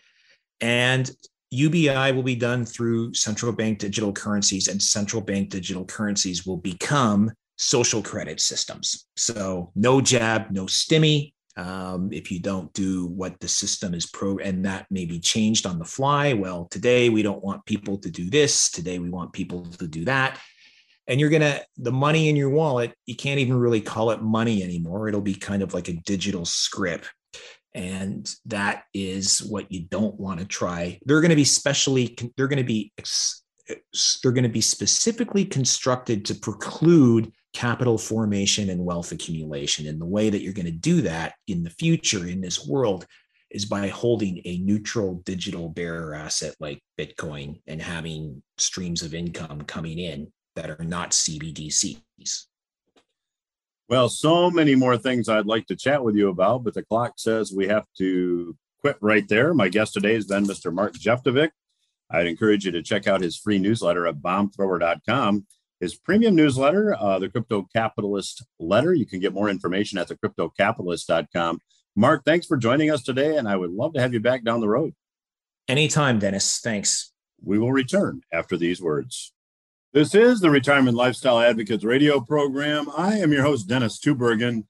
And 0.60 1.10
UBI 1.50 2.12
will 2.12 2.22
be 2.22 2.36
done 2.36 2.64
through 2.64 3.12
central 3.14 3.52
bank 3.52 3.78
digital 3.78 4.12
currencies, 4.12 4.68
and 4.68 4.80
central 4.80 5.20
bank 5.20 5.50
digital 5.50 5.84
currencies 5.84 6.46
will 6.46 6.56
become 6.56 7.30
social 7.58 8.02
credit 8.02 8.40
systems. 8.40 9.06
So 9.16 9.70
no 9.74 10.00
jab, 10.00 10.50
no 10.50 10.64
stimmy. 10.64 11.34
Um, 11.54 12.08
if 12.10 12.30
you 12.30 12.40
don't 12.40 12.72
do 12.72 13.08
what 13.08 13.38
the 13.40 13.48
system 13.48 13.92
is 13.92 14.06
pro, 14.06 14.38
and 14.38 14.64
that 14.64 14.86
may 14.90 15.04
be 15.04 15.20
changed 15.20 15.66
on 15.66 15.78
the 15.78 15.84
fly. 15.84 16.32
Well, 16.32 16.66
today 16.70 17.10
we 17.10 17.22
don't 17.22 17.44
want 17.44 17.66
people 17.66 17.98
to 17.98 18.10
do 18.10 18.30
this. 18.30 18.70
Today 18.70 18.98
we 18.98 19.10
want 19.10 19.34
people 19.34 19.66
to 19.66 19.86
do 19.86 20.06
that. 20.06 20.40
And 21.08 21.20
you're 21.20 21.30
gonna 21.30 21.60
the 21.76 21.92
money 21.92 22.28
in 22.28 22.36
your 22.36 22.50
wallet. 22.50 22.94
You 23.06 23.16
can't 23.16 23.40
even 23.40 23.56
really 23.56 23.80
call 23.80 24.10
it 24.10 24.22
money 24.22 24.62
anymore. 24.62 25.08
It'll 25.08 25.20
be 25.20 25.34
kind 25.34 25.62
of 25.62 25.74
like 25.74 25.88
a 25.88 25.94
digital 26.04 26.44
script 26.44 27.10
and 27.74 28.30
that 28.44 28.84
is 28.92 29.38
what 29.38 29.72
you 29.72 29.80
don't 29.84 30.20
want 30.20 30.38
to 30.38 30.44
try 30.44 30.98
they're 31.06 31.22
going 31.22 31.30
to 31.30 31.36
be 31.36 31.42
specially 31.42 32.14
they're 32.36 32.46
going 32.46 32.58
to 32.58 32.62
be 32.62 32.92
they're 34.22 34.32
going 34.32 34.42
to 34.42 34.48
be 34.48 34.60
specifically 34.60 35.44
constructed 35.44 36.24
to 36.24 36.34
preclude 36.34 37.32
capital 37.52 37.98
formation 37.98 38.70
and 38.70 38.84
wealth 38.84 39.12
accumulation. 39.12 39.86
And 39.86 40.00
the 40.00 40.06
way 40.06 40.30
that 40.30 40.42
you're 40.42 40.52
going 40.52 40.66
to 40.66 40.72
do 40.72 41.02
that 41.02 41.34
in 41.46 41.62
the 41.62 41.70
future 41.70 42.26
in 42.26 42.40
this 42.40 42.66
world 42.66 43.06
is 43.50 43.66
by 43.66 43.88
holding 43.88 44.40
a 44.44 44.58
neutral 44.58 45.16
digital 45.26 45.68
bearer 45.68 46.14
asset 46.14 46.54
like 46.58 46.82
Bitcoin 46.98 47.60
and 47.66 47.82
having 47.82 48.42
streams 48.56 49.02
of 49.02 49.12
income 49.14 49.62
coming 49.62 49.98
in 49.98 50.32
that 50.56 50.70
are 50.70 50.84
not 50.84 51.10
CBDCs. 51.10 52.46
Well, 53.88 54.08
so 54.08 54.50
many 54.50 54.74
more 54.74 54.96
things 54.96 55.28
I'd 55.28 55.46
like 55.46 55.66
to 55.66 55.76
chat 55.76 56.02
with 56.02 56.16
you 56.16 56.28
about, 56.28 56.64
but 56.64 56.74
the 56.74 56.82
clock 56.82 57.14
says 57.16 57.52
we 57.52 57.68
have 57.68 57.84
to 57.98 58.56
quit 58.80 58.96
right 59.00 59.28
there. 59.28 59.52
My 59.54 59.68
guest 59.68 59.92
today 59.94 60.14
has 60.14 60.26
been 60.26 60.44
Mr. 60.44 60.72
Mark 60.72 60.94
Jeftovic. 60.94 61.50
I'd 62.10 62.26
encourage 62.26 62.64
you 62.64 62.72
to 62.72 62.82
check 62.82 63.06
out 63.06 63.20
his 63.20 63.36
free 63.36 63.58
newsletter 63.58 64.06
at 64.06 64.16
bombthrower.com. 64.16 65.46
His 65.80 65.96
premium 65.96 66.36
newsletter, 66.36 66.94
uh, 66.94 67.18
the 67.18 67.28
Crypto 67.28 67.66
Capitalist 67.74 68.44
Letter. 68.60 68.94
You 68.94 69.04
can 69.04 69.18
get 69.18 69.32
more 69.32 69.48
information 69.48 69.98
at 69.98 70.08
thecryptocapitalist.com. 70.08 71.58
Mark, 71.96 72.24
thanks 72.24 72.46
for 72.46 72.56
joining 72.56 72.90
us 72.90 73.02
today, 73.02 73.36
and 73.36 73.48
I 73.48 73.56
would 73.56 73.70
love 73.70 73.92
to 73.94 74.00
have 74.00 74.14
you 74.14 74.20
back 74.20 74.44
down 74.44 74.60
the 74.60 74.68
road. 74.68 74.94
Anytime, 75.68 76.18
Dennis. 76.18 76.60
Thanks. 76.60 77.12
We 77.42 77.58
will 77.58 77.72
return 77.72 78.22
after 78.32 78.56
these 78.56 78.80
words. 78.80 79.31
This 79.94 80.14
is 80.14 80.40
the 80.40 80.48
Retirement 80.48 80.96
Lifestyle 80.96 81.38
Advocates 81.38 81.84
radio 81.84 82.18
program. 82.18 82.88
I 82.96 83.18
am 83.18 83.30
your 83.30 83.42
host, 83.42 83.68
Dennis 83.68 84.00
Tubbergen. 84.00 84.64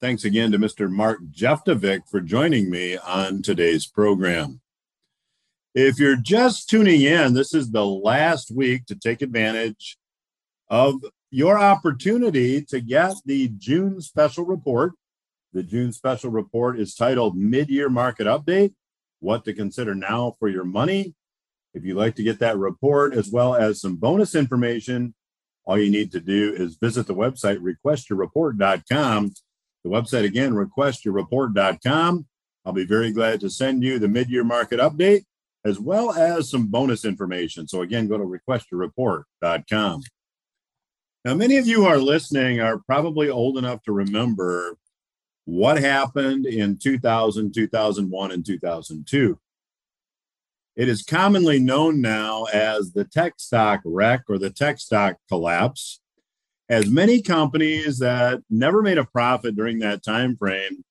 Thanks 0.00 0.24
again 0.24 0.50
to 0.50 0.58
Mr. 0.58 0.90
Mark 0.90 1.20
Jeftovic 1.30 2.08
for 2.10 2.20
joining 2.20 2.68
me 2.68 2.96
on 2.96 3.42
today's 3.42 3.86
program. 3.86 4.60
If 5.72 6.00
you're 6.00 6.16
just 6.16 6.68
tuning 6.68 7.02
in, 7.02 7.32
this 7.32 7.54
is 7.54 7.70
the 7.70 7.86
last 7.86 8.50
week 8.50 8.86
to 8.86 8.96
take 8.96 9.22
advantage 9.22 9.98
of 10.68 10.96
your 11.30 11.60
opportunity 11.60 12.60
to 12.62 12.80
get 12.80 13.14
the 13.24 13.52
June 13.58 14.00
special 14.00 14.44
report. 14.44 14.94
The 15.52 15.62
June 15.62 15.92
special 15.92 16.32
report 16.32 16.80
is 16.80 16.96
titled 16.96 17.36
Mid 17.36 17.68
Year 17.68 17.88
Market 17.88 18.26
Update 18.26 18.74
What 19.20 19.44
to 19.44 19.54
Consider 19.54 19.94
Now 19.94 20.34
for 20.40 20.48
Your 20.48 20.64
Money. 20.64 21.14
If 21.76 21.84
you'd 21.84 21.98
like 21.98 22.14
to 22.14 22.22
get 22.22 22.38
that 22.38 22.56
report 22.56 23.12
as 23.12 23.30
well 23.30 23.54
as 23.54 23.82
some 23.82 23.96
bonus 23.96 24.34
information, 24.34 25.14
all 25.66 25.78
you 25.78 25.90
need 25.90 26.10
to 26.12 26.20
do 26.20 26.54
is 26.54 26.78
visit 26.80 27.06
the 27.06 27.14
website 27.14 27.58
requestyourreport.com. 27.58 29.34
The 29.84 29.90
website 29.90 30.24
again, 30.24 30.54
requestyourreport.com. 30.54 32.26
I'll 32.64 32.72
be 32.72 32.86
very 32.86 33.12
glad 33.12 33.40
to 33.40 33.50
send 33.50 33.82
you 33.82 33.98
the 33.98 34.08
mid 34.08 34.30
year 34.30 34.42
market 34.42 34.80
update 34.80 35.24
as 35.66 35.78
well 35.78 36.14
as 36.14 36.48
some 36.48 36.68
bonus 36.68 37.04
information. 37.04 37.68
So, 37.68 37.82
again, 37.82 38.08
go 38.08 38.16
to 38.16 38.24
requestyourreport.com. 38.24 40.02
Now, 41.26 41.34
many 41.34 41.58
of 41.58 41.66
you 41.66 41.84
are 41.84 41.98
listening 41.98 42.60
are 42.60 42.78
probably 42.78 43.28
old 43.28 43.58
enough 43.58 43.82
to 43.82 43.92
remember 43.92 44.78
what 45.44 45.78
happened 45.78 46.46
in 46.46 46.78
2000, 46.78 47.52
2001, 47.52 48.32
and 48.32 48.46
2002. 48.46 49.38
It 50.76 50.90
is 50.90 51.02
commonly 51.02 51.58
known 51.58 52.02
now 52.02 52.44
as 52.52 52.92
the 52.92 53.04
tech 53.04 53.34
stock 53.38 53.80
wreck 53.84 54.24
or 54.28 54.38
the 54.38 54.50
tech 54.50 54.78
stock 54.78 55.16
collapse, 55.28 56.00
as 56.68 56.90
many 56.90 57.22
companies 57.22 57.98
that 58.00 58.42
never 58.50 58.82
made 58.82 58.98
a 58.98 59.04
profit 59.04 59.56
during 59.56 59.78
that 59.78 60.04
time 60.04 60.36
frame 60.36 60.84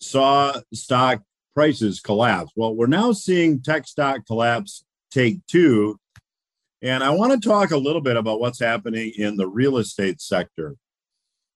saw 0.00 0.60
stock 0.74 1.22
prices 1.54 2.00
collapse. 2.00 2.52
Well, 2.56 2.74
we're 2.74 2.86
now 2.86 3.12
seeing 3.12 3.62
tech 3.62 3.86
stock 3.86 4.26
collapse 4.26 4.84
take 5.10 5.46
two. 5.46 5.98
And 6.82 7.02
I 7.02 7.10
want 7.10 7.40
to 7.40 7.48
talk 7.48 7.70
a 7.70 7.76
little 7.76 8.00
bit 8.00 8.16
about 8.16 8.40
what's 8.40 8.60
happening 8.60 9.12
in 9.16 9.36
the 9.36 9.48
real 9.48 9.78
estate 9.78 10.20
sector. 10.20 10.76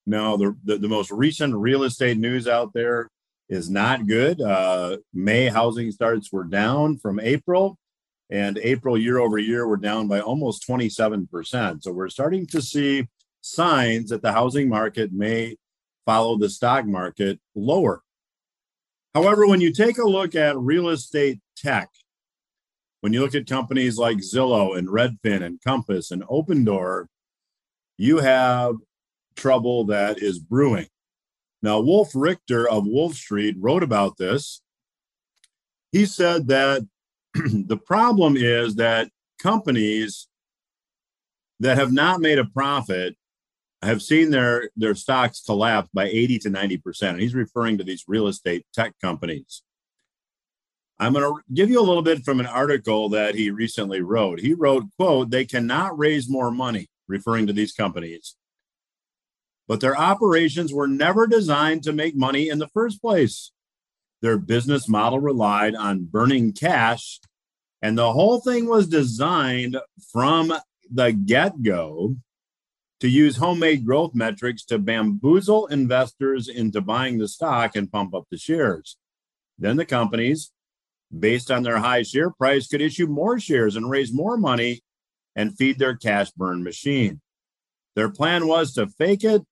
Now, 0.07 0.37
the, 0.37 0.57
the, 0.64 0.79
the 0.79 0.89
most 0.89 1.11
recent 1.11 1.55
real 1.55 1.83
estate 1.83 2.16
news 2.16 2.47
out 2.47 2.72
there 2.72 3.11
is 3.49 3.71
not 3.71 4.07
good. 4.07 4.41
Uh, 4.41 4.99
May 5.13 5.49
housing 5.49 5.91
starts 5.91 6.33
were 6.33 6.45
down 6.45 6.99
from 6.99 7.21
April, 7.21 7.79
and 8.31 8.59
April 8.59 8.99
year 8.99 9.19
over 9.19 9.39
year 9.39 9.67
were 9.67 9.77
down 9.77 10.09
by 10.09 10.21
almost 10.21 10.67
27%. 10.69 11.83
So 11.83 11.93
we're 11.93 12.09
starting 12.09 12.47
to 12.49 12.61
see 12.61 13.07
signs 13.41 14.11
that 14.11 14.23
the 14.23 14.33
housing 14.33 14.69
market 14.69 15.13
may 15.13 15.57
follow 16.05 16.37
the 16.37 16.51
stock 16.51 16.87
market 16.87 17.39
lower. 17.55 18.03
However, 19.15 19.47
when 19.47 19.61
you 19.61 19.73
take 19.73 19.99
a 19.99 20.09
look 20.09 20.35
at 20.35 20.59
real 20.59 20.89
estate 20.89 21.41
tech, 21.57 21.89
when 23.01 23.13
you 23.13 23.21
look 23.21 23.35
at 23.35 23.47
companies 23.47 23.99
like 23.99 24.19
Zillow 24.19 24.77
and 24.77 24.89
Redfin 24.89 25.43
and 25.43 25.61
Compass 25.63 26.11
and 26.11 26.23
Opendoor, 26.25 27.07
you 27.97 28.19
have 28.19 28.75
trouble 29.37 29.85
that 29.87 30.23
is 30.23 30.39
brewing. 30.39 30.87
Now, 31.63 31.81
Wolf 31.81 32.11
Richter 32.15 32.69
of 32.69 32.87
Wolf 32.87 33.15
Street 33.15 33.57
wrote 33.59 33.83
about 33.83 34.17
this. 34.17 34.61
He 35.93 36.07
said 36.07 36.49
that 36.49 36.83
the 37.35 37.77
problem 37.79 38.37
is 38.37 38.77
that 38.77 39.09
companies 39.41 40.29
that 41.61 41.79
have 41.79 41.93
not 41.93 42.21
made 42.21 42.39
a 42.39 42.45
profit 42.45 43.17
have 43.83 44.03
seen 44.03 44.31
their 44.31 44.71
their 44.77 44.95
stocks 44.95 45.43
collapse 45.45 45.89
by 45.93 46.05
80 46.05 46.39
to 46.41 46.51
90 46.51 46.77
percent. 46.79 47.13
And 47.15 47.23
he's 47.23 47.35
referring 47.35 47.79
to 47.79 47.85
these 47.85 48.05
real 48.09 48.27
estate 48.27 48.67
tech 48.75 48.95
companies. 49.01 49.63
I'm 50.99 51.13
going 51.13 51.25
to 51.25 51.43
give 51.53 51.69
you 51.69 51.79
a 51.79 51.85
little 51.85 52.03
bit 52.03 52.25
from 52.25 52.41
an 52.41 52.47
article 52.47 53.11
that 53.11 53.35
he 53.35 53.51
recently 53.51 54.01
wrote. 54.01 54.41
He 54.41 54.55
wrote 54.55 54.85
quote 54.99 55.31
they 55.31 55.45
cannot 55.45 55.99
raise 55.99 56.29
more 56.29 56.51
money 56.51 56.89
referring 57.07 57.47
to 57.47 57.53
these 57.53 57.73
companies 57.73 58.35
but 59.69 59.81
their 59.81 59.97
operations 59.97 60.73
were 60.73 60.89
never 60.89 61.27
designed 61.27 61.83
to 61.83 61.93
make 61.93 62.17
money 62.17 62.49
in 62.49 62.59
the 62.59 62.69
first 62.69 63.01
place 63.01 63.53
their 64.23 64.39
business 64.39 64.89
model 64.89 65.21
relied 65.21 65.75
on 65.75 66.05
burning 66.05 66.53
cash 66.53 67.21
and 67.83 67.97
the 67.97 68.12
whole 68.12 68.41
thing 68.41 68.67
was 68.67 68.89
designed 68.89 69.77
from 70.12 70.53
the 70.91 71.12
get-go 71.12 72.17
to 73.01 73.09
use 73.09 73.37
homemade 73.37 73.85
growth 73.85 74.14
metrics 74.14 74.64
to 74.64 74.79
bamboozle 74.79 75.67
investors 75.67 76.49
into 76.49 76.81
buying 76.81 77.19
the 77.19 77.29
stock 77.29 77.77
and 77.77 77.93
pump 77.93 78.14
up 78.14 78.25
the 78.31 78.39
shares. 78.39 78.97
Then 79.59 79.77
the 79.77 79.85
companies, 79.85 80.51
based 81.17 81.51
on 81.51 81.62
their 81.62 81.79
high 81.79 82.03
share 82.03 82.31
price, 82.31 82.69
could 82.69 82.81
issue 82.81 83.07
more 83.07 83.39
shares 83.39 83.77
and 83.77 83.91
raise 83.91 84.12
more 84.12 84.37
money 84.37 84.81
and 85.35 85.57
feed 85.57 85.79
their 85.79 85.95
cash 85.95 86.31
burn 86.31 86.62
machine. 86.62 87.21
Their 87.95 88.09
plan 88.09 88.47
was 88.47 88.73
to 88.75 88.87
fake 88.87 89.25
it 89.25 89.43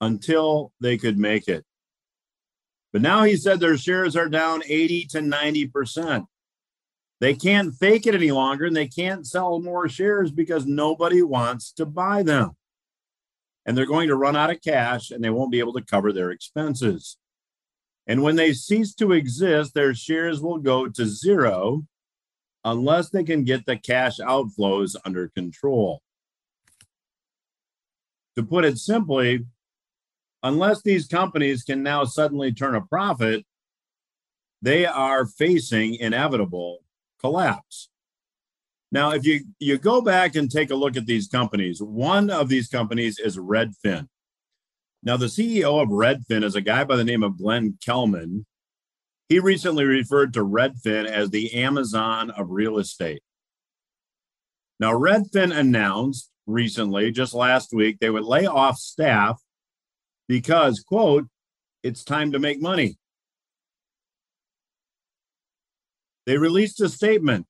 until 0.00 0.72
they 0.80 0.96
could 0.96 1.18
make 1.18 1.48
it. 1.48 1.64
But 2.92 3.02
now 3.02 3.22
he 3.22 3.36
said 3.36 3.60
their 3.60 3.76
shares 3.76 4.16
are 4.16 4.28
down 4.28 4.62
80 4.66 5.06
to 5.06 5.18
90%. 5.20 6.26
They 7.20 7.34
can't 7.34 7.74
fake 7.74 8.06
it 8.06 8.14
any 8.14 8.30
longer 8.30 8.64
and 8.64 8.76
they 8.76 8.88
can't 8.88 9.26
sell 9.26 9.60
more 9.60 9.88
shares 9.88 10.30
because 10.30 10.66
nobody 10.66 11.22
wants 11.22 11.72
to 11.72 11.86
buy 11.86 12.22
them. 12.22 12.56
And 13.66 13.76
they're 13.76 13.86
going 13.86 14.08
to 14.08 14.16
run 14.16 14.36
out 14.36 14.50
of 14.50 14.62
cash 14.62 15.10
and 15.10 15.22
they 15.22 15.30
won't 15.30 15.52
be 15.52 15.58
able 15.58 15.74
to 15.74 15.84
cover 15.84 16.12
their 16.12 16.30
expenses. 16.30 17.18
And 18.06 18.22
when 18.22 18.36
they 18.36 18.54
cease 18.54 18.94
to 18.94 19.12
exist, 19.12 19.74
their 19.74 19.94
shares 19.94 20.40
will 20.40 20.58
go 20.58 20.88
to 20.88 21.06
zero 21.06 21.86
unless 22.64 23.10
they 23.10 23.22
can 23.22 23.44
get 23.44 23.66
the 23.66 23.76
cash 23.76 24.18
outflows 24.18 24.96
under 25.04 25.28
control. 25.28 26.02
To 28.36 28.42
put 28.42 28.64
it 28.64 28.78
simply, 28.78 29.44
unless 30.42 30.82
these 30.82 31.06
companies 31.06 31.62
can 31.62 31.82
now 31.82 32.04
suddenly 32.04 32.52
turn 32.52 32.74
a 32.74 32.80
profit, 32.80 33.44
they 34.62 34.86
are 34.86 35.26
facing 35.26 35.94
inevitable 35.94 36.78
collapse. 37.18 37.88
Now, 38.92 39.12
if 39.12 39.24
you, 39.24 39.44
you 39.58 39.78
go 39.78 40.00
back 40.00 40.34
and 40.34 40.50
take 40.50 40.70
a 40.70 40.74
look 40.76 40.96
at 40.96 41.06
these 41.06 41.28
companies, 41.28 41.80
one 41.80 42.28
of 42.28 42.48
these 42.48 42.68
companies 42.68 43.18
is 43.18 43.36
Redfin. 43.36 44.08
Now, 45.02 45.16
the 45.16 45.26
CEO 45.26 45.80
of 45.80 45.88
Redfin 45.88 46.44
is 46.44 46.56
a 46.56 46.60
guy 46.60 46.84
by 46.84 46.96
the 46.96 47.04
name 47.04 47.22
of 47.22 47.38
Glenn 47.38 47.78
Kelman. 47.84 48.46
He 49.28 49.38
recently 49.38 49.84
referred 49.84 50.34
to 50.34 50.44
Redfin 50.44 51.06
as 51.06 51.30
the 51.30 51.54
Amazon 51.54 52.30
of 52.30 52.50
real 52.50 52.78
estate. 52.78 53.22
Now, 54.80 54.92
Redfin 54.92 55.56
announced 55.56 56.30
recently, 56.46 57.12
just 57.12 57.32
last 57.32 57.72
week, 57.72 57.98
they 58.00 58.10
would 58.10 58.24
lay 58.24 58.46
off 58.46 58.76
staff 58.76 59.40
because, 60.30 60.78
quote, 60.78 61.26
it's 61.82 62.04
time 62.04 62.30
to 62.30 62.38
make 62.38 62.62
money. 62.62 62.96
They 66.24 66.38
released 66.38 66.80
a 66.80 66.88
statement. 66.88 67.48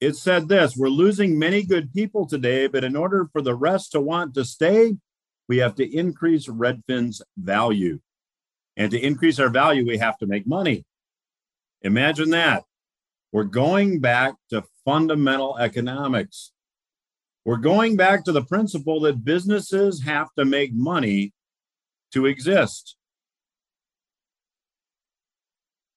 It 0.00 0.16
said 0.16 0.48
this 0.48 0.76
We're 0.76 0.88
losing 0.88 1.38
many 1.38 1.62
good 1.62 1.92
people 1.92 2.26
today, 2.26 2.66
but 2.66 2.82
in 2.82 2.96
order 2.96 3.28
for 3.32 3.42
the 3.42 3.54
rest 3.54 3.92
to 3.92 4.00
want 4.00 4.34
to 4.34 4.44
stay, 4.44 4.96
we 5.48 5.58
have 5.58 5.76
to 5.76 5.96
increase 5.96 6.48
Redfin's 6.48 7.22
value. 7.36 8.00
And 8.76 8.90
to 8.90 8.98
increase 8.98 9.38
our 9.38 9.48
value, 9.48 9.86
we 9.86 9.98
have 9.98 10.18
to 10.18 10.26
make 10.26 10.48
money. 10.48 10.84
Imagine 11.82 12.30
that. 12.30 12.64
We're 13.30 13.44
going 13.44 14.00
back 14.00 14.34
to 14.48 14.64
fundamental 14.84 15.58
economics. 15.58 16.50
We're 17.44 17.58
going 17.58 17.94
back 17.96 18.24
to 18.24 18.32
the 18.32 18.44
principle 18.44 18.98
that 19.02 19.24
businesses 19.24 20.02
have 20.02 20.34
to 20.36 20.44
make 20.44 20.74
money 20.74 21.34
to 22.12 22.26
exist. 22.26 22.96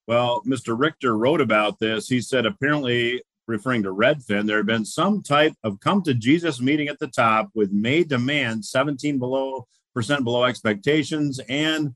Well, 0.07 0.41
Mr. 0.45 0.78
Richter 0.78 1.18
wrote 1.18 1.41
about 1.41 1.80
this. 1.80 2.07
He 2.07 2.20
said, 2.20 2.45
apparently, 2.45 3.24
referring 3.47 3.84
to 3.84 3.93
Redfin, 3.93 4.47
there 4.47 4.57
had 4.57 4.66
been 4.66 4.86
some 4.86 5.22
type 5.22 5.53
of 5.64 5.80
come 5.80 6.01
to 6.03 6.14
Jesus 6.14 6.59
meeting 6.59 6.88
at 6.88 6.99
the 6.99 7.07
top 7.07 7.49
with 7.53 7.72
May 7.72 8.03
demand 8.03 8.66
17 8.66 9.18
below 9.18 9.68
percent 9.93 10.24
below 10.24 10.43
expectations 10.43 11.39
and 11.47 11.95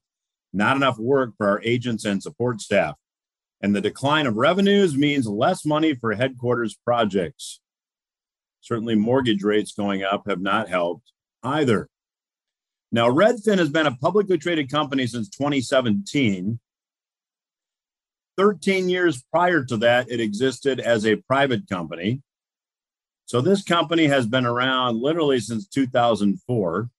not 0.53 0.75
enough 0.75 0.97
work 0.97 1.33
for 1.37 1.47
our 1.47 1.61
agents 1.63 2.05
and 2.05 2.21
support 2.21 2.61
staff. 2.61 2.95
And 3.61 3.75
the 3.75 3.81
decline 3.81 4.27
of 4.27 4.35
revenues 4.35 4.95
means 4.95 5.27
less 5.27 5.65
money 5.65 5.95
for 5.95 6.13
headquarters 6.13 6.77
projects. 6.85 7.59
Certainly, 8.61 8.95
mortgage 8.95 9.43
rates 9.43 9.73
going 9.73 10.03
up 10.03 10.23
have 10.27 10.41
not 10.41 10.69
helped 10.69 11.11
either. 11.43 11.89
Now, 12.91 13.09
Redfin 13.09 13.57
has 13.57 13.69
been 13.69 13.87
a 13.87 13.95
publicly 13.95 14.37
traded 14.37 14.71
company 14.71 15.07
since 15.07 15.29
2017. 15.29 16.59
13 18.37 18.89
years 18.89 19.23
prior 19.31 19.63
to 19.65 19.77
that, 19.77 20.09
it 20.09 20.19
existed 20.19 20.79
as 20.79 21.05
a 21.05 21.15
private 21.15 21.67
company. 21.67 22.21
So 23.25 23.41
this 23.41 23.63
company 23.63 24.05
has 24.05 24.25
been 24.25 24.45
around 24.45 25.01
literally 25.01 25.39
since 25.39 25.67
2004. 25.67 26.89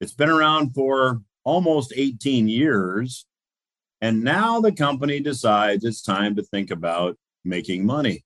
It's 0.00 0.12
been 0.12 0.28
around 0.28 0.74
for 0.74 1.22
almost 1.44 1.94
18 1.96 2.48
years. 2.48 3.24
And 4.02 4.22
now 4.22 4.60
the 4.60 4.72
company 4.72 5.20
decides 5.20 5.84
it's 5.84 6.02
time 6.02 6.36
to 6.36 6.42
think 6.42 6.70
about 6.70 7.16
making 7.44 7.86
money. 7.86 8.24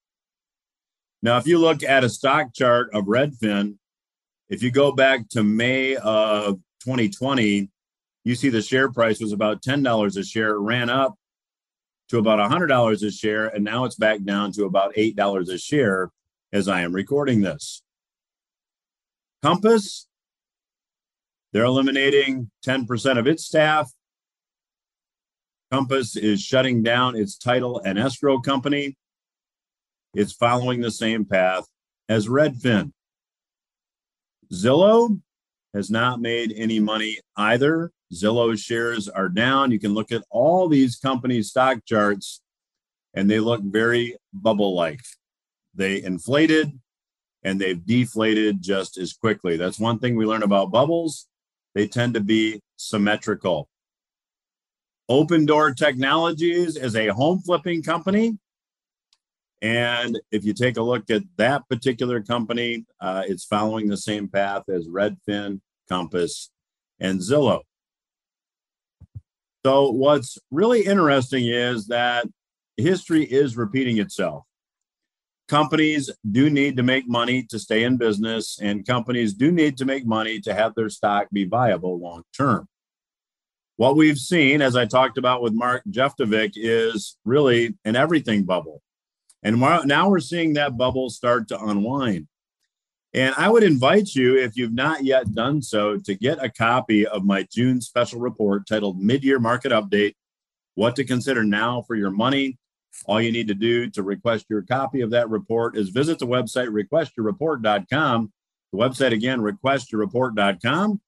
Now, 1.23 1.37
if 1.37 1.47
you 1.47 1.59
look 1.59 1.85
at 1.85 2.03
a 2.03 2.09
stock 2.09 2.53
chart 2.55 2.91
of 2.95 3.05
Redfin, 3.05 3.77
if 4.49 4.63
you 4.63 4.73
go 4.73 4.91
back 4.91 5.29
to 5.31 5.45
May 5.45 5.95
of 5.97 6.59
2020, 6.81 7.71
you 8.25 8.35
see 8.35 8.49
the 8.49 8.63
share 8.63 8.91
price 8.91 9.21
was 9.21 9.33
about 9.33 9.63
$10 9.63 10.17
a 10.17 10.25
share. 10.25 10.59
Ran 10.59 10.91
up 10.91 11.15
to 12.09 12.19
about 12.19 12.51
$100 12.51 13.03
a 13.03 13.11
share, 13.11 13.47
and 13.47 13.65
now 13.65 13.85
it's 13.85 13.97
back 13.97 14.23
down 14.25 14.53
to 14.53 14.65
about 14.65 14.95
$8 14.95 15.49
a 15.49 15.59
share 15.59 16.11
as 16.53 16.69
I 16.69 16.83
am 16.83 16.93
recording 16.93 17.41
this. 17.41 17.83
Compass, 19.43 20.07
they're 21.53 21.65
eliminating 21.65 22.51
10% 22.67 23.19
of 23.19 23.27
its 23.27 23.45
staff. 23.45 23.91
Compass 25.73 26.17
is 26.17 26.43
shutting 26.43 26.83
down 26.83 27.17
its 27.17 27.39
title 27.39 27.81
and 27.85 27.99
escrow 27.99 28.41
company. 28.41 28.97
It's 30.15 30.33
following 30.33 30.81
the 30.81 30.91
same 30.91 31.25
path 31.25 31.65
as 32.09 32.27
Redfin. 32.27 32.93
Zillow 34.53 35.21
has 35.75 35.91
not 35.91 36.21
made 36.21 36.53
any 36.57 36.81
money 36.81 37.19
either. 37.37 37.93
Zillow's 38.13 38.61
shares 38.61 39.09
are 39.09 39.29
down. 39.29 39.71
You 39.71 39.79
can 39.79 39.95
look 39.95 40.11
at 40.13 40.25
all 40.31 40.69
these 40.69 40.97
companies' 40.97 41.51
stock 41.51 41.85
charts, 41.87 42.41
and 43.15 43.31
they 43.31 43.41
look 43.41 43.63
very 43.63 44.17
bubble 44.33 44.75
like. 44.75 45.01
They 45.75 46.03
inflated 46.03 46.79
and 47.43 47.61
they've 47.61 47.85
deflated 47.85 48.61
just 48.61 48.99
as 48.99 49.13
quickly. 49.13 49.57
That's 49.57 49.79
one 49.79 49.99
thing 49.99 50.17
we 50.17 50.27
learn 50.27 50.43
about 50.43 50.71
bubbles. 50.71 51.27
They 51.75 51.87
tend 51.87 52.15
to 52.15 52.21
be 52.21 52.61
symmetrical. 52.77 53.69
Opendoor 55.11 55.77
Technologies 55.77 56.77
is 56.77 56.95
a 56.95 57.09
home 57.09 57.41
flipping 57.41 57.83
company. 57.83 58.39
And 59.63 60.19
if 60.31 60.45
you 60.45 60.55
take 60.55 60.79
a 60.79 60.83
look 60.83 61.11
at 61.11 61.23
that 61.37 61.69
particular 61.69 62.23
company, 62.23 62.87
uh, 63.01 63.25
it's 63.27 63.45
following 63.45 63.89
the 63.89 63.97
same 63.97 64.29
path 64.29 64.63
as 64.69 64.89
Redfin, 64.89 65.61
Compass, 65.89 66.51
and 66.99 67.21
Zillow. 67.21 67.61
So, 69.65 69.91
what's 69.91 70.39
really 70.51 70.83
interesting 70.87 71.47
is 71.47 71.89
that 71.89 72.27
history 72.79 73.25
is 73.25 73.59
repeating 73.59 73.99
itself. 73.99 74.45
Companies 75.49 76.11
do 76.31 76.49
need 76.49 76.77
to 76.79 76.83
make 76.83 77.07
money 77.07 77.43
to 77.51 77.59
stay 77.59 77.83
in 77.83 77.99
business, 77.99 78.59
and 78.63 78.87
companies 78.87 79.35
do 79.35 79.53
need 79.53 79.77
to 79.79 79.85
make 79.85 80.07
money 80.07 80.41
to 80.41 80.55
have 80.55 80.75
their 80.75 80.89
stock 80.89 81.27
be 81.33 81.45
viable 81.45 81.99
long 81.99 82.23
term. 82.35 82.67
What 83.77 83.97
we've 83.97 84.19
seen, 84.19 84.63
as 84.63 84.77
I 84.77 84.87
talked 84.87 85.19
about 85.19 85.43
with 85.43 85.53
Mark 85.53 85.83
Jeftovic, 85.91 86.53
is 86.55 87.17
really 87.25 87.75
an 87.85 87.97
everything 87.97 88.45
bubble. 88.45 88.81
And 89.43 89.59
now 89.61 90.09
we're 90.09 90.21
seeing 90.21 90.55
that 90.55 90.77
bubble 90.77 91.11
start 91.11 91.49
to 91.49 91.61
unwind. 91.61 92.29
And 93.13 93.35
I 93.37 93.49
would 93.49 93.63
invite 93.65 94.15
you, 94.15 94.39
if 94.39 94.57
you've 94.57 94.75
not 94.75 95.03
yet 95.03 95.35
done 95.35 95.63
so, 95.63 95.97
to 95.97 96.15
get 96.15 96.45
a 96.45 96.49
copy 96.49 97.07
of 97.07 97.25
my 97.25 97.47
June 97.51 97.81
special 97.81 98.21
report 98.21 98.69
titled 98.69 99.01
Mid-Year 99.01 99.41
Market 99.41 99.73
Update 99.73 100.15
What 100.75 100.95
to 100.97 101.05
Consider 101.05 101.43
Now 101.43 101.83
for 101.83 101.97
Your 101.97 102.11
Money. 102.11 102.59
All 103.07 103.21
you 103.21 103.33
need 103.33 103.49
to 103.49 103.55
do 103.55 103.91
to 103.91 104.03
request 104.03 104.47
your 104.49 104.63
copy 104.63 105.01
of 105.01 105.11
that 105.11 105.29
report 105.29 105.77
is 105.77 105.89
visit 105.89 106.19
the 106.19 106.27
website 106.27 106.69
requestyourreport.com. 106.69 108.33
The 108.73 108.79
website 108.79 109.13
again, 109.13 109.41
requestyourreport.com. 109.41 111.01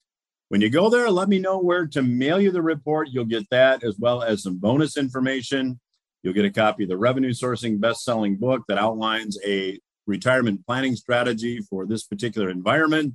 When 0.48 0.60
you 0.60 0.70
go 0.70 0.90
there, 0.90 1.10
let 1.10 1.28
me 1.28 1.38
know 1.38 1.58
where 1.58 1.86
to 1.86 2.02
mail 2.02 2.40
you 2.40 2.50
the 2.50 2.62
report. 2.62 3.08
You'll 3.10 3.24
get 3.24 3.48
that 3.50 3.84
as 3.84 3.98
well 3.98 4.22
as 4.22 4.42
some 4.42 4.58
bonus 4.58 4.96
information. 4.96 5.78
You'll 6.22 6.34
get 6.34 6.44
a 6.44 6.50
copy 6.50 6.84
of 6.84 6.88
the 6.88 6.96
revenue 6.96 7.32
sourcing 7.32 7.80
best 7.80 8.04
selling 8.04 8.36
book 8.36 8.62
that 8.68 8.78
outlines 8.78 9.38
a 9.44 9.78
retirement 10.06 10.66
planning 10.66 10.96
strategy 10.96 11.60
for 11.60 11.86
this 11.86 12.04
particular 12.04 12.50
environment, 12.50 13.14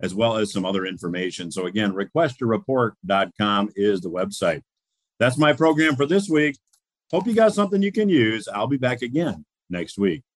as 0.00 0.14
well 0.14 0.36
as 0.36 0.52
some 0.52 0.64
other 0.64 0.84
information. 0.86 1.50
So, 1.50 1.66
again, 1.66 1.92
requestyourreport.com 1.92 3.70
is 3.76 4.00
the 4.00 4.10
website. 4.10 4.62
That's 5.20 5.38
my 5.38 5.52
program 5.52 5.94
for 5.94 6.06
this 6.06 6.28
week. 6.28 6.56
Hope 7.12 7.26
you 7.26 7.34
got 7.34 7.54
something 7.54 7.82
you 7.82 7.92
can 7.92 8.08
use. 8.08 8.48
I'll 8.48 8.66
be 8.66 8.76
back 8.76 9.02
again 9.02 9.44
next 9.70 9.98
week. 9.98 10.24